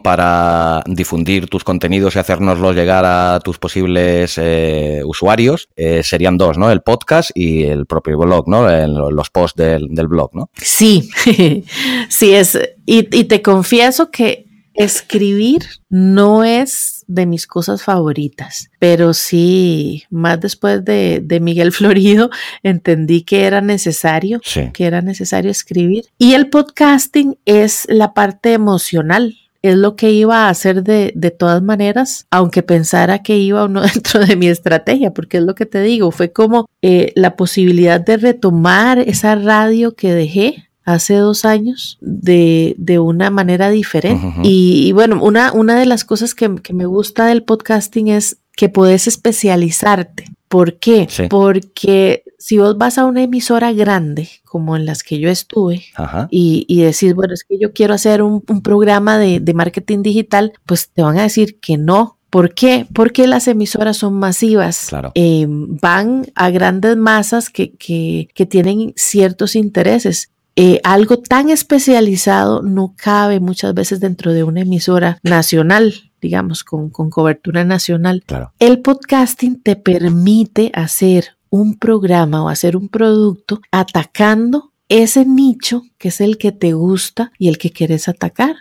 para 0.02 0.82
difundir 0.86 1.48
tus 1.48 1.64
contenidos 1.64 2.14
y 2.14 2.18
hacernoslos 2.18 2.76
llegar 2.76 3.06
a 3.06 3.40
tus 3.40 3.58
posibles 3.58 4.36
eh, 4.36 5.00
usuarios 5.06 5.70
eh, 5.74 6.02
serían 6.02 6.36
dos, 6.36 6.58
¿no? 6.58 6.70
El 6.70 6.82
podcast 6.82 7.30
y 7.34 7.64
el 7.64 7.86
propio 7.86 8.18
blog, 8.18 8.46
¿no? 8.46 8.68
los 9.10 9.30
posts 9.30 9.56
del, 9.56 9.88
del 9.88 10.08
blog, 10.08 10.34
¿no? 10.34 10.50
Sí, 10.56 11.08
sí 12.10 12.34
es. 12.34 12.58
Y, 12.84 13.18
y 13.18 13.24
te 13.24 13.40
confieso 13.40 14.10
que 14.10 14.45
Escribir 14.76 15.62
no 15.88 16.44
es 16.44 17.04
de 17.06 17.26
mis 17.26 17.46
cosas 17.46 17.82
favoritas, 17.82 18.70
pero 18.78 19.14
sí, 19.14 20.04
más 20.10 20.40
después 20.40 20.84
de, 20.84 21.38
Miguel 21.40 21.72
Florido, 21.72 22.30
entendí 22.62 23.22
que 23.22 23.44
era 23.44 23.60
necesario, 23.60 24.40
que 24.72 24.84
era 24.84 25.02
necesario 25.02 25.50
escribir. 25.50 26.04
Y 26.18 26.34
el 26.34 26.48
podcasting 26.48 27.38
es 27.44 27.86
la 27.88 28.14
parte 28.14 28.52
emocional, 28.52 29.36
es 29.62 29.76
lo 29.76 29.96
que 29.96 30.10
iba 30.12 30.46
a 30.46 30.48
hacer 30.48 30.82
de, 30.82 31.12
de, 31.14 31.30
todas 31.30 31.62
maneras, 31.62 32.26
aunque 32.30 32.62
pensara 32.62 33.22
que 33.22 33.36
iba 33.36 33.64
o 33.64 33.68
no 33.68 33.82
dentro 33.94 34.24
de 34.24 34.36
mi 34.36 34.48
estrategia, 34.48 35.12
porque 35.12 35.38
es 35.38 35.44
lo 35.44 35.54
que 35.54 35.66
te 35.66 35.82
digo, 35.82 36.10
fue 36.10 36.32
como 36.32 36.68
eh, 36.82 37.12
la 37.14 37.36
posibilidad 37.36 38.00
de 38.00 38.16
retomar 38.16 38.98
esa 38.98 39.34
radio 39.34 39.94
que 39.94 40.12
dejé 40.12 40.68
hace 40.86 41.14
dos 41.16 41.44
años 41.44 41.98
de, 42.00 42.74
de 42.78 42.98
una 42.98 43.28
manera 43.28 43.68
diferente. 43.70 44.24
y, 44.42 44.92
bueno, 44.92 45.22
una, 45.22 45.52
una 45.52 45.78
de 45.78 45.84
las 45.84 46.04
cosas 46.04 46.34
que, 46.34 46.48
me 46.48 46.86
gusta 46.86 47.26
del 47.26 47.42
podcasting 47.42 48.08
es 48.08 48.38
que 48.56 48.70
puedes 48.70 49.06
especializarte. 49.06 50.24
¿Por 50.48 50.78
qué? 50.78 51.08
Porque 51.28 52.22
si 52.38 52.58
vos 52.58 52.78
vas 52.78 52.98
a 52.98 53.04
una 53.04 53.24
emisora 53.24 53.72
grande, 53.72 54.28
como 54.44 54.76
en 54.76 54.86
las 54.86 55.02
que 55.02 55.18
yo 55.18 55.28
estuve, 55.28 55.82
y, 56.30 56.64
y, 56.68 56.82
decís, 56.82 57.14
bueno, 57.14 57.34
es 57.34 57.42
que 57.42 57.58
yo 57.58 57.72
quiero 57.72 57.92
hacer 57.92 58.22
un, 58.22 58.40
programa 58.40 59.18
de, 59.18 59.40
marketing 59.54 60.02
digital, 60.02 60.52
pues 60.66 60.88
te 60.88 61.02
van 61.02 61.18
a 61.18 61.22
decir 61.22 61.58
que 61.58 61.76
no, 61.76 62.14
¿Por 62.28 62.54
qué? 62.54 62.86
Porque 62.92 63.26
las 63.28 63.48
emisoras 63.48 63.96
son 63.96 64.14
masivas. 64.14 64.88
Em, 65.14 65.78
van 65.80 66.26
a 66.34 66.50
grandes 66.50 66.96
masas 66.96 67.48
que, 67.48 67.72
que, 67.72 68.28
que, 68.34 68.44
tienen 68.44 68.92
ciertos 68.96 69.54
intereses. 69.54 70.30
Eh, 70.56 70.80
algo 70.84 71.18
tan 71.18 71.50
especializado 71.50 72.62
no 72.62 72.94
cabe 72.96 73.40
muchas 73.40 73.74
veces 73.74 74.00
dentro 74.00 74.32
de 74.32 74.42
una 74.42 74.62
emisora 74.62 75.18
nacional 75.22 75.94
digamos, 76.20 76.64
con, 76.64 76.90
cobertura 76.90 77.64
nacional. 77.64 78.24
El 78.58 78.80
podcasting 78.80 79.62
te 79.62 79.76
permite 79.76 80.72
hacer 80.74 81.36
un 81.50 81.78
programa 81.78 82.42
o 82.42 82.48
hacer 82.48 82.76
un 82.76 82.88
producto 82.88 83.60
atacando 83.70 84.72
ese 84.88 85.24
nicho 85.24 85.82
que 85.98 86.08
es 86.08 86.20
el 86.20 86.36
que 86.38 86.52
te 86.52 86.72
gusta 86.72 87.32
y 87.38 87.48
el 87.48 87.58
que 87.58 87.70
quieres 87.70 88.08
atacar. 88.08 88.56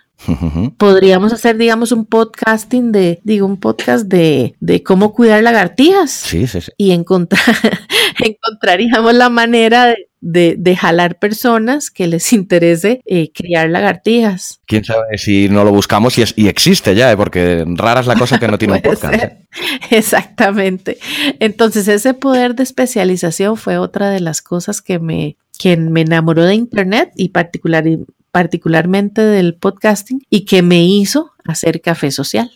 Podríamos 0.77 1.33
hacer, 1.33 1.57
digamos, 1.57 1.91
un 1.91 2.05
podcasting 2.05 2.91
de, 2.91 3.19
digo, 3.23 3.45
un 3.45 3.57
podcast 3.57 4.05
de, 4.05 4.55
de 4.59 4.81
cómo 4.81 5.13
cuidar 5.13 5.43
lagartijas. 5.43 6.11
Sí, 6.11 6.47
sí, 6.47 6.61
sí. 6.61 6.71
Y 6.77 6.91
encontrar, 6.91 7.43
encontraríamos 8.23 9.13
la 9.13 9.29
manera 9.29 9.85
de, 9.87 10.07
de, 10.25 10.75
jalar 10.75 11.19
personas 11.19 11.91
que 11.91 12.07
les 12.07 12.33
interese 12.33 13.01
eh, 13.05 13.31
criar 13.33 13.69
lagartijas. 13.69 14.59
Quién 14.65 14.83
sabe 14.83 15.17
si 15.17 15.47
no 15.49 15.63
lo 15.63 15.71
buscamos 15.71 16.17
y, 16.17 16.23
y 16.35 16.47
existe 16.47 16.95
ya, 16.95 17.11
eh, 17.11 17.17
porque 17.17 17.63
rara 17.67 18.01
es 18.01 18.07
la 18.07 18.15
cosa 18.15 18.39
que 18.39 18.47
no 18.47 18.57
tiene 18.57 18.75
un 18.75 18.81
podcast. 18.81 19.13
¿eh? 19.13 19.37
Exactamente. 19.91 20.97
Entonces, 21.39 21.87
ese 21.87 22.13
poder 22.13 22.55
de 22.55 22.63
especialización 22.63 23.57
fue 23.57 23.77
otra 23.77 24.09
de 24.09 24.19
las 24.19 24.41
cosas 24.41 24.81
que 24.81 24.99
me, 24.99 25.37
que 25.59 25.77
me 25.77 26.01
enamoró 26.01 26.43
de 26.43 26.55
Internet 26.55 27.11
y 27.15 27.29
particular, 27.29 27.85
particularmente 28.35 29.21
del 29.21 29.55
podcasting 29.55 30.21
y 30.29 30.43
que 30.43 30.61
me 30.61 30.83
hizo 30.83 31.31
hacer 31.45 31.79
café 31.79 32.11
social. 32.11 32.51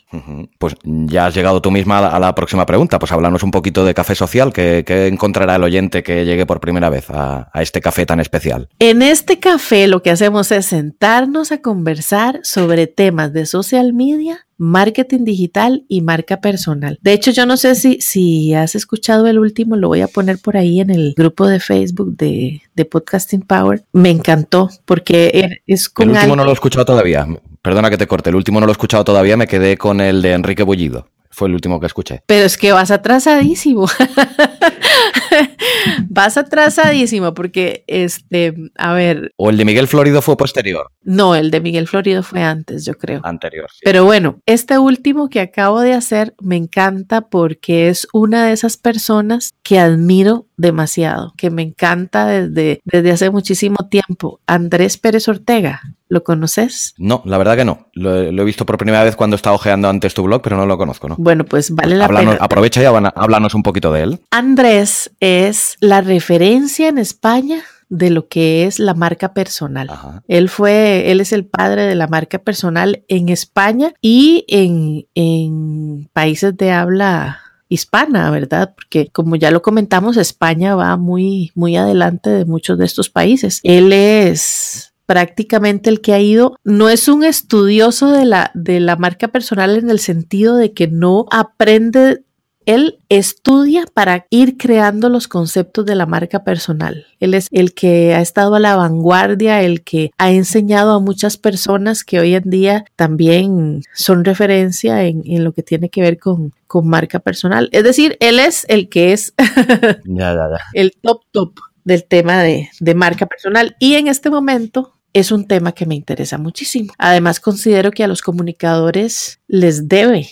Pues 0.58 0.76
ya 0.84 1.28
has 1.28 1.34
llegado 1.34 1.62
tú 1.62 1.72
misma 1.72 2.06
a 2.06 2.20
la, 2.20 2.36
próxima 2.36 2.66
pregunta. 2.66 3.00
Pues 3.00 3.14
háblanos 3.14 3.44
un 3.44 3.52
poquito 3.52 3.86
de 3.86 3.94
café 3.94 4.14
social. 4.14 4.52
¿Qué, 4.52 4.84
encontrará 5.10 5.56
el 5.56 5.64
oyente 5.64 6.04
que 6.04 6.26
llegue 6.26 6.46
por 6.46 6.60
primera 6.60 6.90
vez 6.90 7.10
a, 7.10 7.50
a, 7.54 7.62
este 7.62 7.80
café 7.80 8.06
tan 8.06 8.20
especial? 8.20 8.68
En 8.80 9.02
este 9.02 9.40
café 9.40 9.88
lo 9.88 10.04
que 10.04 10.12
hacemos 10.12 10.52
es 10.52 10.66
sentarnos 10.66 11.54
a 11.54 11.62
conversar 11.62 12.42
sobre 12.44 12.88
temas 12.88 13.32
de 13.32 13.46
social 13.46 13.94
media 13.94 14.49
marketing 14.60 15.24
digital 15.24 15.86
y 15.88 16.02
marca 16.02 16.42
personal. 16.42 17.00
De 17.02 17.14
hecho, 17.14 17.32
yo 17.32 17.48
no 17.48 17.58
sé 17.58 17.74
si, 17.74 18.00
si 18.02 18.54
has 18.54 18.76
escuchado 18.76 19.26
el 19.28 19.40
último, 19.40 19.76
lo 19.76 19.88
voy 19.88 20.02
a 20.02 20.08
poner 20.08 20.38
por 20.38 20.58
ahí 20.58 20.82
en 20.82 20.92
el 20.92 21.14
grupo 21.18 21.48
de 21.48 21.60
Facebook 21.60 22.16
de, 22.16 22.62
Podcasting 22.92 23.42
Power. 23.42 23.84
Me 23.92 24.10
encantó 24.10 24.70
porque 24.86 25.62
es 25.68 25.90
con... 25.90 26.10
El 26.10 26.16
último 26.16 26.36
no 26.36 26.44
lo 26.44 26.52
he 26.52 26.54
escuchado 26.54 26.86
todavía. 26.86 27.28
Perdona 27.62 27.90
que 27.90 27.98
te 27.98 28.08
corte, 28.08 28.30
el 28.30 28.36
último 28.36 28.60
no 28.60 28.66
lo 28.66 28.72
he 28.72 28.74
escuchado 28.74 29.04
todavía, 29.04 29.36
me 29.36 29.48
quedé 29.48 29.78
con 29.78 30.02
el 30.02 30.22
de 30.22 30.34
Enrique 30.34 30.64
Bullido. 30.64 31.08
Fue 31.30 31.48
el 31.48 31.54
último 31.54 31.80
que 31.80 31.86
escuché. 31.86 32.22
Pero 32.26 32.46
es 32.46 32.58
que 32.58 32.72
vas 32.72 32.92
atrasadísimo. 32.92 33.88
vas 36.10 36.38
atrasadísimo 36.38 37.34
porque, 37.34 37.84
este, 37.88 38.54
a 38.76 38.94
ver. 38.94 39.34
¿O 39.38 39.50
el 39.50 39.58
de 39.58 39.66
Miguel 39.66 39.88
Florido 39.88 40.22
fue 40.22 40.38
posterior? 40.38 40.92
No, 41.02 41.36
el 41.36 41.52
de 41.52 41.62
Miguel 41.62 41.88
Florido 41.88 42.24
fue 42.24 42.44
antes, 42.44 42.86
yo 42.86 42.94
creo. 42.96 43.22
Anterior. 43.24 43.68
Pero 43.84 44.06
bueno, 44.06 44.40
este 44.46 44.78
último 44.78 45.30
que 45.30 45.42
acabo 45.42 45.82
de 45.82 45.94
hacer 45.94 46.34
me 46.42 46.56
encanta 46.56 47.22
porque 47.22 47.90
es 47.90 48.08
una 48.14 48.46
de 48.46 48.54
esas 48.54 48.78
personas 48.78 49.54
que 49.64 49.80
admiro 49.80 50.48
demasiado, 50.58 51.34
que 51.38 51.50
me 51.50 51.62
encanta 51.62 52.28
desde, 52.28 52.82
desde 52.84 53.12
hace 53.12 53.30
muchísimo 53.30 53.88
tiempo. 53.90 54.42
Andrés 54.46 54.98
Pérez 54.98 55.28
Ortega, 55.30 55.82
¿lo 56.10 56.24
conoces? 56.24 56.94
No, 56.98 57.22
la 57.26 57.38
verdad 57.38 57.56
que 57.56 57.64
no. 57.64 57.88
Lo, 57.94 58.14
he 58.20 58.44
visto 58.44 58.66
por 58.66 58.78
primera 58.78 59.04
vez 59.04 59.16
cuando 59.16 59.36
estaba 59.36 59.56
ojeando 59.56 59.88
antes 59.88 60.14
tu 60.14 60.24
blog, 60.24 60.42
pero 60.42 60.58
no 60.58 60.66
lo 60.66 60.78
conozco, 60.78 61.08
¿no? 61.08 61.16
Bueno, 61.18 61.46
pues 61.46 61.72
vale 61.74 61.96
la 61.96 62.10
pena. 62.10 62.38
Aprovecha 62.40 62.82
y 62.82 62.86
háblanos 62.86 63.54
un 63.54 63.64
poquito 63.64 63.94
de 63.94 64.04
él. 64.04 64.20
Andrés 64.32 65.12
es 65.30 65.76
la 65.80 66.02
referencia 66.02 66.88
en 66.88 66.98
España 66.98 67.64
de 67.90 68.12
lo 68.12 68.28
que 68.28 68.66
es 68.66 68.80
la 68.80 68.94
marca 68.94 69.34
personal. 69.34 69.90
Él 70.28 70.48
fue, 70.48 71.12
él 71.12 71.22
es 71.22 71.34
el 71.34 71.46
padre 71.46 71.84
de 71.84 71.96
la 71.96 72.08
marca 72.08 72.40
personal 72.40 73.04
en 73.08 73.30
España 73.30 73.94
y 74.02 74.46
en, 74.48 75.08
en 75.16 76.10
países 76.14 76.56
de 76.56 76.72
habla 76.72 77.40
hispana, 77.68 78.30
¿verdad? 78.32 78.74
Porque 78.76 79.10
como 79.12 79.36
ya 79.36 79.52
lo 79.52 79.62
comentamos, 79.62 80.18
España 80.18 80.76
va 80.76 80.98
muy, 80.98 81.52
muy 81.56 81.78
adelante 81.78 82.30
de 82.30 82.46
muchos 82.46 82.78
de 82.78 82.86
estos 82.86 83.10
países. 83.10 83.60
Él 83.64 83.92
es 83.94 84.94
prácticamente 85.06 85.90
el 85.90 86.02
que 86.02 86.14
ha 86.14 86.20
ido, 86.20 86.56
no 86.64 86.88
es 86.88 87.08
un 87.08 87.24
estudioso 87.24 88.12
de 88.12 88.26
la, 88.26 88.52
de 88.54 88.80
la 88.80 88.96
marca 88.96 89.30
personal 89.30 89.76
en 89.76 89.90
el 89.90 90.00
sentido 90.00 90.56
de 90.56 90.74
que 90.74 90.88
no 90.88 91.26
aprende 91.32 92.24
él 92.70 93.00
estudia 93.10 93.86
para 93.92 94.28
ir 94.30 94.56
creando 94.56 95.10
los 95.10 95.28
conceptos 95.28 95.88
de 95.88 95.96
la 95.96 96.06
marca 96.06 96.44
personal. 96.44 97.08
Él 97.20 97.34
es 97.34 97.48
el 97.50 97.74
que 97.74 98.14
ha 98.14 98.22
estado 98.22 98.54
a 98.54 98.60
la 98.60 98.76
vanguardia, 98.76 99.64
el 99.64 99.82
que 99.84 100.12
ha 100.20 100.30
enseñado 100.30 100.94
a 100.94 101.00
muchas 101.00 101.38
personas 101.38 102.04
que 102.04 102.20
hoy 102.20 102.36
en 102.36 102.48
día 102.48 102.86
también 102.96 103.82
son 103.96 104.24
referencia 104.24 105.04
en, 105.04 105.44
lo 105.44 105.52
que 105.52 105.64
tiene 105.64 105.90
que 105.90 106.02
ver 106.02 106.20
con, 106.20 106.54
con, 106.68 106.88
marca 106.88 107.18
personal. 107.18 107.70
Es 107.72 107.84
decir, 107.84 108.16
él 108.20 108.38
es 108.38 108.68
el 108.70 108.88
que 108.88 109.14
es 109.14 109.34
el 110.74 110.92
top 111.02 111.22
top 111.32 111.54
del 111.84 112.04
tema 112.04 112.44
de, 112.44 112.70
de 112.80 112.94
marca 112.94 113.26
personal. 113.26 113.76
Y 113.80 113.96
en 113.96 114.08
este 114.08 114.30
momento 114.30 114.94
es 115.12 115.32
un 115.32 115.48
tema 115.48 115.72
que 115.72 115.88
me 115.88 115.96
interesa 115.96 116.38
muchísimo. 116.38 116.94
Además, 117.00 117.40
considero 117.40 117.90
que 117.90 118.04
a 118.04 118.08
los 118.08 118.22
comunicadores 118.22 119.40
les 119.48 119.88
debe 119.88 120.30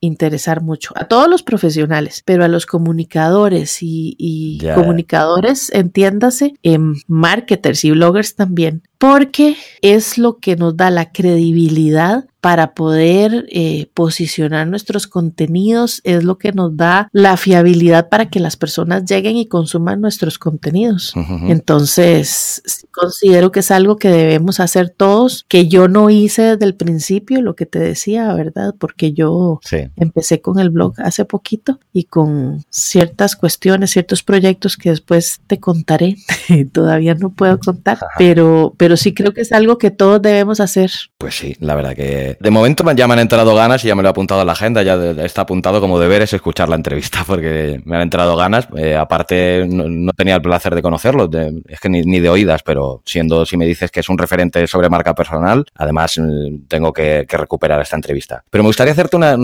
interesar 0.00 0.62
mucho 0.62 0.92
a 0.96 1.06
todos 1.06 1.28
los 1.28 1.42
profesionales, 1.42 2.22
pero 2.24 2.44
a 2.44 2.48
los 2.48 2.66
comunicadores 2.66 3.78
y, 3.80 4.58
comunicadores, 4.74 5.70
entiéndase, 5.72 6.54
en 6.62 6.94
marketers 7.06 7.84
y 7.84 7.90
bloggers 7.90 8.34
también, 8.34 8.82
porque 9.00 9.56
es 9.80 10.18
lo 10.18 10.40
que 10.40 10.56
nos 10.56 10.76
da 10.76 10.90
la 10.90 11.10
credibilidad 11.10 12.26
para 12.40 12.72
poder 12.72 13.46
eh, 13.50 13.88
posicionar 13.92 14.66
nuestros 14.66 15.06
contenidos, 15.06 16.00
es 16.04 16.24
lo 16.24 16.38
que 16.38 16.52
nos 16.52 16.76
da 16.76 17.08
la 17.12 17.36
fiabilidad 17.36 18.08
para 18.08 18.30
que 18.30 18.40
las 18.40 18.56
personas 18.56 19.04
lleguen 19.04 19.36
y 19.36 19.46
consuman 19.46 20.00
nuestros 20.00 20.38
contenidos. 20.38 21.12
Entonces, 21.46 22.62
considero 22.92 23.52
que 23.52 23.60
es 23.60 23.70
algo 23.70 23.96
que 23.96 24.08
debemos 24.08 24.58
hacer 24.58 24.88
todos, 24.90 25.44
que 25.48 25.68
yo 25.68 25.88
no 25.88 26.08
hice 26.08 26.42
desde 26.42 26.64
el 26.64 26.74
principio, 26.74 27.42
lo 27.42 27.56
que 27.56 27.66
te 27.66 27.78
decía, 27.78 28.32
¿verdad? 28.32 28.74
Porque 28.78 29.12
yo 29.12 29.60
empecé 29.96 30.40
con 30.40 30.58
el 30.58 30.70
blog 30.70 30.94
hace 30.98 31.24
poquito 31.26 31.78
y 31.92 32.04
con 32.04 32.64
ciertas 32.70 33.36
cuestiones, 33.36 33.90
ciertos 33.90 34.22
proyectos 34.22 34.78
que 34.78 34.90
después 34.90 35.40
te 35.46 35.60
contaré, 35.60 36.16
todavía 36.72 37.14
no 37.14 37.30
puedo 37.30 37.58
contar, 37.58 37.98
pero, 38.16 38.74
pero 38.78 38.89
sí 38.96 39.14
creo 39.14 39.32
que 39.32 39.42
es 39.42 39.52
algo 39.52 39.78
que 39.78 39.90
todos 39.90 40.20
debemos 40.22 40.60
hacer. 40.60 40.90
Pues 41.18 41.34
sí, 41.34 41.56
la 41.60 41.74
verdad 41.74 41.94
que 41.94 42.36
de 42.40 42.50
momento 42.50 42.84
ya 42.94 43.06
me 43.06 43.14
han 43.14 43.20
entrado 43.20 43.54
ganas 43.54 43.84
y 43.84 43.88
ya 43.88 43.94
me 43.94 44.02
lo 44.02 44.08
he 44.08 44.10
apuntado 44.10 44.40
a 44.40 44.44
la 44.44 44.52
agenda, 44.52 44.82
ya 44.82 44.96
está 45.24 45.42
apuntado 45.42 45.80
como 45.80 45.98
deberes 45.98 46.32
escuchar 46.32 46.68
la 46.68 46.76
entrevista 46.76 47.24
porque 47.26 47.80
me 47.84 47.96
han 47.96 48.02
entrado 48.02 48.36
ganas. 48.36 48.68
Eh, 48.76 48.96
aparte, 48.96 49.66
no, 49.68 50.12
tenía 50.12 50.36
el 50.36 50.42
placer 50.42 50.74
de 50.74 50.82
conocerlo, 50.82 51.28
es 51.68 51.80
que 51.80 51.88
ni, 51.88 52.20
de 52.20 52.28
oídas, 52.28 52.62
pero 52.62 53.02
siendo, 53.04 53.46
si 53.46 53.56
me 53.56 53.66
dices 53.66 53.90
que 53.90 54.00
es 54.00 54.08
un 54.08 54.18
referente 54.18 54.66
sobre 54.66 54.88
marca 54.88 55.14
personal, 55.14 55.64
además 55.74 56.18
mm, 56.18 56.66
tengo 56.68 56.92
que, 56.92 57.26
recuperar 57.30 57.80
esta 57.80 57.96
entrevista. 57.96 58.44
Pero 58.50 58.64
me 58.64 58.68
gustaría 58.68 58.92
hacerte 58.92 59.16
una, 59.16 59.36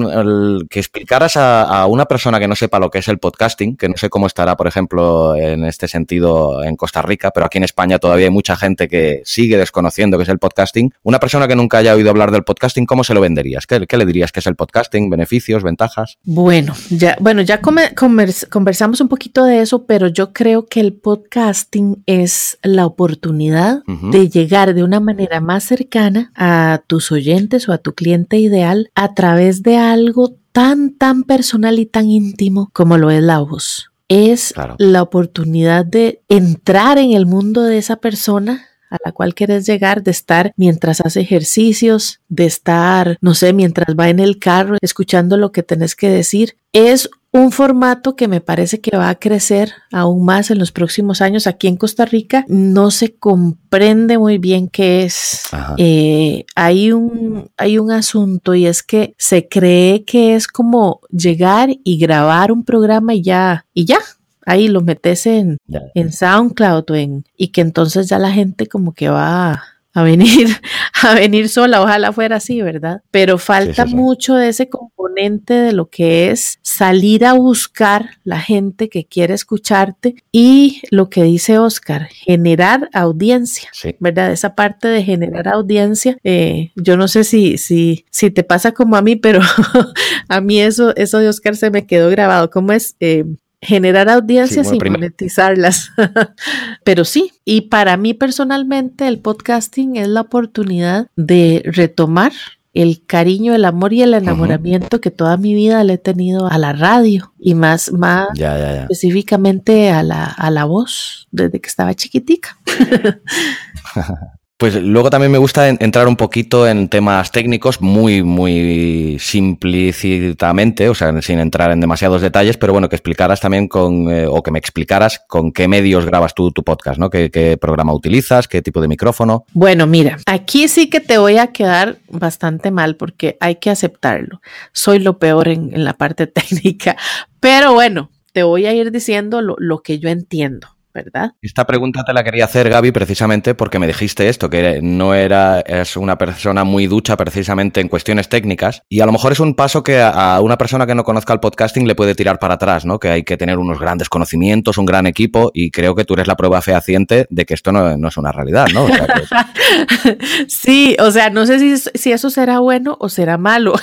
que 0.68 0.78
explicaras 0.78 1.36
a, 1.36 1.86
una 1.86 2.04
persona 2.04 2.38
que 2.38 2.48
no 2.48 2.54
sepa 2.54 2.78
lo 2.78 2.90
que 2.90 2.98
es 2.98 3.08
el 3.08 3.18
podcasting, 3.18 3.76
que 3.76 3.88
no 3.88 3.96
sé 3.96 4.10
cómo 4.10 4.26
estará, 4.26 4.56
por 4.56 4.66
ejemplo, 4.66 5.34
en 5.36 5.64
este 5.64 5.88
sentido 5.88 6.62
en 6.62 6.76
Costa 6.76 7.00
Rica, 7.02 7.30
pero 7.30 7.46
aquí 7.46 7.58
en 7.58 7.64
España 7.64 7.98
todavía 7.98 8.26
hay 8.26 8.32
mucha 8.32 8.56
gente 8.56 8.88
que 8.88 9.22
sigue 9.36 9.58
desconociendo 9.58 10.16
qué 10.16 10.22
es 10.22 10.30
el 10.30 10.38
podcasting. 10.38 10.94
Una 11.02 11.20
persona 11.20 11.46
que 11.46 11.54
nunca 11.54 11.76
haya 11.76 11.94
oído 11.94 12.08
hablar 12.08 12.30
del 12.30 12.42
podcasting, 12.42 12.86
¿cómo 12.86 13.04
se 13.04 13.12
lo 13.12 13.20
venderías? 13.20 13.66
¿Qué, 13.66 13.78
le 13.78 14.06
dirías 14.06 14.32
que 14.32 14.40
es 14.40 14.46
el 14.46 14.56
podcasting? 14.56 15.10
¿Beneficios? 15.10 15.62
¿Ventajas? 15.62 16.16
Bueno, 16.24 16.74
ya, 16.88 17.18
bueno, 17.20 17.42
ya 17.42 17.60
conversamos 17.60 19.02
un 19.02 19.08
poquito 19.08 19.44
de 19.44 19.60
eso, 19.60 19.84
pero 19.84 20.08
yo 20.08 20.32
creo 20.32 20.64
que 20.64 20.80
el 20.80 20.94
podcasting 20.94 22.02
es 22.06 22.58
la 22.62 22.86
oportunidad 22.86 23.82
de 23.86 24.30
llegar 24.30 24.72
de 24.72 24.82
una 24.82 25.00
manera 25.00 25.40
más 25.42 25.64
cercana 25.64 26.32
a 26.34 26.80
tus 26.86 27.12
oyentes 27.12 27.68
o 27.68 27.74
a 27.74 27.78
tu 27.78 27.94
cliente 27.94 28.38
ideal 28.38 28.90
a 28.94 29.12
través 29.12 29.62
de 29.62 29.76
algo 29.76 30.34
tan, 30.52 30.94
tan 30.94 31.24
personal 31.24 31.78
y 31.78 31.84
tan 31.84 32.08
íntimo 32.08 32.70
como 32.72 32.96
lo 32.96 33.10
es 33.10 33.22
la 33.22 33.40
voz. 33.40 33.90
Es 34.08 34.54
la 34.78 35.02
oportunidad 35.02 35.84
de 35.84 36.22
entrar 36.28 36.96
en 36.96 37.12
el 37.12 37.26
mundo 37.26 37.64
de 37.64 37.76
esa 37.76 37.96
persona 37.96 38.64
a 38.90 38.96
la 39.04 39.12
cual 39.12 39.34
quieres 39.34 39.66
llegar, 39.66 40.02
de 40.02 40.10
estar 40.10 40.52
mientras 40.56 41.00
hace 41.00 41.20
ejercicios, 41.20 42.20
de 42.28 42.46
estar, 42.46 43.18
no 43.20 43.34
sé, 43.34 43.52
mientras 43.52 43.96
va 43.98 44.08
en 44.08 44.20
el 44.20 44.38
carro 44.38 44.76
escuchando 44.80 45.36
lo 45.36 45.52
que 45.52 45.62
tenés 45.62 45.94
que 45.94 46.08
decir. 46.08 46.56
Es 46.72 47.08
un 47.36 47.52
formato 47.52 48.16
que 48.16 48.28
me 48.28 48.40
parece 48.40 48.80
que 48.80 48.96
va 48.96 49.10
a 49.10 49.14
crecer 49.16 49.72
aún 49.92 50.24
más 50.24 50.50
en 50.50 50.58
los 50.58 50.72
próximos 50.72 51.20
años 51.20 51.46
aquí 51.46 51.68
en 51.68 51.76
Costa 51.76 52.04
Rica. 52.04 52.44
No 52.48 52.90
se 52.90 53.14
comprende 53.14 54.18
muy 54.18 54.38
bien 54.38 54.68
qué 54.68 55.04
es. 55.04 55.42
Eh, 55.76 56.44
hay, 56.54 56.92
un, 56.92 57.50
hay 57.56 57.78
un 57.78 57.90
asunto 57.90 58.54
y 58.54 58.66
es 58.66 58.82
que 58.82 59.14
se 59.18 59.48
cree 59.48 60.04
que 60.04 60.34
es 60.34 60.48
como 60.48 61.00
llegar 61.10 61.70
y 61.84 61.98
grabar 61.98 62.52
un 62.52 62.64
programa 62.64 63.14
y 63.14 63.22
ya, 63.22 63.66
y 63.74 63.84
ya, 63.84 63.98
ahí 64.46 64.68
lo 64.68 64.80
metes 64.80 65.26
en, 65.26 65.58
en 65.94 66.12
SoundCloud 66.12 66.90
en, 66.94 67.24
y 67.36 67.48
que 67.48 67.60
entonces 67.60 68.08
ya 68.08 68.18
la 68.18 68.30
gente 68.30 68.66
como 68.66 68.94
que 68.94 69.08
va 69.08 69.62
a 69.96 70.02
venir, 70.02 70.48
a 71.02 71.14
venir 71.14 71.48
sola, 71.48 71.82
ojalá 71.82 72.12
fuera 72.12 72.36
así, 72.36 72.60
¿verdad? 72.60 73.02
Pero 73.10 73.38
falta 73.38 73.86
mucho 73.86 74.34
de 74.34 74.50
ese 74.50 74.68
componente 74.68 75.54
de 75.54 75.72
lo 75.72 75.88
que 75.88 76.30
es 76.30 76.58
salir 76.60 77.24
a 77.24 77.32
buscar 77.32 78.10
la 78.22 78.38
gente 78.38 78.90
que 78.90 79.06
quiere 79.06 79.32
escucharte 79.32 80.16
y 80.30 80.82
lo 80.90 81.08
que 81.08 81.22
dice 81.22 81.58
Oscar, 81.58 82.08
generar 82.12 82.90
audiencia, 82.92 83.70
¿verdad? 83.98 84.32
Esa 84.32 84.54
parte 84.54 84.86
de 84.88 85.02
generar 85.02 85.48
audiencia, 85.48 86.18
eh, 86.22 86.72
yo 86.76 86.98
no 86.98 87.08
sé 87.08 87.24
si, 87.24 87.56
si, 87.56 88.04
si 88.10 88.30
te 88.30 88.44
pasa 88.44 88.72
como 88.72 88.96
a 88.96 89.02
mí, 89.02 89.16
pero 89.16 89.40
a 90.28 90.40
mí 90.42 90.60
eso, 90.60 90.94
eso 90.96 91.18
de 91.18 91.30
Oscar 91.30 91.56
se 91.56 91.70
me 91.70 91.86
quedó 91.86 92.10
grabado, 92.10 92.50
¿cómo 92.50 92.72
es? 92.72 92.96
Eh, 93.00 93.24
generar 93.66 94.08
audiencias 94.08 94.72
y 94.72 94.78
monetizarlas. 94.78 95.90
Pero 96.84 97.04
sí, 97.04 97.32
y 97.44 97.62
para 97.62 97.96
mí 97.96 98.14
personalmente 98.14 99.08
el 99.08 99.18
podcasting 99.18 99.96
es 99.96 100.08
la 100.08 100.22
oportunidad 100.22 101.08
de 101.16 101.62
retomar 101.66 102.32
el 102.74 103.04
cariño, 103.06 103.54
el 103.54 103.64
amor 103.64 103.92
y 103.94 104.02
el 104.02 104.14
enamoramiento 104.14 105.00
que 105.00 105.10
toda 105.10 105.36
mi 105.38 105.54
vida 105.54 105.82
le 105.82 105.94
he 105.94 105.98
tenido 105.98 106.46
a 106.46 106.58
la 106.58 106.74
radio 106.74 107.32
y 107.38 107.54
más, 107.54 107.90
más 107.90 108.28
específicamente 108.38 109.90
a 109.90 110.02
la, 110.02 110.24
a 110.24 110.50
la 110.50 110.64
voz 110.66 111.26
desde 111.30 111.60
que 111.60 111.68
estaba 111.68 111.94
chiquitica. 111.94 112.58
Pues 114.58 114.74
luego 114.74 115.10
también 115.10 115.30
me 115.30 115.36
gusta 115.36 115.68
entrar 115.68 116.08
un 116.08 116.16
poquito 116.16 116.66
en 116.66 116.88
temas 116.88 117.30
técnicos 117.30 117.82
muy, 117.82 118.22
muy 118.22 119.18
simplicitamente, 119.20 120.88
o 120.88 120.94
sea, 120.94 121.20
sin 121.20 121.40
entrar 121.40 121.72
en 121.72 121.80
demasiados 121.80 122.22
detalles, 122.22 122.56
pero 122.56 122.72
bueno, 122.72 122.88
que 122.88 122.96
explicaras 122.96 123.38
también 123.38 123.68
con, 123.68 124.10
eh, 124.10 124.26
o 124.26 124.42
que 124.42 124.50
me 124.50 124.58
explicaras 124.58 125.20
con 125.28 125.52
qué 125.52 125.68
medios 125.68 126.06
grabas 126.06 126.34
tú 126.34 126.52
tu 126.52 126.64
podcast, 126.64 126.98
¿no? 126.98 127.10
¿Qué, 127.10 127.30
¿Qué, 127.30 127.58
programa 127.58 127.92
utilizas? 127.92 128.48
¿Qué 128.48 128.62
tipo 128.62 128.80
de 128.80 128.88
micrófono? 128.88 129.44
Bueno, 129.52 129.86
mira, 129.86 130.16
aquí 130.24 130.68
sí 130.68 130.88
que 130.88 131.00
te 131.00 131.18
voy 131.18 131.36
a 131.36 131.48
quedar 131.48 131.98
bastante 132.08 132.70
mal 132.70 132.96
porque 132.96 133.36
hay 133.40 133.56
que 133.56 133.68
aceptarlo. 133.68 134.40
Soy 134.72 135.00
lo 135.00 135.18
peor 135.18 135.48
en, 135.48 135.84
la 135.84 135.92
parte 135.92 136.26
técnica, 136.26 136.96
pero 137.40 137.74
bueno, 137.74 138.10
te 138.32 138.42
voy 138.42 138.64
a 138.64 138.72
ir 138.72 138.90
diciendo 138.90 139.42
lo 139.42 139.82
que 139.82 139.98
yo 139.98 140.08
entiendo. 140.08 140.75
¿Verdad? 140.96 141.32
Esta 141.42 141.66
pregunta 141.66 142.02
te 142.04 142.12
la 142.12 142.24
quería 142.24 142.46
hacer, 142.46 142.68
Gaby, 142.68 142.90
precisamente 142.90 143.54
porque 143.54 143.78
me 143.78 143.86
dijiste 143.86 144.28
esto, 144.28 144.50
que 144.50 144.80
no 144.82 145.14
era, 145.14 145.60
es 145.60 145.96
una 145.96 146.16
persona 146.18 146.64
muy 146.64 146.86
ducha 146.86 147.16
precisamente 147.16 147.80
en 147.80 147.88
cuestiones 147.88 148.28
técnicas, 148.28 148.82
y 148.88 149.00
a 149.00 149.06
lo 149.06 149.12
mejor 149.12 149.32
es 149.32 149.40
un 149.40 149.54
paso 149.54 149.82
que 149.82 150.00
a 150.00 150.40
una 150.40 150.56
persona 150.56 150.86
que 150.86 150.94
no 150.94 151.04
conozca 151.04 151.32
el 151.32 151.40
podcasting 151.40 151.86
le 151.86 151.94
puede 151.94 152.14
tirar 152.14 152.38
para 152.38 152.54
atrás, 152.54 152.84
¿no? 152.84 152.98
Que 152.98 153.08
hay 153.08 153.22
que 153.22 153.36
tener 153.36 153.58
unos 153.58 153.78
grandes 153.78 154.08
conocimientos, 154.08 154.78
un 154.78 154.86
gran 154.86 155.06
equipo, 155.06 155.50
y 155.54 155.70
creo 155.70 155.94
que 155.94 156.04
tú 156.04 156.14
eres 156.14 156.26
la 156.26 156.36
prueba 156.36 156.62
fehaciente 156.62 157.26
de 157.28 157.44
que 157.44 157.54
esto 157.54 157.72
no, 157.72 157.96
no 157.96 158.08
es 158.08 158.16
una 158.16 158.32
realidad, 158.32 158.66
¿no? 158.72 158.84
O 158.84 158.88
sea, 158.88 159.06
que... 159.06 160.18
sí, 160.48 160.96
o 160.98 161.10
sea, 161.10 161.30
no 161.30 161.46
sé 161.46 161.58
si, 161.58 161.76
si 161.76 162.12
eso 162.12 162.30
será 162.30 162.60
bueno 162.60 162.96
o 163.00 163.08
será 163.08 163.36
malo, 163.36 163.74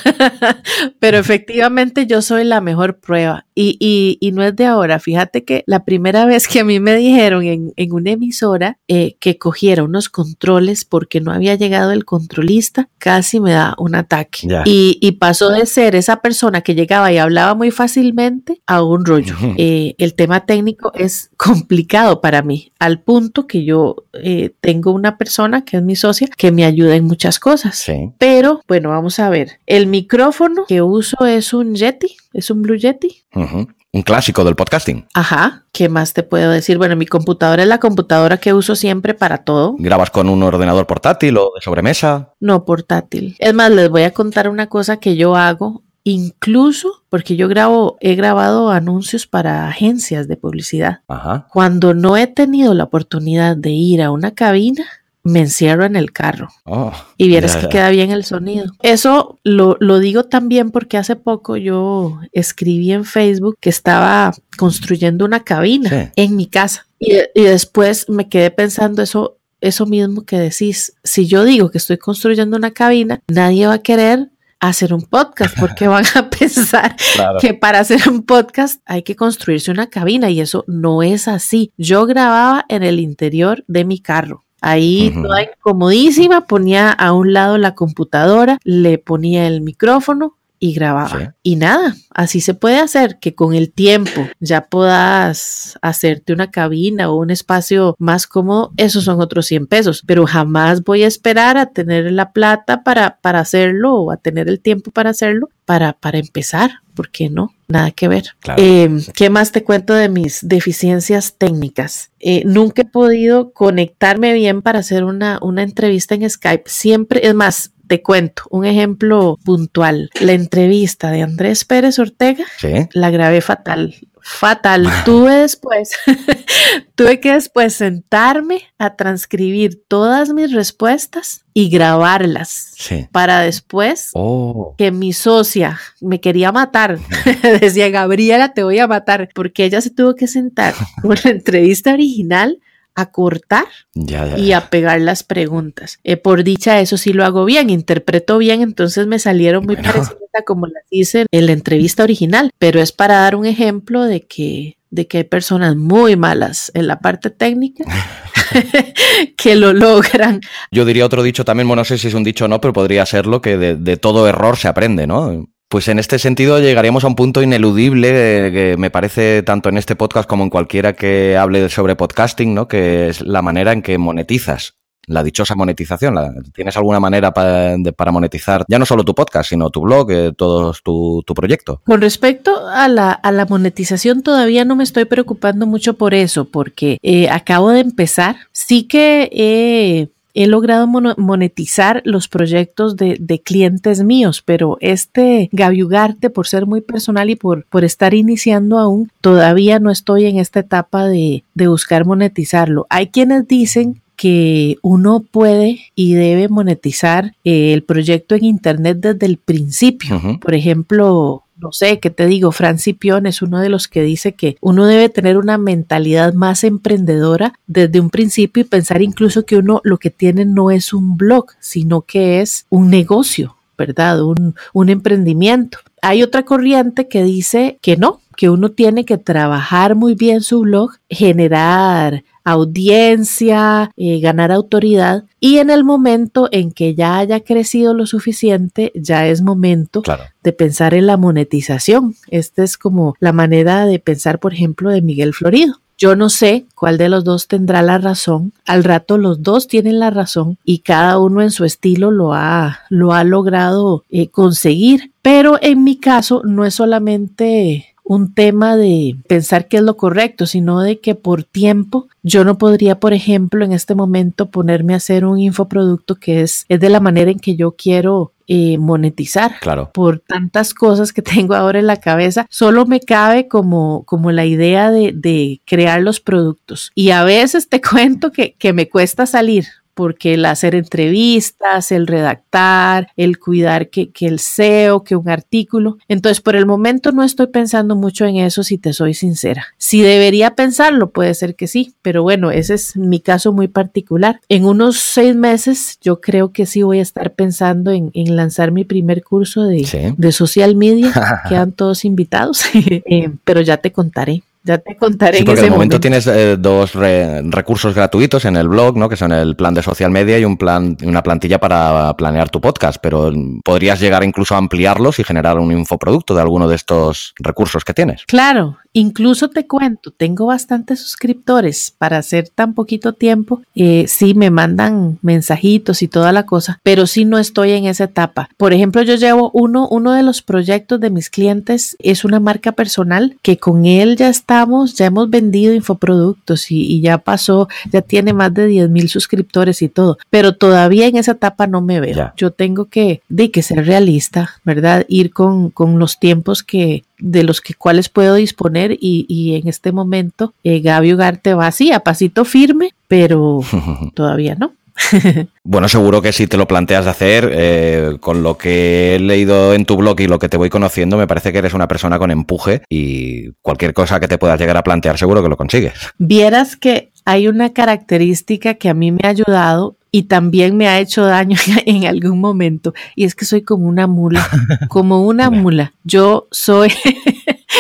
pero 1.00 1.18
efectivamente 1.18 2.08
yo 2.08 2.22
soy 2.22 2.44
la 2.44 2.62
mejor 2.62 3.00
prueba, 3.00 3.46
y, 3.56 3.78
y, 3.80 4.18
y 4.20 4.32
no 4.32 4.44
es 4.44 4.56
de 4.56 4.66
ahora, 4.66 5.00
fíjate 5.00 5.44
que 5.44 5.64
la 5.68 5.86
primera 5.86 6.26
vez 6.26 6.48
que 6.48 6.62
a 6.62 6.64
mí 6.64 6.80
me 6.80 6.96
dijeron 7.04 7.44
en, 7.44 7.74
en 7.76 7.94
una 7.94 8.12
emisora 8.12 8.78
eh, 8.88 9.16
que 9.20 9.38
cogiera 9.38 9.84
unos 9.84 10.10
controles 10.10 10.86
porque 10.86 11.22
no 11.22 11.32
había 11.32 11.56
llegado 11.56 11.92
el 11.92 12.06
controlista, 12.06 12.90
casi 12.98 13.40
me 13.40 13.52
da 13.52 13.76
un 13.78 13.96
ataque. 13.96 14.48
Y, 14.66 14.98
y, 15.02 15.14
pasó 15.14 15.50
de 15.50 15.66
ser 15.66 15.96
esa 15.96 16.18
persona 16.18 16.62
que 16.62 16.76
llegaba 16.76 17.12
y 17.12 17.18
hablaba 17.18 17.56
muy 17.56 17.72
fácilmente 17.72 18.62
a 18.66 18.84
un 18.84 19.06
rollo. 19.06 19.36
eh, 19.58 19.96
el 19.98 20.16
tema 20.16 20.46
técnico 20.46 20.92
es 20.94 21.30
complicado 21.38 22.22
para 22.22 22.42
mí, 22.42 22.72
al 22.80 23.02
punto 23.02 23.48
que 23.48 23.64
yo 23.64 23.96
eh, 24.14 24.52
tengo 24.62 24.92
una 24.92 25.18
persona 25.18 25.64
que 25.66 25.78
es 25.78 25.84
mi 25.84 25.96
socia 25.96 26.28
que 26.38 26.52
me 26.52 26.66
ayuda 26.66 26.96
en 26.96 27.06
muchas 27.06 27.40
cosas. 27.40 27.78
Sí. 27.78 28.12
Pero 28.18 28.62
bueno, 28.68 28.90
vamos 28.90 29.20
a 29.20 29.30
ver. 29.30 29.60
El 29.66 29.88
micrófono 29.88 30.66
que 30.68 30.82
uso 30.82 31.26
es 31.26 31.54
un 31.54 31.76
Yeti, 31.76 32.16
es 32.34 32.50
un 32.50 32.62
Blue 32.62 32.78
Yeti. 32.78 33.24
Uh 33.36 33.42
-huh. 33.42 33.68
Un 33.96 34.02
clásico 34.02 34.44
del 34.44 34.56
podcasting. 34.56 35.06
Ajá. 35.14 35.66
¿Qué 35.72 35.88
más 35.88 36.14
te 36.14 36.24
puedo 36.24 36.50
decir? 36.50 36.80
Bueno, 36.80 36.96
mi 36.96 37.06
computadora 37.06 37.62
es 37.62 37.70
la 37.70 37.80
computadora 37.80 38.38
que 38.38 38.52
uso 38.52 38.76
siempre 38.76 39.14
para 39.14 39.44
todo. 39.44 39.76
¿Grabas 39.78 40.10
con 40.10 40.30
un 40.30 40.42
ordenador 40.42 40.88
portátil 40.88 41.38
o 41.38 41.52
de 41.54 41.62
sobremesa? 41.62 42.34
No, 42.40 42.66
portátil. 42.66 43.36
Es 43.38 43.54
más, 43.54 43.70
les 43.70 43.90
voy 43.90 44.02
a 44.02 44.12
contar 44.12 44.50
una 44.50 44.66
cosa 44.66 44.98
que 44.98 45.16
yo 45.16 45.36
hago. 45.36 45.84
Incluso 46.04 47.04
porque 47.10 47.36
yo 47.36 47.48
grabo, 47.48 47.98
he 48.02 48.16
grabado 48.16 48.72
anuncios 48.72 49.28
para 49.28 49.68
agencias 49.68 50.28
de 50.28 50.38
publicidad. 50.38 51.02
Ajá. 51.08 51.46
Cuando 51.54 51.94
no 51.94 52.18
he 52.18 52.26
tenido 52.26 52.74
la 52.74 52.86
oportunidad 52.86 53.56
de 53.56 53.70
ir 53.70 54.02
a 54.02 54.10
una 54.10 54.32
cabina, 54.32 54.86
me 55.24 55.40
encierro 55.40 55.86
en 55.86 55.96
el 55.96 56.12
carro. 56.12 56.50
Oh, 56.66 56.92
y 57.18 57.28
vieras 57.28 57.56
que 57.56 57.70
queda 57.70 57.90
bien 57.90 58.12
el 58.12 58.26
sonido. 58.26 58.66
Eso 58.82 59.40
lo, 59.44 59.78
lo, 59.80 60.00
digo 60.00 60.26
también 60.26 60.70
porque 60.72 60.98
hace 60.98 61.16
poco 61.16 61.56
yo 61.58 62.20
escribí 62.34 62.92
en 62.92 63.06
Facebook 63.06 63.58
que 63.62 63.70
estaba 63.70 64.34
construyendo 64.58 65.24
una 65.26 65.40
cabina 65.44 65.90
Sí. 65.90 66.10
en 66.18 66.36
mi 66.36 66.48
casa. 66.48 66.88
Y, 67.00 67.14
y 67.36 67.44
después 67.44 68.10
me 68.10 68.28
quedé 68.30 68.52
pensando 68.52 69.02
eso, 69.02 69.38
eso 69.62 69.86
mismo 69.86 70.26
que 70.26 70.38
decís. 70.40 70.94
Si 71.04 71.26
yo 71.28 71.44
digo 71.46 71.70
que 71.72 71.78
estoy 71.78 71.98
construyendo 71.98 72.58
una 72.58 72.72
cabina, 72.72 73.22
nadie 73.28 73.68
va 73.68 73.76
a 73.76 73.82
querer 73.82 74.30
hacer 74.60 74.94
un 74.94 75.02
podcast 75.02 75.58
porque 75.60 75.88
van 75.90 76.06
a 76.16 76.30
pensar 76.30 76.96
Claro. 77.16 77.38
que 77.40 77.54
para 77.54 77.80
hacer 77.80 78.08
un 78.10 78.24
podcast 78.24 78.82
hay 78.86 79.04
que 79.04 79.16
construirse 79.16 79.70
una 79.72 79.88
cabina 79.88 80.30
y 80.30 80.40
eso 80.40 80.64
no 80.68 81.04
es 81.04 81.28
así. 81.28 81.72
Yo 81.78 82.06
grababa 82.06 82.64
en 82.70 82.82
el 82.84 83.00
interior 83.02 83.66
de 83.68 83.84
mi 83.84 84.00
carro. 84.00 84.43
Ahí 84.66 85.12
toda 85.22 85.44
incomodísima, 85.44 86.48
ponía 86.48 86.90
a 86.90 87.12
un 87.12 87.34
lado 87.34 87.58
la 87.58 87.76
computadora, 87.76 88.60
le 88.64 88.98
ponía 88.98 89.46
el 89.46 89.60
micrófono 89.60 90.38
y 90.64 90.72
grababa. 90.72 91.20
Sí. 91.20 91.26
Y 91.44 91.56
nada, 91.58 91.94
así 92.10 92.40
se 92.40 92.54
puede 92.54 92.80
hacer 92.80 93.20
que 93.20 93.36
con 93.36 93.54
el 93.54 93.70
tiempo 93.70 94.30
ya 94.40 94.68
puedas 94.68 95.78
hacerte 95.82 96.32
una 96.32 96.52
cabina 96.52 97.10
o 97.10 97.18
un 97.18 97.32
espacio 97.32 97.98
más 98.00 98.28
cómodo, 98.28 98.72
esos 98.78 99.04
son 99.04 99.20
otros 99.20 99.46
100 99.48 99.68
pesos, 99.68 100.04
pero 100.08 100.26
jamás 100.26 100.82
voy 100.82 101.04
a 101.04 101.08
esperar 101.08 101.58
a 101.58 101.66
tener 101.66 102.10
la 102.14 102.32
plata 102.32 102.82
para, 102.82 103.20
para 103.20 103.42
hacerlo 103.42 103.94
o 103.96 104.12
a 104.12 104.16
tener 104.16 104.48
el 104.48 104.62
tiempo 104.62 104.90
para 104.92 105.10
hacerlo 105.10 105.50
para, 105.66 105.92
para 105.92 106.18
empezar, 106.18 106.72
¿por 106.96 107.10
qué 107.10 107.30
no? 107.30 107.54
Nada 107.68 107.92
que 107.92 108.08
ver. 108.08 108.24
Claro. 108.40 108.64
Eh, 108.64 108.90
¿Qué 109.14 109.30
más 109.30 109.52
te 109.52 109.66
cuento 109.66 109.94
de 109.94 110.08
mis 110.08 110.48
deficiencias 110.48 111.36
técnicas? 111.38 112.12
Eh, 112.22 112.44
nunca 112.46 112.84
he 112.84 112.86
podido 112.86 113.52
conectarme 113.52 114.32
bien 114.32 114.62
para 114.62 114.80
hacer 114.80 115.04
una, 115.04 115.40
una 115.42 115.64
entrevista 115.64 116.16
en 116.16 116.30
Skype. 116.30 116.64
Siempre, 116.68 117.28
es 117.28 117.34
más, 117.34 117.74
te 117.94 118.02
cuento 118.02 118.42
un 118.50 118.66
ejemplo 118.66 119.38
puntual. 119.46 120.10
La 120.20 120.32
entrevista 120.32 121.12
de 121.12 121.22
Andrés 121.22 121.64
Pérez 121.64 122.00
Ortega 122.00 122.44
Sí. 122.58 122.88
la 122.94 123.12
grabé 123.12 123.40
fatal. 123.40 123.94
Fatal. 124.20 124.88
Tuve 125.06 125.36
después, 125.36 125.92
tuve 126.96 127.20
que 127.20 127.34
después 127.34 127.74
sentarme 127.76 128.62
a 128.80 128.96
transcribir 128.96 129.84
todas 129.88 130.34
mis 130.34 130.52
respuestas 130.54 131.46
y 131.54 131.70
grabarlas 131.70 132.72
Sí. 132.78 133.08
para 133.12 133.42
después 133.42 134.10
Oh. 134.16 134.74
que 134.78 134.90
mi 134.92 135.14
socia 135.14 135.80
me 136.02 136.20
quería 136.20 136.52
matar. 136.52 136.98
Decía, 137.62 137.90
Gabriela, 137.90 138.54
te 138.54 138.64
voy 138.64 138.80
a 138.80 138.88
matar, 138.88 139.30
porque 139.36 139.66
ella 139.66 139.82
se 139.82 139.92
tuvo 139.92 140.16
que 140.16 140.26
sentar 140.28 140.74
con 141.04 141.16
la 141.24 141.30
entrevista 141.30 141.94
original 141.94 142.60
a 142.96 143.12
cortar 143.12 143.66
Ya, 143.94 144.26
ya. 144.28 144.38
y 144.38 144.54
a 144.54 144.70
pegar 144.70 145.02
las 145.02 145.24
preguntas. 145.24 146.00
Eh, 146.04 146.18
por 146.18 146.44
dicha, 146.44 146.80
eso 146.80 146.98
sí 146.98 147.14
lo 147.14 147.26
hago 147.26 147.46
bien, 147.46 147.70
interpreto 147.70 148.38
bien, 148.38 148.62
entonces 148.62 149.08
me 149.08 149.20
salieron 149.20 149.66
muy 149.66 149.76
Bueno. 149.76 149.92
parecidas 149.92 150.20
a 150.34 150.42
como 150.44 150.68
las 150.68 150.84
hice 150.90 151.26
en 151.32 151.46
la 151.46 151.52
entrevista 151.54 152.04
original, 152.04 152.52
pero 152.60 152.80
es 152.82 152.92
para 152.92 153.16
dar 153.20 153.36
un 153.36 153.46
ejemplo 153.46 154.04
de 154.04 154.22
que 154.22 154.78
de 154.92 155.08
que 155.08 155.18
hay 155.18 155.24
personas 155.24 155.76
muy 155.76 156.16
malas 156.16 156.70
en 156.76 156.86
la 156.86 157.00
parte 157.00 157.32
técnica 157.32 157.84
que 159.38 159.56
lo 159.56 159.74
logran. 159.74 160.42
Yo 160.72 160.86
diría 160.86 161.06
otro 161.06 161.24
dicho 161.24 161.44
también, 161.46 161.68
bueno, 161.68 161.82
no 161.82 161.86
sé 161.86 161.98
si 161.98 162.08
es 162.10 162.14
un 162.14 162.24
dicho 162.24 162.46
o 162.46 162.48
no, 162.48 162.62
pero 162.62 162.74
podría 162.74 163.06
serlo, 163.08 163.42
que 163.42 163.58
de, 163.58 163.76
de 163.76 163.98
todo 163.98 164.28
error 164.28 164.58
se 164.58 164.68
aprende, 164.68 165.08
¿no? 165.08 165.48
Pues 165.74 165.88
en 165.88 165.98
este 165.98 166.20
sentido 166.20 166.60
llegaríamos 166.60 167.04
a 167.04 167.08
un 167.08 167.16
punto 167.16 167.42
ineludible 167.42 168.10
eh, 168.46 168.52
que 168.52 168.78
me 168.78 168.92
parece 168.92 169.42
tanto 169.42 169.70
en 169.70 169.80
este 169.80 169.96
podcast 169.96 170.30
como 170.30 170.44
en 170.44 170.52
cualquiera 170.52 170.94
que 170.94 171.36
hable 171.36 171.68
sobre 171.68 171.96
podcasting, 171.96 172.54
¿no? 172.54 172.68
Que 172.68 173.10
es 173.10 173.22
la 173.22 173.42
manera 173.42 173.72
en 173.72 173.82
que 173.82 173.98
monetizas. 173.98 174.76
La 175.08 175.24
dichosa 175.24 175.56
monetización. 175.56 176.16
¿Tienes 176.54 176.78
alguna 176.78 177.00
manera 177.00 177.34
para 177.34 178.12
monetizar 178.12 178.64
ya 178.68 178.78
no 178.78 178.86
solo 178.86 179.04
tu 179.04 179.16
podcast, 179.16 179.50
sino 179.50 179.72
tu 179.72 179.82
blog, 179.82 180.12
eh, 180.12 180.32
todo 180.38 180.76
tu, 180.84 181.34
proyecto? 181.34 181.82
Con 181.86 182.02
respecto 182.02 182.68
a 182.68 182.88
la, 182.88 183.12
a 183.12 183.32
la 183.32 183.48
monetización, 183.48 184.22
todavía 184.22 184.66
no 184.66 184.76
me 184.76 184.84
estoy 184.84 185.06
preocupando 185.06 185.66
mucho 185.66 185.96
por 185.96 186.14
eso, 186.14 186.46
porque 186.46 187.00
eh, 187.02 187.30
acabo 187.32 187.72
de 187.72 187.80
empezar. 187.80 188.36
Sí 188.52 188.84
que 188.84 189.28
he, 189.34 190.10
he 190.34 190.48
logrado 190.48 190.88
monetizar 190.88 192.02
los 192.06 192.28
proyectos 192.28 192.96
de, 192.98 193.18
de 193.20 193.40
clientes 193.40 194.04
míos, 194.04 194.42
pero 194.44 194.78
este 194.82 195.50
Gaby 195.52 195.84
Ugarte, 195.84 196.30
por 196.30 196.48
ser 196.48 196.66
muy 196.66 196.82
personal 196.82 197.30
y 197.30 197.36
por, 197.36 197.66
por 197.66 197.84
estar 197.84 198.14
iniciando 198.14 198.80
aún, 198.80 199.12
todavía 199.22 199.80
no 199.80 199.92
estoy 199.92 200.26
en 200.26 200.40
esta 200.40 200.62
etapa 200.62 201.08
de, 201.08 201.44
de 201.54 201.68
buscar 201.68 202.06
monetizarlo. 202.06 202.88
Hay 202.90 203.08
quienes 203.08 203.48
dicen 203.48 204.02
que 204.16 204.78
uno 204.82 205.24
puede 205.30 205.80
y 205.96 206.14
debe 206.14 206.48
monetizar 206.48 207.36
eh, 207.44 207.74
el 207.74 207.84
proyecto 207.84 208.36
en 208.36 208.46
Internet 208.46 209.00
desde 209.00 209.26
el 209.26 209.38
principio. 209.38 210.40
Por 210.40 210.54
ejemplo, 210.54 211.44
no 211.56 211.72
sé, 211.72 212.00
¿qué 212.00 212.10
te 212.10 212.26
digo? 212.26 212.52
Fran 212.52 212.80
Cipión 212.80 213.26
es 213.26 213.42
uno 213.42 213.60
de 213.60 213.70
los 213.70 213.88
que 213.88 214.02
dice 214.02 214.34
que 214.34 214.58
uno 214.62 214.86
debe 214.86 215.10
tener 215.10 215.38
una 215.38 215.58
mentalidad 215.58 216.34
más 216.34 216.64
emprendedora 216.64 217.54
desde 217.68 218.00
un 218.00 218.10
principio 218.10 218.62
y 218.62 218.66
pensar 218.66 219.02
incluso 219.02 219.46
que 219.46 219.58
uno 219.58 219.82
lo 219.84 219.98
que 219.98 220.10
tiene 220.10 220.46
no 220.46 220.72
es 220.72 220.94
un 220.94 221.18
blog, 221.18 221.48
sino 221.60 222.02
que 222.02 222.42
es 222.42 222.66
un 222.70 222.90
negocio, 222.90 223.58
¿verdad? 223.78 224.20
Un 224.24 224.90
emprendimiento. 224.90 225.80
Hay 226.02 226.24
otra 226.24 226.44
corriente 226.44 227.08
que 227.08 227.24
dice 227.24 227.78
que 227.82 227.98
no, 227.98 228.22
que 228.36 228.50
uno 228.50 228.70
tiene 228.70 229.06
que 229.06 229.18
trabajar 229.18 229.96
muy 229.96 230.16
bien 230.16 230.42
su 230.42 230.62
blog, 230.62 230.92
generar 231.10 232.24
audiencia, 232.44 233.92
eh, 233.96 234.20
ganar 234.20 234.52
autoridad 234.52 235.24
y 235.40 235.58
en 235.58 235.70
el 235.70 235.84
momento 235.84 236.50
en 236.52 236.72
que 236.72 236.96
ya 236.96 237.18
haya 237.18 237.40
crecido 237.42 237.94
lo 237.94 238.06
suficiente, 238.06 238.92
ya 238.96 239.28
es 239.28 239.42
momento 239.42 240.02
Claro. 240.02 240.24
de 240.44 240.54
pensar 240.54 240.94
en 240.94 241.08
la 241.08 241.18
monetización. 241.18 242.16
Esta 242.30 242.64
es 242.64 242.78
como 242.78 243.16
la 243.20 243.34
manera 243.34 243.86
de 243.86 244.00
pensar, 244.00 244.40
por 244.40 244.54
ejemplo, 244.54 244.90
de 244.90 245.02
Miguel 245.02 245.34
Florido. 245.34 245.76
Yo 245.98 246.16
no 246.16 246.30
sé 246.30 246.66
cuál 246.76 246.98
de 246.98 247.08
los 247.08 247.24
dos 247.24 247.48
tendrá 247.48 247.82
la 247.82 247.98
razón. 248.00 248.52
Al 248.66 248.84
rato 248.84 249.18
los 249.18 249.44
dos 249.44 249.68
tienen 249.68 250.00
la 250.00 250.10
razón 250.10 250.58
y 250.66 250.80
cada 250.80 251.20
uno 251.20 251.42
en 251.42 251.52
su 251.52 251.66
estilo 251.66 252.10
lo 252.12 252.34
ha, 252.34 252.80
lo 252.90 253.14
ha 253.14 253.24
logrado 253.24 254.04
eh, 254.10 254.28
conseguir. 254.28 255.12
Pero 255.22 255.58
en 255.62 255.84
mi 255.84 255.98
caso 255.98 256.42
no 256.44 256.66
es 256.66 256.74
solamente 256.74 257.93
un 258.04 258.34
tema 258.34 258.76
de 258.76 259.16
pensar 259.28 259.68
qué 259.68 259.78
es 259.78 259.84
lo 259.84 259.98
correcto, 259.98 260.46
sino 260.46 260.82
de 260.82 261.00
que 261.00 261.16
por 261.16 261.44
tiempo 261.44 262.08
yo 262.22 262.44
no 262.44 262.58
podría, 262.58 263.00
por 263.00 263.14
ejemplo, 263.14 263.64
en 263.66 263.72
este 263.72 263.96
momento 263.96 264.50
ponerme 264.50 264.94
a 264.94 264.98
hacer 264.98 265.26
un 265.26 265.40
infoproducto 265.40 266.16
que 266.16 266.42
es, 266.42 266.66
es 266.70 266.80
de 266.80 266.90
la 266.90 267.00
manera 267.00 267.32
en 267.32 267.40
que 267.40 267.56
yo 267.56 267.76
quiero 267.78 268.34
eh, 268.48 268.78
monetizar. 268.78 269.60
Claro. 269.62 269.92
Por 269.94 270.20
tantas 270.20 270.74
cosas 270.74 271.14
que 271.14 271.22
tengo 271.22 271.56
ahora 271.56 271.80
en 271.80 271.88
la 271.88 271.98
cabeza, 271.98 272.46
solo 272.50 272.86
me 272.86 273.00
cabe 273.00 273.48
como, 273.48 274.04
como 274.04 274.32
la 274.32 274.46
idea 274.46 274.92
de, 274.92 275.14
de 275.14 275.62
crear 275.66 276.02
los 276.02 276.20
productos. 276.20 276.92
Y 276.96 277.12
a 277.12 277.24
veces 277.24 277.70
te 277.70 277.82
cuento 277.90 278.32
que, 278.32 278.54
que 278.54 278.74
me 278.74 278.90
cuesta 278.90 279.26
salir 279.26 279.66
porque 279.94 280.34
el 280.34 280.46
hacer 280.46 280.76
entrevistas, 280.76 281.92
el 281.92 282.08
redactar, 282.08 283.10
el 283.16 283.40
cuidar 283.40 283.90
que, 283.90 284.12
el 284.22 284.40
SEO, 284.40 285.04
que 285.04 285.16
un 285.16 285.30
artículo. 285.30 285.98
Entonces, 286.08 286.42
por 286.42 286.56
el 286.56 286.66
momento 286.66 287.12
no 287.12 287.24
estoy 287.24 287.48
pensando 287.48 287.96
mucho 287.96 288.26
en 288.26 288.38
eso, 288.38 288.64
si 288.64 288.78
te 288.78 288.94
soy 288.94 289.14
sincera. 289.14 289.68
Si 289.78 290.02
debería 290.02 290.56
pensarlo, 290.56 291.12
puede 291.12 291.34
ser 291.34 291.56
que 291.56 291.68
sí, 291.68 291.94
pero 292.02 292.24
bueno, 292.24 292.52
ese 292.52 292.76
es 292.76 292.96
mi 292.96 293.20
caso 293.20 293.54
muy 293.54 293.68
particular. 293.68 294.40
En 294.50 294.66
unos 294.66 294.98
seis 294.98 295.36
meses, 295.36 295.98
yo 296.02 296.22
creo 296.22 296.52
que 296.52 296.66
sí 296.66 296.84
voy 296.84 297.00
a 297.00 297.04
estar 297.04 297.34
pensando 297.34 297.92
en, 297.92 298.12
lanzar 298.36 298.72
mi 298.72 298.84
primer 298.86 299.24
curso 299.24 299.64
de, 299.64 300.16
de 300.18 300.32
social 300.32 300.76
media. 300.76 301.12
Quedan 301.50 301.72
todos 301.72 302.06
invitados, 302.06 302.64
eh, 302.74 303.32
pero 303.44 303.62
ya 303.62 303.78
te 303.78 303.92
contaré. 303.92 304.44
Ya 304.64 304.78
te 304.78 304.96
contaré. 304.96 305.40
Sí, 305.40 305.44
porque 305.44 305.60
en 305.60 305.66
ese 305.66 305.74
momento, 305.74 306.00
tienes 306.00 306.26
eh, 306.28 306.56
dos 306.58 306.94
recursos 306.94 307.94
gratuitos 307.94 308.46
en 308.46 308.56
el 308.56 308.70
blog, 308.70 308.98
¿no? 308.98 309.10
Que 309.10 309.18
son 309.18 309.34
el 309.34 309.56
plan 309.56 309.74
de 309.74 309.84
social 309.84 310.10
media 310.10 310.40
y 310.40 310.46
un 310.46 310.58
plan, 310.58 310.96
una 311.04 311.22
plantilla 311.22 311.60
para 311.60 312.16
planear 312.16 312.50
tu 312.50 312.62
podcast. 312.62 312.98
Pero 313.02 313.32
podrías 313.64 314.00
llegar 314.00 314.24
incluso 314.24 314.56
a 314.56 314.60
ampliarlos 314.60 315.20
y 315.20 315.24
generar 315.24 315.60
un 315.60 315.72
infoproducto 315.72 316.34
de 316.34 316.42
alguno 316.42 316.68
de 316.68 316.76
estos 316.76 317.34
recursos 317.40 317.84
que 317.84 317.94
tienes. 317.94 318.26
Claro, 318.26 318.78
Incluso 318.94 319.50
te 319.50 319.66
cuento, 319.66 320.12
tengo 320.12 320.46
bastantes 320.46 321.00
suscriptores 321.00 321.94
para 321.98 322.20
hacer 322.20 322.50
tan 322.50 322.76
poquito 322.76 323.14
tiempo. 323.14 323.62
Eh, 323.74 324.06
sí, 324.08 324.36
me 324.36 324.52
mandan 324.52 325.18
mensajitos 325.24 326.04
y 326.04 326.08
toda 326.08 326.32
la 326.32 326.46
cosa, 326.46 326.80
pero 326.84 327.08
sí 327.08 327.26
no 327.26 327.40
estoy 327.40 327.72
en 327.72 327.86
esa 327.86 328.04
etapa. 328.04 328.50
Por 328.56 328.72
ejemplo, 328.72 329.02
yo 329.02 329.16
llevo 329.16 329.50
uno, 329.54 329.88
uno 329.90 330.14
de 330.14 330.22
los 330.22 330.44
proyectos 330.44 331.00
de 331.00 331.10
mis 331.10 331.32
clientes 331.32 331.96
es 332.00 332.24
una 332.24 332.40
marca 332.40 332.74
personal 332.74 333.36
que 333.42 333.58
con 333.58 333.86
él 333.86 334.16
ya 334.16 334.30
estamos, 334.30 334.94
ya 334.94 335.08
hemos 335.08 335.28
vendido 335.30 335.74
infoproductos 335.74 336.70
y, 336.70 337.02
ya 337.02 337.18
pasó, 337.18 337.68
ya 337.92 338.02
tiene 338.04 338.32
más 338.34 338.54
de 338.54 338.68
10 338.68 338.90
mil 338.90 339.10
suscriptores 339.10 339.82
y 339.82 339.90
todo, 339.90 340.20
pero 340.30 340.56
todavía 340.56 341.08
en 341.08 341.18
esa 341.18 341.32
etapa 341.32 341.66
no 341.66 341.82
me 341.82 342.00
veo. 342.00 342.32
Yo 342.38 342.52
tengo 342.52 342.86
que, 342.86 343.22
de 343.28 343.50
que 343.50 343.64
ser 343.64 343.86
realista, 343.88 344.52
¿verdad? 344.64 345.06
Ir 345.08 345.32
con, 345.34 345.72
con 345.72 345.98
los 345.98 346.20
tiempos 346.20 346.62
que, 346.62 347.04
de 347.24 347.44
los 347.44 347.62
que 347.62 347.74
cuales 347.74 348.10
puedo 348.10 348.36
disponer 348.36 348.98
y, 349.00 349.56
en 349.56 349.68
este 349.68 349.92
momento 349.92 350.54
eh, 350.64 350.82
Gaby 350.82 351.14
Ugarte 351.14 351.54
va 351.54 351.68
así 351.68 351.92
a 351.92 352.02
pasito 352.02 352.44
firme, 352.44 352.94
pero 353.08 353.62
todavía 354.14 354.56
no. 354.56 354.74
bueno, 355.64 355.88
seguro 355.88 356.22
que 356.22 356.34
si 356.34 356.46
te 356.46 356.58
lo 356.58 356.68
planteas 356.68 357.06
de 357.06 357.12
hacer, 357.12 357.50
eh, 357.52 358.18
con 358.20 358.44
lo 358.44 358.58
que 358.58 359.16
he 359.16 359.20
leído 359.20 359.74
en 359.74 359.86
tu 359.86 359.98
blog 359.98 360.20
y 360.20 360.28
lo 360.28 360.38
que 360.38 360.50
te 360.50 360.58
voy 360.58 360.70
conociendo, 360.70 361.18
me 361.18 361.26
parece 361.26 361.52
que 361.52 361.60
eres 361.60 361.74
una 361.74 361.88
persona 361.88 362.20
con 362.20 362.30
empuje 362.30 362.84
y 362.90 363.52
cualquier 363.62 363.94
cosa 363.94 364.20
que 364.20 364.28
te 364.28 364.38
puedas 364.38 364.60
llegar 364.60 364.78
a 364.78 364.84
plantear, 364.84 365.18
seguro 365.18 365.42
que 365.42 365.50
lo 365.50 365.58
consigues. 365.58 365.94
Vieras 366.18 366.76
que 366.76 367.12
hay 367.26 367.48
una 367.48 367.72
característica 367.74 368.76
que 368.76 368.90
a 368.90 368.94
mí 368.94 369.12
me 369.12 369.22
ha 369.24 369.30
ayudado 369.30 369.96
y 370.16 370.24
también 370.24 370.78
me 370.78 370.88
ha 370.88 371.00
hecho 371.00 371.26
daño 371.26 371.58
en 371.88 372.06
algún 372.06 372.40
momento. 372.40 372.94
Y 373.16 373.24
es 373.26 373.34
que 373.34 373.46
soy 373.46 373.64
como 373.64 373.88
una 373.88 374.06
mula, 374.06 374.48
como 374.88 375.26
una 375.26 375.50
mula. 375.50 375.96
Yo 376.04 376.48
soy, 376.52 376.94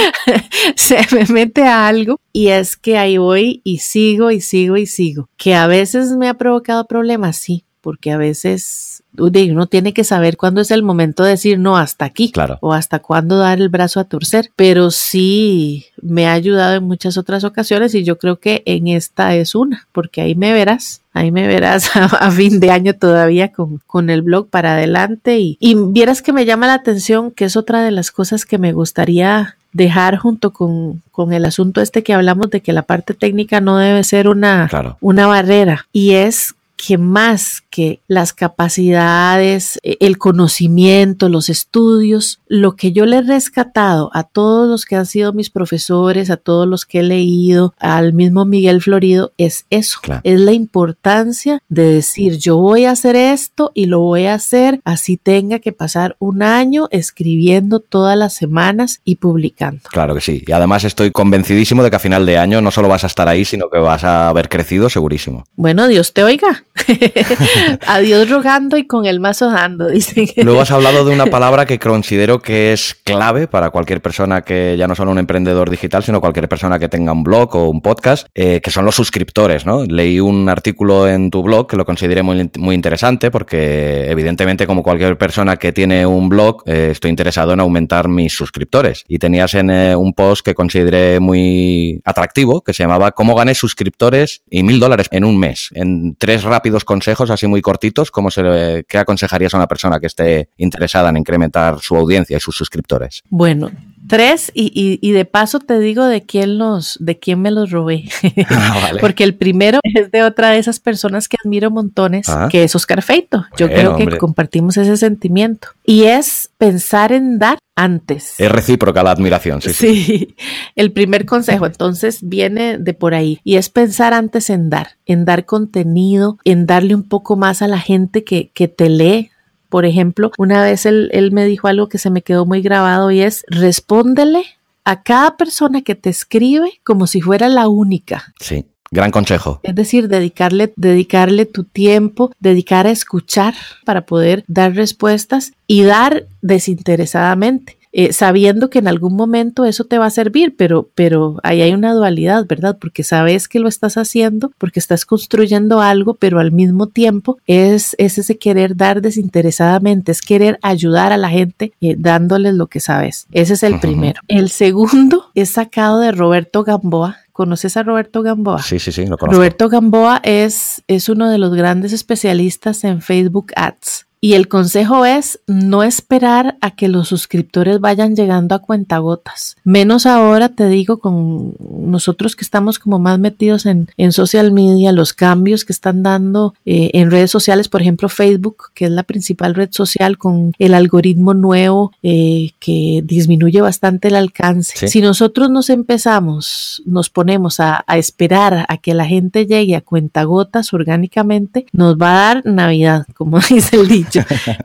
se 0.75 0.97
me 1.11 1.25
mete 1.27 1.61
a 1.61 1.87
algo 1.87 2.19
y 2.33 2.47
es 2.47 2.75
que 2.75 2.97
ahí 2.97 3.19
voy 3.19 3.61
y 3.63 3.77
sigo 3.77 4.31
y 4.31 4.41
sigo 4.41 4.77
y 4.77 4.87
sigo. 4.87 5.29
Que 5.37 5.53
a 5.53 5.67
veces 5.67 6.17
me 6.17 6.27
ha 6.27 6.33
provocado 6.33 6.87
problemas, 6.87 7.37
sí, 7.37 7.65
porque 7.81 8.11
a 8.11 8.17
veces 8.17 9.02
uno 9.17 9.67
tiene 9.67 9.93
que 9.93 10.03
saber 10.03 10.37
cuándo 10.37 10.61
es 10.61 10.71
el 10.71 10.83
momento 10.83 11.23
de 11.23 11.31
decir 11.31 11.59
no 11.59 11.77
hasta 11.77 12.05
aquí 12.05 12.31
claro. 12.31 12.57
o 12.61 12.73
hasta 12.73 12.99
cuándo 12.99 13.37
dar 13.37 13.59
el 13.59 13.69
brazo 13.69 13.99
a 13.99 14.05
torcer, 14.05 14.49
pero 14.55 14.91
sí 14.91 15.85
me 16.01 16.27
ha 16.27 16.33
ayudado 16.33 16.75
en 16.75 16.83
muchas 16.83 17.17
otras 17.17 17.43
ocasiones 17.43 17.93
y 17.95 18.03
yo 18.03 18.17
creo 18.17 18.39
que 18.39 18.63
en 18.65 18.87
esta 18.87 19.35
es 19.35 19.55
una, 19.55 19.87
porque 19.91 20.21
ahí 20.21 20.35
me 20.35 20.53
verás. 20.53 21.01
Ahí 21.15 21.31
me 21.31 21.45
verás 21.45 21.91
a, 21.95 22.31
fin 22.31 22.59
de 22.59 22.71
año 22.71 22.95
todavía 22.95 23.51
con, 23.51 23.79
con 23.85 24.09
el 24.09 24.23
blog 24.23 24.47
para 24.49 24.73
adelante 24.73 25.37
y, 25.37 25.57
y 25.59 25.75
vieras 25.75 26.23
que 26.23 26.33
me 26.33 26.45
llama 26.45 26.65
la 26.65 26.73
atención 26.73 27.29
que 27.29 27.45
es 27.45 27.55
otra 27.55 27.83
de 27.83 27.91
las 27.91 28.11
cosas 28.11 28.45
que 28.45 28.57
me 28.57 28.73
gustaría 28.73 29.57
dejar 29.73 30.17
junto 30.17 30.51
con, 30.51 31.01
con, 31.11 31.33
el 31.33 31.45
asunto 31.45 31.81
este 31.81 32.03
que 32.03 32.13
hablamos 32.13 32.49
de 32.51 32.61
que 32.61 32.73
la 32.73 32.83
parte 32.83 33.13
técnica 33.13 33.59
no 33.59 33.77
debe 33.77 34.03
ser 34.03 34.27
una, 34.27 34.69
una 35.01 35.27
barrera 35.27 35.87
y 35.91 36.11
es 36.11 36.55
que 36.85 36.97
más 36.97 37.63
que 37.69 38.01
las 38.07 38.33
capacidades, 38.33 39.79
e, 39.83 39.95
el 40.01 40.17
conocimiento, 40.17 41.29
los 41.29 41.49
estudios, 41.49 42.41
lo 42.47 42.75
que 42.75 42.91
yo 42.91 43.05
le 43.05 43.17
he 43.17 43.21
rescatado 43.21 44.09
a 44.13 44.23
todos 44.23 44.67
los 44.67 44.85
que 44.85 44.97
han 44.97 45.05
sido 45.05 45.31
mis 45.31 45.49
profesores, 45.49 46.29
a 46.29 46.35
todos 46.35 46.67
los 46.67 46.85
que 46.85 46.99
he 46.99 47.03
leído, 47.03 47.73
al 47.79 48.11
mismo 48.11 48.43
Miguel 48.43 48.81
Florido, 48.81 49.31
es 49.37 49.65
eso, 49.69 49.99
es 50.23 50.39
la 50.41 50.51
importancia 50.51 51.61
de 51.69 51.83
decir 51.85 52.37
yo 52.37 52.57
voy 52.57 52.83
a 52.85 52.91
hacer 52.91 53.15
esto 53.15 53.71
y 53.73 53.85
lo 53.85 53.99
voy 53.99 54.25
a 54.25 54.33
hacer 54.33 54.81
así 54.83 55.15
tenga 55.15 55.59
que 55.59 55.71
pasar 55.71 56.17
un 56.19 56.43
año 56.43 56.87
escribiendo 56.91 57.79
todas 57.79 58.17
las 58.17 58.33
semanas 58.33 58.99
y 59.05 59.15
publicando. 59.15 59.81
Claro 59.89 60.15
que 60.15 60.21
sí, 60.21 60.43
y 60.45 60.51
además 60.51 60.83
estoy 60.83 61.11
convencidísimo 61.11 61.81
de 61.81 61.89
que 61.89 61.95
a 61.95 61.99
final 61.99 62.25
de 62.25 62.37
año 62.37 62.61
no 62.61 62.71
solo 62.71 62.89
vas 62.89 63.05
a 63.05 63.07
estar 63.07 63.29
ahí, 63.29 63.45
sino 63.45 63.69
que 63.69 63.79
vas 63.79 64.03
a 64.03 64.27
haber 64.27 64.49
crecido 64.49 64.89
segurísimo. 64.89 65.45
Bueno, 65.55 65.87
Dios 65.87 66.11
te 66.13 66.23
oiga. 66.23 66.63
Adiós 67.87 68.29
rogando 68.29 68.77
y 68.77 68.87
con 68.87 69.05
el 69.05 69.19
mazo 69.19 69.49
dando, 69.49 69.87
dicen. 69.89 70.27
Luego 70.37 70.61
has 70.61 70.71
hablado 70.71 71.05
de 71.05 71.13
una 71.13 71.25
palabra 71.27 71.65
que 71.65 71.79
considero 71.79 72.41
que 72.41 72.73
es 72.73 72.95
clave 73.03 73.47
para 73.47 73.69
cualquier 73.69 74.01
persona 74.01 74.41
que 74.41 74.75
ya 74.77 74.87
no 74.87 74.95
solo 74.95 75.11
un 75.11 75.19
emprendedor 75.19 75.69
digital, 75.69 76.03
sino 76.03 76.19
cualquier 76.19 76.49
persona 76.49 76.79
que 76.79 76.89
tenga 76.89 77.11
un 77.11 77.23
blog 77.23 77.55
o 77.55 77.69
un 77.69 77.81
podcast, 77.81 78.27
eh, 78.33 78.59
que 78.61 78.71
son 78.71 78.85
los 78.85 78.95
suscriptores, 78.95 79.65
¿no? 79.65 79.83
Leí 79.85 80.19
un 80.19 80.49
artículo 80.49 81.07
en 81.07 81.29
tu 81.29 81.43
blog 81.43 81.67
que 81.67 81.77
lo 81.77 81.85
consideré 81.85 82.23
muy, 82.23 82.49
muy 82.57 82.75
interesante 82.75 83.29
porque 83.29 84.09
evidentemente 84.09 84.65
como 84.65 84.83
cualquier 84.83 85.17
persona 85.17 85.57
que 85.57 85.71
tiene 85.71 86.05
un 86.05 86.29
blog, 86.29 86.63
eh, 86.65 86.89
estoy 86.91 87.11
interesado 87.11 87.53
en 87.53 87.59
aumentar 87.59 88.07
mis 88.07 88.33
suscriptores. 88.33 89.03
Y 89.07 89.19
tenías 89.19 89.53
en 89.53 89.69
eh, 89.69 89.95
un 89.95 90.13
post 90.13 90.43
que 90.43 90.55
consideré 90.55 91.19
muy 91.19 92.01
atractivo, 92.03 92.61
que 92.61 92.73
se 92.73 92.83
llamaba 92.83 93.11
¿Cómo 93.11 93.35
gané 93.35 93.53
suscriptores 93.53 94.41
y 94.49 94.63
mil 94.63 94.79
dólares 94.79 95.07
en 95.11 95.23
un 95.23 95.39
mes? 95.39 95.69
En 95.73 96.15
tres 96.15 96.43
rápidos 96.43 96.62
rápidos 96.63 96.85
consejos, 96.85 97.29
así 97.29 97.45
muy 97.45 97.61
cortitos, 97.61 98.09
¿cómo 98.09 98.31
se, 98.31 98.85
¿qué 98.87 98.97
aconsejarías 98.97 99.53
a 99.53 99.57
una 99.57 99.67
persona 99.67 99.99
que 99.99 100.07
esté 100.07 100.47
interesada 100.55 101.09
en 101.09 101.17
incrementar 101.17 101.79
su 101.79 101.93
audiencia 101.97 102.37
y 102.37 102.39
sus 102.39 102.55
suscriptores? 102.55 103.21
Bueno, 103.29 103.69
tres 104.13 104.51
y, 104.53 104.99
y, 105.01 105.11
de 105.11 105.25
paso 105.25 105.59
te 105.59 105.79
digo 105.79 106.05
de 106.05 106.21
quién 106.21 106.59
los, 106.59 106.97
de 106.99 107.17
quién 107.17 107.41
me 107.41 107.49
los 107.49 107.71
robé. 107.71 108.05
Ah, 108.49 108.91
Porque 108.99 109.23
el 109.23 109.35
primero 109.35 109.79
es 109.83 110.11
de 110.11 110.21
otra 110.21 110.51
de 110.51 110.59
esas 110.59 110.79
personas 110.79 111.27
que 111.27 111.37
admiro 111.43 111.71
montones, 111.71 112.29
ah. 112.29 112.49
que 112.51 112.63
es 112.63 112.75
Oscar 112.75 113.01
Feito. 113.01 113.45
Yo 113.57 113.67
creo 113.67 113.95
que 113.95 114.17
compartimos 114.17 114.77
ese 114.77 114.97
sentimiento. 114.97 115.69
Y 115.85 116.03
es 116.03 116.49
pensar 116.57 117.11
en 117.11 117.39
dar 117.39 117.57
antes. 117.75 118.39
Es 118.39 118.51
recíproca 118.51 119.01
la 119.01 119.11
admiración, 119.11 119.61
sí, 119.61 119.73
sí. 119.73 120.35
el 120.75 120.91
primer 120.91 121.25
consejo 121.25 121.65
entonces 121.65 122.19
viene 122.21 122.77
de 122.77 122.93
por 122.93 123.15
ahí 123.15 123.39
y 123.43 123.55
es 123.55 123.69
pensar 123.69 124.13
antes 124.13 124.49
en 124.49 124.69
dar, 124.69 124.89
en 125.05 125.25
dar 125.25 125.45
contenido, 125.45 126.37
en 126.43 126.67
darle 126.67 126.93
un 126.93 127.03
poco 127.03 127.35
más 127.35 127.61
a 127.61 127.67
la 127.67 127.79
gente 127.79 128.23
que, 128.23 128.51
que 128.53 128.67
te 128.67 128.89
lee, 128.89 129.31
por 129.73 129.87
ejemplo, 129.87 130.31
una 130.37 130.61
vez 130.61 130.85
él, 130.85 131.09
él 131.13 131.31
me 131.31 131.45
dijo 131.45 131.67
algo 131.67 131.89
que 131.89 131.97
se 131.97 132.11
me 132.11 132.21
quedó 132.21 132.45
muy 132.45 132.61
grabado 132.61 133.09
y 133.09 133.21
es 133.21 133.43
respóndele 133.47 134.45
a 134.83 135.01
cada 135.01 135.35
persona 135.35 135.81
que 135.81 135.95
te 135.95 136.11
escribe 136.11 136.79
como 136.83 137.07
si 137.07 137.21
fuera 137.21 137.49
la 137.49 137.67
única. 137.67 138.35
Sí. 138.39 138.65
Gran 138.91 139.09
consejo. 139.09 139.61
Es 139.63 139.73
decir, 139.73 140.09
dedicarle, 140.09 140.71
dedicarle 140.75 141.47
tu 141.47 141.63
tiempo, 141.63 142.31
dedicar 142.39 142.85
a 142.85 142.91
escuchar 142.91 143.55
para 143.83 144.05
poder 144.05 144.43
dar 144.47 144.75
respuestas 144.75 145.53
y 145.65 145.81
dar 145.81 146.27
desinteresadamente. 146.43 147.79
Eh, 147.95 148.11
sabiendo 148.11 148.71
que 148.71 148.79
en 148.79 148.87
algún 148.87 149.15
momento 149.15 149.65
eso 149.65 149.85
te 149.85 149.99
va 149.99 150.07
a 150.07 150.09
servir, 150.09 150.55
pero, 150.57 150.89
pero 150.95 151.39
ahí 151.43 151.61
hay 151.61 151.73
una 151.73 151.93
dualidad, 151.93 152.45
¿verdad? 152.47 152.77
Porque 152.81 153.03
sabes 153.03 153.47
que 153.47 153.59
lo 153.59 153.69
estás 153.69 153.97
haciendo, 153.97 154.51
porque 154.57 154.79
estás 154.79 155.05
construyendo 155.05 155.79
algo, 155.79 156.15
pero 156.15 156.39
al 156.39 156.51
mismo 156.51 156.87
tiempo 156.87 157.37
es, 157.45 157.95
ese 157.99 158.37
querer 158.37 158.75
dar 158.75 159.01
desinteresadamente, 159.01 160.11
es 160.11 160.21
querer 160.21 160.57
ayudar 160.63 161.11
a 161.11 161.17
la 161.17 161.29
gente 161.29 161.71
eh, 161.81 161.95
dándoles 161.97 162.55
lo 162.55 162.65
que 162.67 162.79
sabes. 162.79 163.27
Ese 163.31 163.53
es 163.53 163.63
el 163.63 163.79
primero. 163.79 164.21
El 164.27 164.49
segundo 164.49 165.25
es 165.35 165.51
sacado 165.51 165.99
de 165.99 166.11
Roberto 166.11 166.63
Gamboa, 166.63 167.17
¿Conoces 167.33 167.77
a 167.77 167.83
Roberto 167.83 168.21
Gamboa? 168.21 168.61
Sí, 168.61 168.77
sí, 168.77 168.91
sí, 168.91 169.07
lo 169.07 169.17
conozco. 169.17 169.37
Roberto 169.37 169.67
Gamboa 169.67 170.21
es, 170.23 170.83
es 170.87 171.09
uno 171.09 171.31
de 171.31 171.39
los 171.39 171.55
grandes 171.55 171.91
especialistas 171.91 172.83
en 172.83 173.01
Facebook 173.01 173.51
Ads. 173.55 174.05
Y 174.23 174.35
el 174.35 174.47
consejo 174.47 175.03
es 175.03 175.41
no 175.47 175.83
esperar 175.83 176.55
a 176.61 176.71
que 176.71 176.87
los 176.87 177.09
suscriptores 177.09 177.81
vayan 177.81 178.15
llegando 178.15 178.55
a 178.55 178.59
cuentagotas. 178.59 179.57
Menos 179.65 180.05
ahora, 180.05 180.47
te 180.47 180.69
digo, 180.69 180.99
con 180.99 181.55
nosotros 181.59 182.37
que 182.37 182.45
estamos 182.45 182.79
como 182.79 182.99
más 182.99 183.19
metidos 183.19 183.65
en, 183.65 183.89
en 183.97 184.13
social 184.13 184.53
media, 184.53 184.93
los 184.93 185.11
cambios 185.11 185.65
que 185.65 185.73
están 185.73 186.03
dando 186.03 186.53
eh, 186.65 186.91
en 186.93 187.11
redes 187.11 187.31
sociales, 187.31 187.67
por 187.67 187.81
ejemplo 187.81 188.07
Facebook, 188.07 188.71
que 188.73 188.85
es 188.85 188.91
la 188.91 189.03
principal 189.03 189.55
red 189.55 189.73
social 189.73 190.17
con 190.17 190.53
el 190.57 190.73
algoritmo 190.73 191.33
nuevo 191.33 191.91
eh, 192.01 192.51
que 192.61 193.01
disminuye 193.03 193.59
bastante 193.59 194.07
el 194.07 194.15
alcance. 194.15 194.87
Si 194.87 195.01
nosotros 195.01 195.49
nos 195.49 195.69
empezamos, 195.69 196.81
nos 196.85 197.09
ponemos 197.09 197.59
a, 197.59 197.83
a 197.87 197.97
esperar 197.97 198.65
a 198.69 198.77
que 198.77 198.93
la 198.93 199.05
gente 199.05 199.45
llegue 199.45 199.75
a 199.75 199.81
cuentagotas 199.81 200.73
orgánicamente, 200.73 201.65
nos 201.73 201.97
va 201.97 202.11
a 202.11 202.35
dar 202.35 202.45
Navidad, 202.45 203.05
como 203.15 203.39
dice 203.49 203.75
el 203.75 203.89
dicho. 203.89 204.12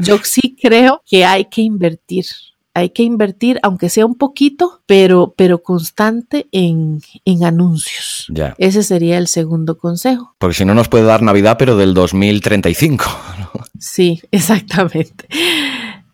Yo, 0.01 0.19
sí 0.23 0.57
creo 0.61 1.03
que 1.07 1.25
hay 1.25 1.47
que 1.47 1.63
invertir 1.63 2.27
hay 2.75 2.91
que 2.91 3.03
invertir, 3.03 3.59
aunque 3.65 3.89
sea 3.89 4.07
un 4.07 4.15
poquito, 4.15 4.83
pero, 4.87 5.35
pero 5.37 5.65
constante 5.65 6.47
en, 6.53 7.01
en 7.25 7.43
anuncios. 7.43 8.27
Ya. 8.29 8.55
Ese 8.57 8.85
sería 8.85 9.19
el 9.19 9.27
segundo 9.27 9.77
consejo. 9.79 10.37
Porque 10.39 10.55
si 10.55 10.65
no 10.65 10.75
nos 10.75 10.89
puede 10.89 11.03
dar 11.03 11.21
Navidad, 11.21 11.57
pero 11.59 11.77
del 11.77 11.93
2035. 11.93 13.05
Sí, 13.81 14.21
exactamente. 14.31 15.27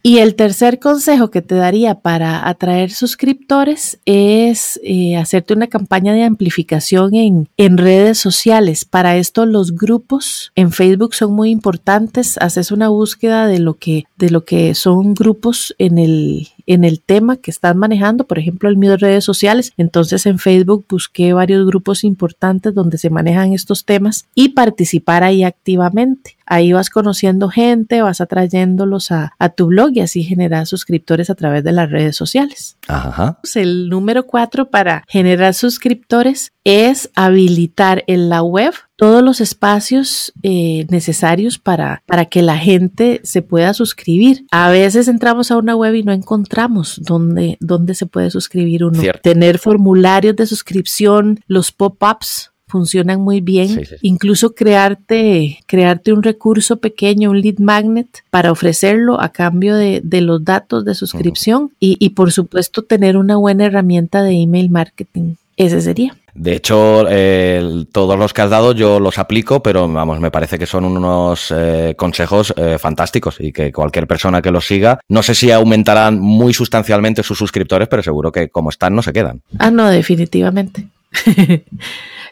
Y 0.07 0.19
el 0.19 0.35
tercer 0.35 0.81
consejo 0.81 1.31
que 1.31 1.41
te 1.41 1.55
daría 1.55 1.95
para 1.95 2.47
atraer 2.47 2.91
suscriptores 2.91 3.99
es 4.05 4.79
eh, 4.85 5.17
hacerte 5.17 5.55
una 5.55 5.69
campaña 5.69 6.13
de 6.13 6.25
amplificación 6.25 7.15
en, 7.15 7.49
en, 7.57 7.79
redes 7.79 8.19
sociales. 8.19 8.85
Para 8.85 9.17
esto 9.17 9.47
los 9.47 9.75
grupos 9.75 10.53
en 10.57 10.73
Facebook 10.73 11.15
son 11.15 11.33
muy 11.33 11.49
importantes. 11.49 12.37
Haces 12.37 12.71
una 12.71 12.91
búsqueda 12.91 13.47
de 13.47 13.61
lo 13.61 13.79
que, 13.79 14.05
de 14.19 14.29
lo 14.29 14.45
que 14.45 14.75
son 14.75 15.15
grupos 15.15 15.75
en 15.79 15.97
el, 15.97 16.49
en 16.67 16.85
el 16.85 17.01
tema 17.01 17.37
que 17.37 17.51
están 17.51 17.79
manejando, 17.79 18.27
por 18.27 18.39
ejemplo, 18.39 18.69
el 18.69 18.77
mío 18.77 18.93
de 18.93 18.97
redes 18.99 19.25
sociales. 19.25 19.73
Entonces 19.77 20.27
en 20.27 20.39
Facebook 20.39 20.87
busqué 20.89 21.33
varios 21.33 21.67
grupos 21.67 22.05
importantes 22.05 22.75
donde 22.75 22.99
se 22.99 23.11
manejan 23.11 23.53
estos 23.53 23.85
temas 23.85 24.27
y 24.35 24.51
participar 24.51 25.23
ahí 25.23 25.45
activamente. 25.45 26.37
Ahí 26.47 26.73
vas 26.73 26.91
conociendo 26.91 27.49
gente, 27.49 28.03
vas 28.03 28.21
atrayéndolos 28.21 29.11
a, 29.11 29.33
a 29.39 29.49
tu 29.49 29.67
blog 29.67 29.91
y 29.95 30.01
así 30.01 30.23
generar 30.23 30.67
suscriptores 30.67 31.31
a 31.31 31.35
través 31.35 31.65
de 31.65 31.73
las 31.73 31.91
redes 31.91 32.17
sociales. 32.17 32.77
Ajá. 32.87 33.39
El 33.55 33.89
número 33.89 34.27
cuatro 34.27 34.69
para 34.71 35.05
generar 35.09 35.55
suscriptores 35.55 36.53
es 36.65 37.11
habilitar 37.15 38.05
en 38.07 38.29
la 38.29 38.43
web 38.43 38.73
todos 38.97 39.23
los 39.23 39.41
espacios 39.41 40.33
eh, 40.43 40.87
necesarios 40.89 41.59
para, 41.59 42.03
para 42.07 42.25
que 42.25 42.43
la 42.43 42.57
gente 42.57 43.21
se 43.23 43.43
pueda 43.43 43.75
suscribir. 43.75 44.47
A 44.51 44.71
veces 44.71 45.09
entramos 45.09 45.51
a 45.51 45.59
una 45.59 45.77
web 45.77 45.95
y 45.95 46.03
no 46.03 46.13
encontramos 46.13 47.01
dónde, 47.05 47.59
dónde 47.61 47.95
se 47.95 48.07
puede 48.07 48.31
suscribir 48.31 48.85
uno. 48.85 49.01
Cierto. 49.01 49.21
Tener 49.23 49.59
formularios 49.59 50.37
de 50.37 50.47
suscripción, 50.47 51.41
los 51.47 51.71
pop-ups 51.71 52.53
funcionan 52.67 53.21
muy 53.21 53.41
bien. 53.41 53.69
Sí, 53.69 53.85
sí. 53.85 53.97
Incluso 54.01 54.55
crearte, 54.55 55.59
crearte 55.67 56.13
un 56.13 56.23
recurso 56.23 56.79
pequeño, 56.79 57.31
un 57.31 57.41
lead 57.41 57.59
magnet, 57.59 58.25
para 58.31 58.51
ofrecerlo 58.51 59.21
a 59.21 59.29
cambio 59.29 59.77
de, 59.77 60.01
de 60.03 60.21
los 60.23 60.45
datos 60.45 60.85
de 60.85 60.95
suscripción 60.95 61.73
y, 61.79 61.97
y, 62.01 62.11
por 62.11 62.33
supuesto, 62.33 62.83
tener 62.83 63.17
una 63.17 63.37
buena 63.37 63.67
herramienta 63.67 64.23
de 64.23 64.41
email 64.41 64.71
marketing. 64.71 65.35
Ese 65.57 65.81
sería. 65.81 66.17
De 66.35 66.57
hecho, 66.57 67.05
eh, 67.09 67.85
todos 67.93 68.19
los 68.19 68.33
que 68.33 68.43
has 68.43 68.51
dado 68.51 68.73
yo 68.73 68.99
los 68.99 69.19
aplico, 69.19 69.63
pero 69.63 69.89
vamos, 69.89 70.19
me 70.19 70.33
parece 70.33 70.59
que 70.59 70.67
son 70.67 70.85
unos 70.85 71.55
eh, 71.57 71.95
consejos 71.97 72.53
eh, 72.57 72.77
fantásticos 72.79 73.37
y 73.39 73.53
que 73.53 73.73
cualquier 73.73 74.09
persona 74.09 74.43
que 74.43 74.51
los 74.51 74.67
siga, 74.67 74.99
no 75.09 75.23
sé 75.23 75.37
si 75.37 75.53
aumentarán 75.53 76.19
muy 76.19 76.53
sustancialmente 76.53 77.23
sus 77.23 77.39
suscriptores, 77.39 77.87
pero 77.87 78.03
seguro 78.03 78.33
que 78.33 78.49
como 78.49 78.71
están 78.71 78.97
no 78.97 79.03
se 79.03 79.13
quedan. 79.13 79.43
Ah, 79.59 79.71
no, 79.71 79.89
definitivamente. 79.89 80.89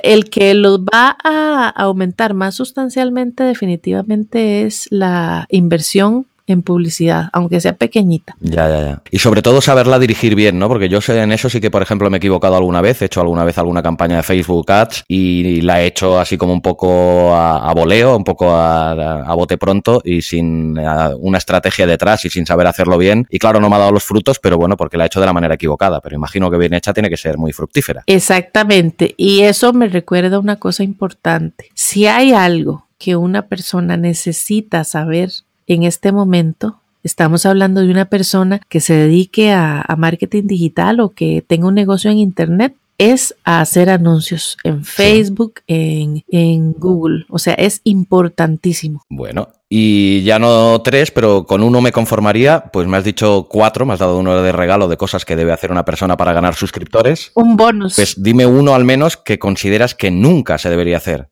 El 0.02 0.28
que 0.30 0.54
los 0.54 0.80
va 0.80 1.16
a 1.22 1.68
aumentar 1.68 2.34
más 2.34 2.56
sustancialmente 2.56 3.44
definitivamente 3.44 4.62
es 4.62 4.88
la 4.90 5.46
inversión 5.48 6.26
en 6.52 6.62
publicidad, 6.62 7.28
aunque 7.32 7.60
sea 7.60 7.74
pequeñita. 7.74 8.36
Ya, 8.40 8.68
ya, 8.68 8.80
ya. 8.84 9.02
Y 9.10 9.18
sobre 9.18 9.42
todo 9.42 9.60
saberla 9.60 9.98
dirigir 9.98 10.34
bien, 10.34 10.58
¿no? 10.58 10.68
Porque 10.68 10.88
yo 10.88 11.00
sé 11.00 11.20
en 11.20 11.32
eso 11.32 11.48
sí 11.48 11.60
que, 11.60 11.70
por 11.70 11.82
ejemplo, 11.82 12.08
me 12.10 12.16
he 12.16 12.18
equivocado 12.18 12.56
alguna 12.56 12.80
vez, 12.80 13.02
he 13.02 13.06
hecho 13.06 13.20
alguna 13.20 13.44
vez 13.44 13.58
alguna 13.58 13.82
campaña 13.82 14.16
de 14.16 14.22
Facebook 14.22 14.70
Ads 14.70 15.04
y 15.08 15.60
la 15.62 15.82
he 15.82 15.86
hecho 15.86 16.18
así 16.18 16.36
como 16.36 16.52
un 16.52 16.62
poco 16.62 17.34
a, 17.34 17.68
a 17.68 17.74
voleo, 17.74 18.16
un 18.16 18.24
poco 18.24 18.50
a, 18.50 19.22
a, 19.22 19.34
bote 19.34 19.58
pronto 19.58 20.00
y 20.04 20.22
sin 20.22 20.78
una 21.18 21.38
estrategia 21.38 21.86
detrás 21.86 22.24
y 22.24 22.30
sin 22.30 22.46
saber 22.46 22.66
hacerlo 22.66 22.98
bien. 22.98 23.26
Y 23.30 23.38
claro, 23.38 23.60
no 23.60 23.68
me 23.68 23.76
ha 23.76 23.80
dado 23.80 23.92
los 23.92 24.04
frutos, 24.04 24.38
pero 24.38 24.56
bueno, 24.58 24.76
porque 24.76 24.96
la 24.96 25.04
he 25.04 25.06
hecho 25.06 25.20
de 25.20 25.26
la 25.26 25.32
manera 25.32 25.54
equivocada. 25.54 26.00
Pero 26.00 26.16
imagino 26.16 26.50
que 26.50 26.58
bien 26.58 26.74
hecha 26.74 26.92
tiene 26.92 27.10
que 27.10 27.16
ser 27.16 27.38
muy 27.38 27.52
fructífera. 27.52 28.02
Exactamente. 28.06 29.14
Y 29.16 29.40
eso 29.40 29.72
me 29.72 29.88
recuerda 29.88 30.38
una 30.38 30.56
cosa 30.56 30.82
importante. 30.82 31.68
Si 31.74 32.06
hay 32.06 32.32
algo 32.32 32.86
que 32.98 33.16
una 33.16 33.48
persona 33.48 33.96
necesita 33.96 34.84
saber 34.84 35.30
en 35.66 35.84
este 35.84 36.12
momento 36.12 36.78
estamos 37.02 37.46
hablando 37.46 37.80
de 37.80 37.90
una 37.90 38.04
persona 38.06 38.60
que 38.68 38.80
se 38.80 38.94
dedique 38.94 39.50
a, 39.50 39.80
a, 39.80 39.96
marketing 39.96 40.46
digital 40.46 41.00
o 41.00 41.10
que 41.10 41.44
tenga 41.46 41.66
un 41.66 41.74
negocio 41.74 42.10
en 42.10 42.18
Internet, 42.18 42.74
es 42.98 43.34
a 43.44 43.60
hacer 43.60 43.90
anuncios 43.90 44.56
en 44.62 44.84
Facebook, 44.84 45.60
en, 45.66 46.24
en 46.28 46.72
Google. 46.72 47.24
O 47.30 47.38
sea, 47.38 47.54
es 47.54 47.80
importantísimo. 47.84 49.02
Bueno, 49.08 49.48
y 49.68 50.22
ya 50.22 50.38
no 50.38 50.80
tres, 50.82 51.10
pero 51.10 51.44
con 51.44 51.62
uno 51.62 51.80
me 51.80 51.90
conformaría. 51.90 52.64
Pues 52.72 52.86
me 52.86 52.96
has 52.96 53.04
dicho 53.04 53.48
cuatro, 53.50 53.86
me 53.86 53.94
has 53.94 53.98
dado 53.98 54.18
uno 54.18 54.40
de 54.40 54.52
regalo 54.52 54.86
de 54.86 54.96
cosas 54.96 55.24
que 55.24 55.34
debe 55.34 55.52
hacer 55.52 55.72
una 55.72 55.84
persona 55.84 56.16
para 56.16 56.32
ganar 56.32 56.54
suscriptores. 56.54 57.32
Un 57.34 57.56
bonus. 57.56 57.96
Pues 57.96 58.22
dime 58.22 58.46
uno 58.46 58.74
al 58.74 58.84
menos 58.84 59.16
que 59.16 59.38
consideras 59.38 59.94
que 59.94 60.10
nunca 60.10 60.58
se 60.58 60.70
debería 60.70 60.98
hacer 60.98 61.28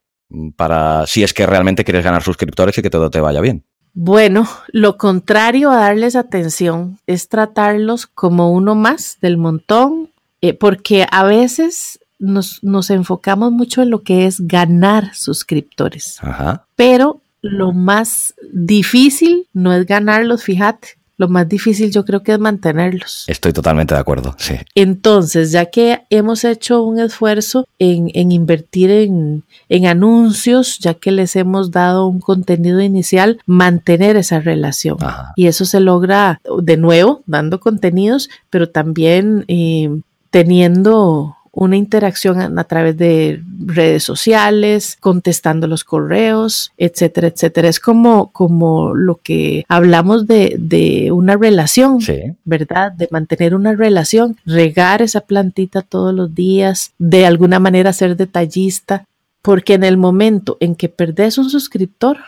para 0.56 1.06
si 1.06 1.22
es 1.22 1.34
que 1.34 1.46
realmente 1.46 1.84
quieres 1.84 2.04
ganar 2.04 2.22
suscriptores 2.22 2.76
y 2.78 2.82
que 2.82 2.90
todo 2.90 3.10
te 3.10 3.20
vaya 3.20 3.40
bien. 3.40 3.64
Bueno, 3.92 4.48
lo 4.68 4.96
contrario 4.96 5.70
a 5.70 5.76
darles 5.76 6.16
atención 6.16 6.98
es 7.06 7.28
tratarlos 7.28 8.06
como 8.06 8.52
uno 8.52 8.74
más 8.74 9.18
del 9.20 9.36
montón, 9.36 10.10
eh, 10.40 10.54
porque 10.54 11.06
a 11.10 11.24
veces 11.24 11.98
nos, 12.18 12.62
nos, 12.62 12.90
enfocamos 12.90 13.52
mucho 13.52 13.82
en 13.82 13.90
lo 13.90 14.02
que 14.02 14.26
es 14.26 14.46
ganar 14.46 15.14
suscriptores. 15.14 16.18
Ajá. 16.20 16.66
Pero 16.76 17.20
lo 17.42 17.72
más 17.72 18.34
difícil 18.52 19.48
no 19.52 19.72
es 19.72 19.86
ganarlos, 19.86 20.44
fíjate, 20.44 20.99
lo 21.20 21.28
más 21.28 21.46
difícil 21.46 21.92
yo 21.92 22.06
creo 22.06 22.22
que 22.22 22.32
es 22.32 22.38
mantenerlos. 22.38 23.24
Estoy 23.26 23.52
totalmente 23.52 23.92
de 23.92 24.00
acuerdo, 24.00 24.34
sí. 24.38 24.54
Entonces, 24.74 25.52
ya 25.52 25.66
que 25.66 26.00
hemos 26.08 26.44
hecho 26.44 26.82
un 26.82 26.98
esfuerzo 26.98 27.68
en, 27.78 28.10
en 28.14 28.32
invertir 28.32 28.90
en, 28.90 29.44
en, 29.68 29.86
anuncios, 29.86 30.78
ya 30.78 30.94
que 30.94 31.12
les 31.12 31.36
hemos 31.36 31.72
dado 31.72 32.06
un 32.06 32.20
contenido 32.20 32.80
inicial, 32.80 33.38
mantener 33.44 34.16
esa 34.16 34.40
relación. 34.40 34.96
Ajá. 35.02 35.34
Y 35.36 35.46
eso 35.46 35.66
se 35.66 35.80
logra 35.80 36.40
de 36.62 36.78
nuevo 36.78 37.20
dando 37.26 37.60
contenidos, 37.60 38.30
pero 38.48 38.70
también 38.70 39.44
eh, 39.48 39.90
teniendo 40.30 41.36
una 41.52 41.76
interacción 41.76 42.58
a 42.58 42.64
través 42.64 42.96
de 42.96 43.42
redes 43.66 44.04
sociales, 44.04 44.96
contestando 45.00 45.66
los 45.66 45.84
correos, 45.84 46.72
etcétera, 46.76 47.28
etcétera. 47.28 47.68
Es 47.68 47.80
como, 47.80 48.30
como 48.32 48.94
lo 48.94 49.16
que 49.16 49.64
hablamos 49.68 50.26
de, 50.26 50.56
de 50.58 51.10
una 51.12 51.36
relación, 51.36 52.00
sí. 52.00 52.36
¿verdad? 52.44 52.92
De 52.92 53.08
mantener 53.10 53.54
una 53.54 53.74
relación, 53.74 54.36
regar 54.46 55.02
esa 55.02 55.22
plantita 55.22 55.82
todos 55.82 56.14
los 56.14 56.34
días, 56.34 56.92
de 56.98 57.26
alguna 57.26 57.58
manera 57.58 57.92
ser 57.92 58.16
detallista, 58.16 59.04
porque 59.42 59.74
en 59.74 59.84
el 59.84 59.96
momento 59.96 60.56
en 60.60 60.74
que 60.74 60.88
perdés 60.88 61.38
un 61.38 61.50
suscriptor, 61.50 62.18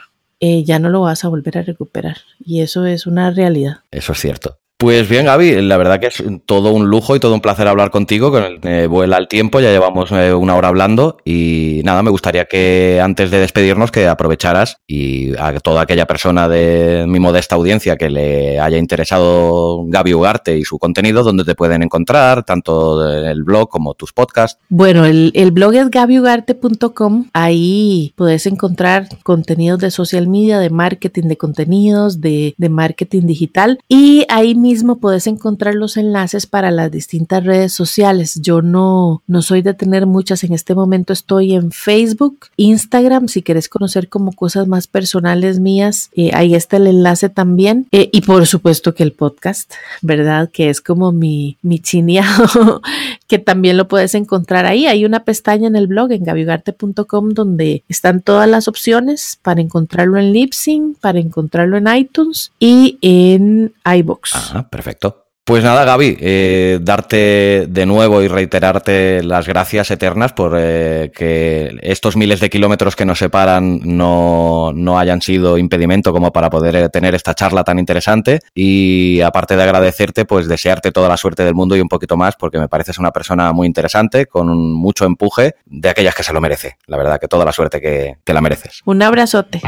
eh, 0.40 0.64
ya 0.64 0.80
no 0.80 0.88
lo 0.88 1.02
vas 1.02 1.24
a 1.24 1.28
volver 1.28 1.58
a 1.58 1.62
recuperar. 1.62 2.16
Y 2.44 2.62
eso 2.62 2.84
es 2.86 3.06
una 3.06 3.30
realidad. 3.30 3.78
Eso 3.92 4.12
es 4.12 4.18
cierto. 4.18 4.58
Pues 4.82 5.08
bien, 5.08 5.26
Gaby, 5.26 5.62
la 5.62 5.76
verdad 5.76 6.00
que 6.00 6.08
es 6.08 6.20
todo 6.44 6.72
un 6.72 6.88
lujo 6.88 7.14
y 7.14 7.20
todo 7.20 7.34
un 7.34 7.40
placer 7.40 7.68
hablar 7.68 7.92
contigo. 7.92 8.32
Con 8.32 8.42
el, 8.42 8.58
eh, 8.64 8.88
vuela 8.88 9.16
el 9.16 9.28
tiempo, 9.28 9.60
ya 9.60 9.70
llevamos 9.70 10.10
eh, 10.10 10.34
una 10.34 10.56
hora 10.56 10.66
hablando 10.66 11.18
y 11.24 11.82
nada, 11.84 12.02
me 12.02 12.10
gustaría 12.10 12.46
que 12.46 13.00
antes 13.00 13.30
de 13.30 13.38
despedirnos 13.38 13.92
que 13.92 14.08
aprovecharas 14.08 14.78
y 14.88 15.36
a 15.38 15.60
toda 15.60 15.82
aquella 15.82 16.06
persona 16.06 16.48
de 16.48 17.04
mi 17.06 17.20
modesta 17.20 17.54
audiencia 17.54 17.96
que 17.96 18.10
le 18.10 18.58
haya 18.58 18.76
interesado 18.76 19.84
Gaby 19.86 20.14
Ugarte 20.14 20.58
y 20.58 20.64
su 20.64 20.80
contenido, 20.80 21.22
donde 21.22 21.44
te 21.44 21.54
pueden 21.54 21.84
encontrar, 21.84 22.42
tanto 22.42 23.08
el 23.08 23.44
blog 23.44 23.68
como 23.68 23.94
tus 23.94 24.12
podcasts. 24.12 24.60
Bueno, 24.68 25.04
el, 25.04 25.52
blog 25.52 25.74
es 25.74 25.90
gabyugarte.com. 25.90 27.26
Ahí 27.32 28.14
puedes 28.16 28.46
encontrar 28.46 29.06
contenidos 29.22 29.78
de 29.78 29.92
social 29.92 30.26
media, 30.26 30.58
de 30.58 30.70
marketing 30.70 31.28
de 31.28 31.36
contenidos, 31.36 32.20
de, 32.20 32.56
de 32.58 32.68
marketing 32.68 33.28
digital 33.28 33.78
y 33.88 34.26
ahí 34.28 34.56
mismo 34.56 34.71
mismo 34.72 34.96
puedes 34.96 35.26
encontrar 35.26 35.74
los 35.74 35.98
enlaces 35.98 36.46
para 36.46 36.70
las 36.70 36.90
distintas 36.90 37.44
redes 37.44 37.74
sociales. 37.74 38.40
Yo 38.40 38.62
no, 38.62 39.22
no 39.26 39.42
soy 39.42 39.60
de 39.60 39.74
tener 39.74 40.06
muchas. 40.06 40.44
En 40.44 40.54
este 40.54 40.74
momento 40.74 41.12
estoy 41.12 41.52
en 41.52 41.72
Facebook, 41.72 42.46
Instagram. 42.56 43.28
Si 43.28 43.42
quieres 43.42 43.68
conocer 43.68 44.08
como 44.08 44.32
cosas 44.32 44.66
más 44.68 44.86
personales 44.86 45.60
mías, 45.60 46.08
eh, 46.16 46.30
ahí 46.32 46.54
está 46.54 46.78
el 46.78 46.86
enlace 46.86 47.28
también. 47.28 47.86
Eh, 47.92 48.08
y 48.12 48.22
por 48.22 48.46
supuesto 48.46 48.94
que 48.94 49.02
el 49.02 49.12
podcast, 49.12 49.70
¿verdad? 50.00 50.48
Que 50.50 50.70
es 50.70 50.80
como 50.80 51.12
mi, 51.12 51.58
mi 51.60 51.78
chineado, 51.78 52.80
que 53.28 53.38
también 53.38 53.76
lo 53.76 53.88
puedes 53.88 54.14
encontrar 54.14 54.64
ahí. 54.64 54.86
Hay 54.86 55.04
una 55.04 55.24
pestaña 55.24 55.68
en 55.68 55.76
el 55.76 55.86
blog, 55.86 56.12
en 56.12 56.24
gabigarte.com, 56.24 57.28
donde 57.34 57.84
están 57.90 58.22
todas 58.22 58.48
las 58.48 58.68
opciones 58.68 59.38
para 59.42 59.60
encontrarlo 59.60 60.18
en 60.18 60.32
Lipsync, 60.32 60.96
para 60.96 61.18
encontrarlo 61.18 61.76
en 61.76 61.94
iTunes 61.94 62.52
y 62.58 62.96
en 63.02 63.74
iBox 63.84 64.61
perfecto. 64.70 65.22
Pues 65.44 65.64
nada, 65.64 65.84
Gaby, 65.84 66.18
eh, 66.20 66.78
darte 66.82 67.66
de 67.68 67.84
nuevo 67.84 68.22
y 68.22 68.28
reiterarte 68.28 69.24
las 69.24 69.48
gracias 69.48 69.90
eternas 69.90 70.32
por 70.32 70.54
eh, 70.56 71.10
que 71.12 71.76
estos 71.82 72.16
miles 72.16 72.38
de 72.38 72.48
kilómetros 72.48 72.94
que 72.94 73.04
nos 73.04 73.18
separan 73.18 73.80
no, 73.82 74.70
no, 74.72 75.00
hayan 75.00 75.20
sido 75.20 75.58
impedimento 75.58 76.12
como 76.12 76.32
para 76.32 76.48
poder 76.48 76.76
eh, 76.76 76.88
tener 76.90 77.16
esta 77.16 77.34
charla 77.34 77.64
tan 77.64 77.80
interesante. 77.80 78.38
Y 78.54 79.20
aparte 79.20 79.56
de 79.56 79.64
agradecerte, 79.64 80.26
pues 80.26 80.46
desearte 80.46 80.92
toda 80.92 81.08
la 81.08 81.16
suerte 81.16 81.42
del 81.42 81.56
mundo 81.56 81.74
y 81.74 81.80
un 81.80 81.88
poquito 81.88 82.16
más, 82.16 82.36
porque 82.36 82.60
me 82.60 82.68
pareces 82.68 83.00
una 83.00 83.10
persona 83.10 83.52
muy 83.52 83.66
interesante, 83.66 84.26
con 84.26 84.56
mucho 84.56 85.06
empuje, 85.06 85.56
de 85.66 85.88
aquellas 85.88 86.14
que 86.14 86.22
se 86.22 86.32
lo 86.32 86.40
merece. 86.40 86.76
La 86.86 86.96
verdad 86.96 87.18
que 87.18 87.26
toda 87.26 87.44
la 87.44 87.52
suerte 87.52 87.80
que, 87.80 88.18
que 88.24 88.32
la 88.32 88.40
mereces. 88.40 88.80
Un 88.84 89.02
abrazote. 89.02 89.60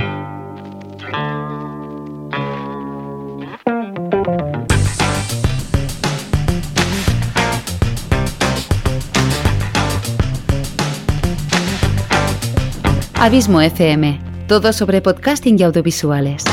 Abismo 13.25 13.61
FM, 13.63 14.21
todo 14.47 14.75
sobre 14.75 15.01
podcasting 15.01 15.59
y 15.59 15.63
audiovisuales. 15.63 16.45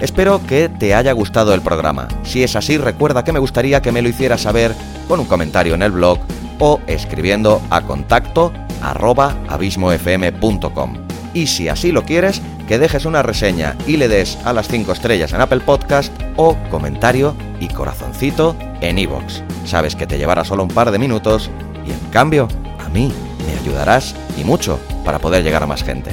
Espero 0.00 0.44
que 0.48 0.68
te 0.68 0.96
haya 0.96 1.12
gustado 1.12 1.54
el 1.54 1.60
programa. 1.60 2.08
Si 2.24 2.42
es 2.42 2.56
así, 2.56 2.76
recuerda 2.76 3.22
que 3.22 3.30
me 3.30 3.38
gustaría 3.38 3.80
que 3.82 3.92
me 3.92 4.02
lo 4.02 4.08
hicieras 4.08 4.40
saber 4.40 4.74
con 5.06 5.20
un 5.20 5.26
comentario 5.26 5.76
en 5.76 5.82
el 5.82 5.92
blog 5.92 6.18
o 6.58 6.80
escribiendo 6.88 7.62
a 7.70 7.82
contacto 7.82 8.52
arroba 8.80 9.36
abismofm.com. 9.48 10.94
Y 11.32 11.46
si 11.46 11.68
así 11.68 11.92
lo 11.92 12.04
quieres, 12.04 12.42
que 12.66 12.78
dejes 12.78 13.04
una 13.04 13.22
reseña 13.22 13.76
y 13.86 13.96
le 13.96 14.08
des 14.08 14.38
a 14.44 14.52
las 14.52 14.68
5 14.68 14.92
estrellas 14.92 15.32
en 15.32 15.40
Apple 15.40 15.60
Podcast 15.60 16.12
o 16.36 16.56
comentario 16.70 17.34
y 17.60 17.68
corazoncito 17.68 18.56
en 18.80 18.98
iVoox. 18.98 19.42
Sabes 19.64 19.94
que 19.94 20.06
te 20.06 20.18
llevará 20.18 20.44
solo 20.44 20.62
un 20.62 20.70
par 20.70 20.90
de 20.90 20.98
minutos 20.98 21.50
y 21.86 21.90
en 21.90 22.10
cambio 22.10 22.48
a 22.84 22.88
mí 22.88 23.12
me 23.46 23.60
ayudarás 23.60 24.14
y 24.36 24.44
mucho 24.44 24.80
para 25.04 25.18
poder 25.18 25.44
llegar 25.44 25.62
a 25.62 25.66
más 25.66 25.84
gente. 25.84 26.10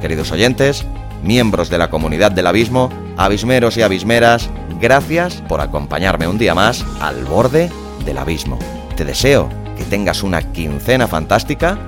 Queridos 0.00 0.32
oyentes, 0.32 0.84
miembros 1.22 1.70
de 1.70 1.78
la 1.78 1.90
comunidad 1.90 2.32
del 2.32 2.46
abismo, 2.46 2.90
abismeros 3.16 3.76
y 3.76 3.82
abismeras, 3.82 4.50
gracias 4.80 5.42
por 5.48 5.60
acompañarme 5.60 6.26
un 6.26 6.38
día 6.38 6.54
más 6.54 6.84
al 7.00 7.24
borde 7.24 7.70
del 8.04 8.18
abismo. 8.18 8.58
Te 8.96 9.04
deseo 9.04 9.48
que 9.76 9.84
tengas 9.84 10.22
una 10.22 10.42
quincena 10.52 11.06
fantástica, 11.06 11.78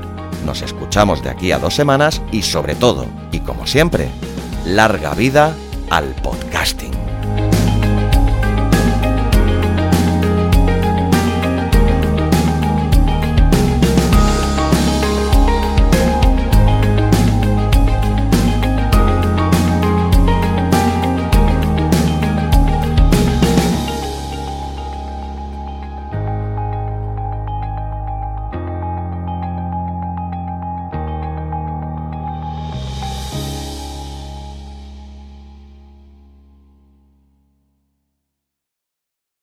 nos 0.46 0.62
escuchamos 0.62 1.22
de 1.22 1.30
aquí 1.30 1.52
a 1.52 1.58
dos 1.58 1.74
semanas 1.74 2.22
y 2.30 2.42
sobre 2.42 2.74
todo, 2.74 3.06
y 3.32 3.40
como 3.40 3.66
siempre, 3.66 4.08
larga 4.64 5.14
vida 5.14 5.54
al 5.90 6.14
podcasting. 6.22 7.03